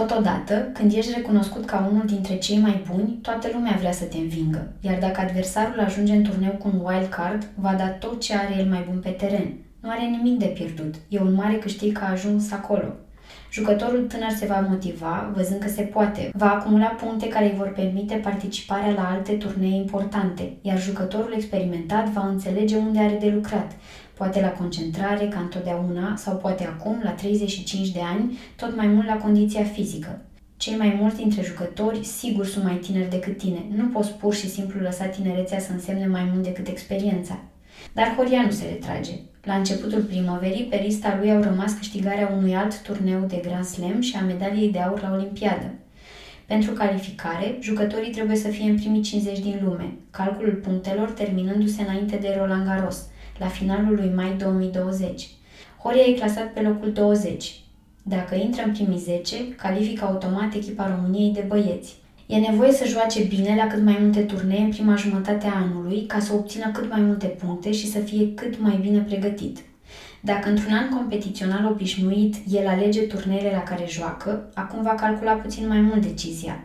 Totodată, 0.00 0.70
când 0.72 0.92
ești 0.92 1.12
recunoscut 1.16 1.64
ca 1.64 1.88
unul 1.90 2.06
dintre 2.06 2.38
cei 2.38 2.58
mai 2.58 2.84
buni, 2.90 3.18
toată 3.22 3.48
lumea 3.52 3.76
vrea 3.78 3.92
să 3.92 4.04
te 4.04 4.16
învingă, 4.16 4.72
iar 4.80 4.98
dacă 4.98 5.20
adversarul 5.20 5.80
ajunge 5.80 6.12
în 6.12 6.22
turneu 6.22 6.50
cu 6.50 6.70
un 6.72 6.80
wild 6.84 7.08
card, 7.08 7.46
va 7.54 7.74
da 7.74 7.86
tot 7.88 8.20
ce 8.20 8.34
are 8.34 8.54
el 8.58 8.66
mai 8.66 8.84
bun 8.88 9.00
pe 9.00 9.08
teren. 9.08 9.54
Nu 9.80 9.90
are 9.90 10.04
nimic 10.04 10.38
de 10.38 10.44
pierdut, 10.44 10.94
e 11.08 11.20
un 11.20 11.34
mare 11.34 11.54
câștig 11.54 11.98
că 11.98 12.04
a 12.04 12.10
ajuns 12.10 12.52
acolo. 12.52 12.84
Jucătorul 13.52 14.06
tânăr 14.08 14.30
se 14.30 14.46
va 14.46 14.66
motiva, 14.68 15.32
văzând 15.34 15.60
că 15.60 15.68
se 15.68 15.82
poate, 15.82 16.30
va 16.32 16.50
acumula 16.52 16.86
puncte 16.86 17.28
care 17.28 17.44
îi 17.44 17.56
vor 17.56 17.68
permite 17.68 18.14
participarea 18.14 18.92
la 18.92 19.08
alte 19.10 19.32
turnee 19.32 19.76
importante, 19.76 20.52
iar 20.62 20.80
jucătorul 20.80 21.32
experimentat 21.32 22.08
va 22.08 22.26
înțelege 22.26 22.76
unde 22.76 22.98
are 22.98 23.18
de 23.20 23.30
lucrat, 23.34 23.72
poate 24.14 24.40
la 24.40 24.48
concentrare, 24.48 25.28
ca 25.28 25.40
întotdeauna, 25.40 26.16
sau 26.16 26.36
poate 26.36 26.64
acum, 26.64 27.00
la 27.02 27.10
35 27.10 27.88
de 27.88 28.00
ani, 28.00 28.38
tot 28.56 28.76
mai 28.76 28.86
mult 28.86 29.06
la 29.06 29.16
condiția 29.16 29.64
fizică. 29.64 30.20
Cei 30.56 30.76
mai 30.76 30.96
mulți 31.00 31.16
dintre 31.16 31.42
jucători 31.42 32.04
sigur 32.04 32.46
sunt 32.46 32.64
mai 32.64 32.74
tineri 32.76 33.10
decât 33.10 33.38
tine. 33.38 33.64
Nu 33.76 33.84
poți 33.84 34.12
pur 34.12 34.34
și 34.34 34.48
simplu 34.48 34.80
lăsa 34.80 35.04
tinerețea 35.04 35.58
să 35.58 35.72
însemne 35.72 36.06
mai 36.06 36.28
mult 36.32 36.42
decât 36.42 36.68
experiența. 36.68 37.38
Dar 37.92 38.14
Horia 38.16 38.42
nu 38.42 38.50
se 38.50 38.64
retrage. 38.68 39.12
La 39.42 39.54
începutul 39.54 40.02
primăverii, 40.02 40.64
pe 40.64 40.80
lista 40.84 41.16
lui 41.20 41.32
au 41.32 41.42
rămas 41.42 41.72
câștigarea 41.72 42.32
unui 42.36 42.54
alt 42.54 42.82
turneu 42.82 43.20
de 43.28 43.40
Grand 43.44 43.64
Slam 43.64 44.00
și 44.00 44.16
a 44.16 44.24
medaliei 44.24 44.72
de 44.72 44.78
aur 44.78 45.02
la 45.02 45.12
Olimpiadă. 45.12 45.70
Pentru 46.46 46.72
calificare, 46.72 47.58
jucătorii 47.60 48.12
trebuie 48.12 48.36
să 48.36 48.48
fie 48.48 48.70
în 48.70 48.76
primii 48.76 49.02
50 49.02 49.38
din 49.38 49.60
lume, 49.64 49.94
calculul 50.10 50.54
punctelor 50.54 51.10
terminându-se 51.10 51.82
înainte 51.82 52.16
de 52.16 52.34
Roland 52.38 52.66
Garros, 52.66 53.06
la 53.38 53.46
finalul 53.46 53.94
lui 53.94 54.12
mai 54.14 54.34
2020. 54.38 55.28
Horia 55.82 56.02
e 56.02 56.12
clasat 56.12 56.52
pe 56.52 56.60
locul 56.60 56.92
20. 56.92 57.54
Dacă 58.02 58.34
intră 58.34 58.62
în 58.66 58.72
primii 58.72 58.98
10, 58.98 59.36
califică 59.56 60.04
automat 60.04 60.54
echipa 60.54 60.94
României 60.96 61.32
de 61.32 61.44
băieți. 61.48 61.96
E 62.26 62.36
nevoie 62.36 62.72
să 62.72 62.88
joace 62.88 63.22
bine 63.22 63.54
la 63.56 63.66
cât 63.66 63.82
mai 63.82 63.98
multe 64.00 64.20
turnee 64.20 64.60
în 64.60 64.68
prima 64.68 64.96
jumătate 64.96 65.46
a 65.46 65.56
anului 65.56 66.06
ca 66.06 66.18
să 66.18 66.32
obțină 66.32 66.70
cât 66.72 66.90
mai 66.90 67.00
multe 67.00 67.26
puncte 67.26 67.72
și 67.72 67.90
să 67.90 67.98
fie 67.98 68.34
cât 68.34 68.60
mai 68.60 68.78
bine 68.82 68.98
pregătit. 68.98 69.58
Dacă 70.20 70.48
într-un 70.48 70.72
an 70.72 70.88
competițional 70.88 71.66
obișnuit 71.70 72.34
el 72.50 72.68
alege 72.68 73.00
turneele 73.00 73.50
la 73.50 73.62
care 73.62 73.84
joacă, 73.88 74.50
acum 74.54 74.82
va 74.82 74.94
calcula 74.94 75.32
puțin 75.32 75.68
mai 75.68 75.80
mult 75.80 76.02
decizia. 76.06 76.64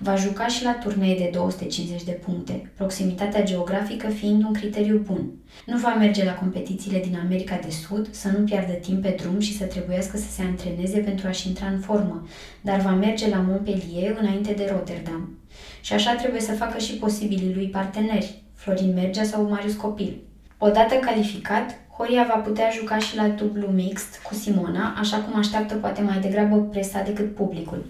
Va 0.00 0.16
juca 0.16 0.46
și 0.46 0.64
la 0.64 0.72
turnee 0.72 1.16
de 1.16 1.30
250 1.32 2.04
de 2.04 2.10
puncte, 2.10 2.70
proximitatea 2.76 3.44
geografică 3.44 4.08
fiind 4.08 4.44
un 4.44 4.52
criteriu 4.52 4.98
bun. 4.98 5.30
Nu 5.66 5.78
va 5.78 5.94
merge 5.94 6.24
la 6.24 6.34
competițiile 6.34 7.00
din 7.00 7.18
America 7.24 7.60
de 7.64 7.70
Sud, 7.70 8.08
să 8.10 8.28
nu 8.28 8.44
piardă 8.44 8.72
timp 8.72 9.02
pe 9.02 9.16
drum 9.20 9.38
și 9.38 9.56
să 9.56 9.64
trebuiască 9.64 10.16
să 10.16 10.30
se 10.30 10.42
antreneze 10.42 10.98
pentru 10.98 11.26
a-și 11.26 11.48
intra 11.48 11.66
în 11.66 11.78
formă, 11.78 12.26
dar 12.60 12.80
va 12.80 12.90
merge 12.90 13.28
la 13.28 13.44
Montpellier 13.48 14.16
înainte 14.20 14.52
de 14.52 14.68
Rotterdam. 14.72 15.38
Și 15.80 15.92
așa 15.92 16.14
trebuie 16.14 16.40
să 16.40 16.52
facă 16.52 16.78
și 16.78 16.92
posibilii 16.92 17.54
lui 17.54 17.68
parteneri, 17.68 18.42
Florin 18.54 18.94
Mergea 18.94 19.24
sau 19.24 19.48
Marius 19.48 19.74
Copil. 19.74 20.16
Odată 20.58 20.94
calificat, 20.94 21.78
Horia 21.96 22.26
va 22.34 22.40
putea 22.40 22.70
juca 22.78 22.98
și 22.98 23.16
la 23.16 23.28
dublu 23.28 23.66
mixt 23.66 24.20
cu 24.22 24.34
Simona, 24.34 24.94
așa 25.00 25.16
cum 25.16 25.38
așteaptă 25.38 25.74
poate 25.74 26.02
mai 26.02 26.18
degrabă 26.20 26.56
presa 26.56 27.02
decât 27.02 27.34
publicul. 27.34 27.84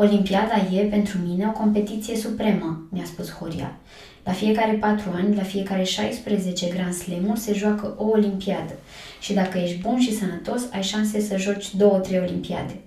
Olimpiada 0.00 0.56
e, 0.72 0.80
pentru 0.82 1.18
mine, 1.18 1.46
o 1.46 1.58
competiție 1.58 2.16
supremă, 2.16 2.88
mi-a 2.90 3.04
spus 3.04 3.32
Horia. 3.32 3.76
La 4.24 4.32
fiecare 4.32 4.72
patru 4.72 5.10
ani, 5.14 5.36
la 5.36 5.42
fiecare 5.42 5.82
16 5.82 6.68
Grand 6.68 6.92
Slam-uri 6.92 7.38
se 7.38 7.52
joacă 7.54 7.94
o 7.96 8.04
olimpiadă 8.04 8.72
și 9.20 9.32
dacă 9.32 9.58
ești 9.58 9.80
bun 9.80 10.00
și 10.00 10.16
sănătos, 10.16 10.62
ai 10.72 10.82
șanse 10.82 11.20
să 11.20 11.36
joci 11.36 11.74
două-trei 11.74 12.20
olimpiade. 12.20 12.80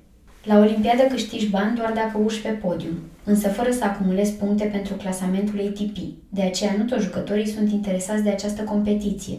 La 0.43 0.57
olimpiadă 0.57 1.03
câștigi 1.03 1.49
bani 1.49 1.75
doar 1.75 1.91
dacă 1.91 2.17
urci 2.17 2.41
pe 2.41 2.49
podium 2.49 2.93
însă 3.23 3.47
fără 3.47 3.71
să 3.71 3.83
acumulezi 3.83 4.33
puncte 4.33 4.63
pentru 4.63 4.93
clasamentul 4.93 5.59
ATP. 5.59 5.97
De 6.29 6.41
aceea 6.41 6.75
nu 6.77 6.83
toți 6.83 7.03
jucătorii 7.03 7.47
sunt 7.47 7.71
interesați 7.71 8.23
de 8.23 8.29
această 8.29 8.61
competiție. 8.61 9.37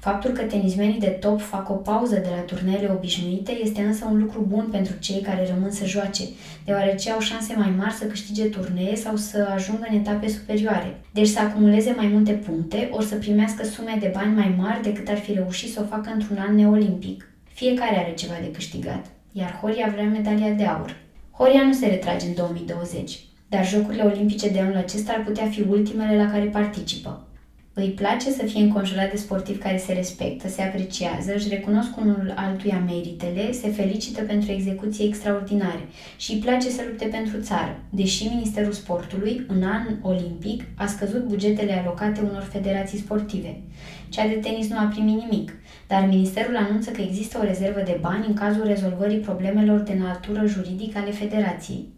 Faptul 0.00 0.30
că 0.30 0.42
tenismenii 0.42 1.00
de 1.00 1.06
top 1.06 1.40
fac 1.40 1.70
o 1.70 1.72
pauză 1.72 2.14
de 2.14 2.28
la 2.36 2.40
turneele 2.40 2.90
obișnuite 2.92 3.52
este 3.62 3.82
însă 3.82 4.08
un 4.10 4.18
lucru 4.18 4.46
bun 4.48 4.68
pentru 4.70 4.94
cei 4.98 5.20
care 5.20 5.48
rămân 5.54 5.70
să 5.70 5.86
joace, 5.86 6.22
deoarece 6.64 7.10
au 7.10 7.20
șanse 7.20 7.54
mai 7.56 7.74
mari 7.78 7.92
să 7.92 8.04
câștige 8.04 8.44
turnee 8.44 8.94
sau 8.94 9.16
să 9.16 9.48
ajungă 9.54 9.86
în 9.90 9.96
etape 9.96 10.28
superioare. 10.28 11.00
Deci 11.12 11.28
să 11.28 11.40
acumuleze 11.40 11.94
mai 11.96 12.06
multe 12.06 12.32
puncte, 12.32 12.88
ori 12.92 13.06
să 13.06 13.14
primească 13.14 13.64
sume 13.64 13.96
de 14.00 14.10
bani 14.14 14.34
mai 14.34 14.54
mari 14.58 14.82
decât 14.82 15.08
ar 15.08 15.18
fi 15.18 15.32
reușit 15.32 15.72
să 15.72 15.80
o 15.82 15.86
facă 15.86 16.10
într-un 16.14 16.36
an 16.48 16.54
neolimpic. 16.54 17.26
Fiecare 17.54 17.98
are 17.98 18.14
ceva 18.14 18.34
de 18.40 18.50
câștigat, 18.50 19.06
iar 19.32 19.58
Horia 19.60 19.88
vrea 19.92 20.04
medalia 20.04 20.50
de 20.50 20.64
aur. 20.64 20.96
Horia 21.30 21.62
nu 21.62 21.72
se 21.72 21.86
retrage 21.86 22.26
în 22.26 22.34
2020, 22.34 23.20
dar 23.48 23.66
Jocurile 23.66 24.02
Olimpice 24.02 24.48
de 24.48 24.60
anul 24.60 24.76
acesta 24.76 25.12
ar 25.12 25.24
putea 25.24 25.46
fi 25.46 25.60
ultimele 25.60 26.16
la 26.16 26.30
care 26.30 26.44
participă. 26.44 27.26
Îi 27.74 27.88
place 27.90 28.30
să 28.30 28.44
fie 28.44 28.60
înconjurat 28.60 29.10
de 29.10 29.16
sportivi 29.16 29.58
care 29.58 29.76
se 29.76 29.92
respectă, 29.92 30.48
se 30.48 30.62
apreciază, 30.62 31.34
își 31.34 31.48
recunosc 31.48 31.96
unul 31.96 32.32
altuia 32.36 32.84
meritele, 32.86 33.52
se 33.52 33.68
felicită 33.68 34.22
pentru 34.22 34.52
execuții 34.52 35.06
extraordinare 35.06 35.88
și 36.16 36.32
îi 36.32 36.38
place 36.38 36.68
să 36.68 36.82
lupte 36.86 37.04
pentru 37.04 37.40
țară, 37.40 37.80
deși 37.90 38.26
Ministerul 38.26 38.72
Sportului, 38.72 39.44
în 39.48 39.62
an 39.62 39.86
olimpic, 40.02 40.62
a 40.74 40.86
scăzut 40.86 41.24
bugetele 41.24 41.72
alocate 41.72 42.20
unor 42.20 42.48
federații 42.52 42.98
sportive. 42.98 43.60
Cea 44.08 44.26
de 44.26 44.34
tenis 44.34 44.68
nu 44.68 44.78
a 44.78 44.90
primit 44.92 45.22
nimic, 45.22 45.52
dar 45.86 46.06
Ministerul 46.06 46.56
anunță 46.56 46.90
că 46.90 47.00
există 47.00 47.38
o 47.38 47.44
rezervă 47.44 47.80
de 47.80 47.98
bani 48.00 48.26
în 48.26 48.34
cazul 48.34 48.64
rezolvării 48.66 49.18
problemelor 49.18 49.80
de 49.80 49.94
natură 49.94 50.46
juridică 50.46 50.98
ale 50.98 51.10
federației. 51.10 51.88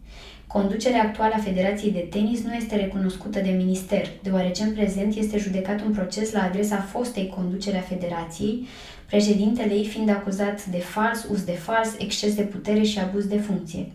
Conducerea 0.47 1.01
actuală 1.01 1.33
a 1.37 1.41
Federației 1.41 1.91
de 1.91 2.07
Tenis 2.09 2.43
nu 2.43 2.53
este 2.53 2.75
recunoscută 2.75 3.39
de 3.39 3.49
minister, 3.49 4.07
deoarece 4.23 4.63
în 4.63 4.73
prezent 4.73 5.15
este 5.15 5.37
judecat 5.37 5.81
un 5.81 5.91
proces 5.91 6.31
la 6.31 6.43
adresa 6.43 6.75
fostei 6.75 7.33
conducere 7.35 7.77
a 7.77 7.81
Federației, 7.81 8.67
președintele 9.05 9.73
ei 9.73 9.85
fiind 9.85 10.09
acuzat 10.09 10.65
de 10.65 10.77
fals, 10.77 11.27
uz 11.31 11.43
de 11.43 11.51
fals, 11.51 11.95
exces 11.97 12.35
de 12.35 12.41
putere 12.41 12.81
și 12.81 12.99
abuz 12.99 13.25
de 13.25 13.37
funcție. 13.37 13.91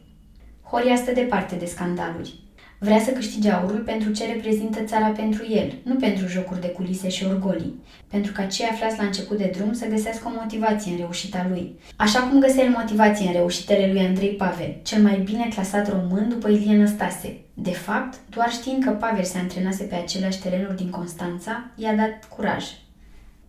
Horia 0.63 0.97
stă 0.97 1.13
departe 1.13 1.55
de 1.55 1.65
scandaluri. 1.65 2.35
Vrea 2.83 3.01
să 3.01 3.11
câștige 3.11 3.51
aurul 3.51 3.79
pentru 3.79 4.13
ce 4.13 4.27
reprezintă 4.27 4.81
țara 4.81 5.07
pentru 5.07 5.47
el, 5.51 5.73
nu 5.83 5.95
pentru 5.95 6.27
jocuri 6.27 6.61
de 6.61 6.67
culise 6.69 7.09
și 7.09 7.25
orgolii, 7.25 7.81
pentru 8.11 8.33
ca 8.33 8.45
cei 8.45 8.67
aflați 8.67 8.99
la 8.99 9.05
început 9.05 9.39
de 9.39 9.53
drum 9.57 9.73
să 9.73 9.87
găsească 9.87 10.29
o 10.29 10.39
motivație 10.41 10.91
în 10.91 10.97
reușita 10.97 11.47
lui. 11.51 11.79
Așa 11.97 12.21
cum 12.21 12.41
găsea 12.41 12.65
el 12.65 12.71
motivație 12.71 13.27
în 13.27 13.33
reușitele 13.33 13.93
lui 13.93 14.07
Andrei 14.07 14.29
Pavel, 14.29 14.77
cel 14.83 15.03
mai 15.03 15.21
bine 15.25 15.49
clasat 15.55 15.89
român 15.89 16.29
după 16.29 16.49
Ilie 16.49 16.77
Năstase. 16.77 17.37
De 17.55 17.71
fapt, 17.71 18.19
doar 18.29 18.51
știind 18.51 18.85
că 18.85 18.91
Pavel 18.91 19.25
se 19.25 19.39
antrenase 19.39 19.85
pe 19.85 19.95
aceleași 19.95 20.41
terenuri 20.41 20.77
din 20.77 20.91
Constanța, 20.91 21.71
i-a 21.75 21.95
dat 21.95 22.29
curaj. 22.37 22.65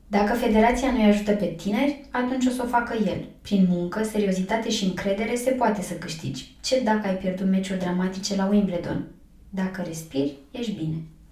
Dacă 0.07 0.33
federația 0.33 0.91
nu-i 0.91 1.09
ajută 1.09 1.31
pe 1.31 1.45
tineri, 1.45 2.05
atunci 2.11 2.45
o 2.45 2.49
să 2.49 2.61
o 2.65 2.67
facă 2.67 2.95
el. 3.05 3.25
Prin 3.41 3.65
muncă, 3.69 4.03
seriozitate 4.03 4.69
și 4.69 4.83
încredere 4.83 5.35
se 5.35 5.51
poate 5.51 5.81
să 5.81 5.93
câștigi. 5.93 6.55
Ce 6.61 6.81
dacă 6.83 7.07
ai 7.07 7.15
pierdut 7.15 7.47
meciuri 7.47 7.79
dramatice 7.79 8.35
la 8.35 8.47
Wimbledon? 8.51 9.05
Dacă 9.53 9.81
respiri, 9.81 10.37
ești 10.51 10.71
bine. 10.75 11.03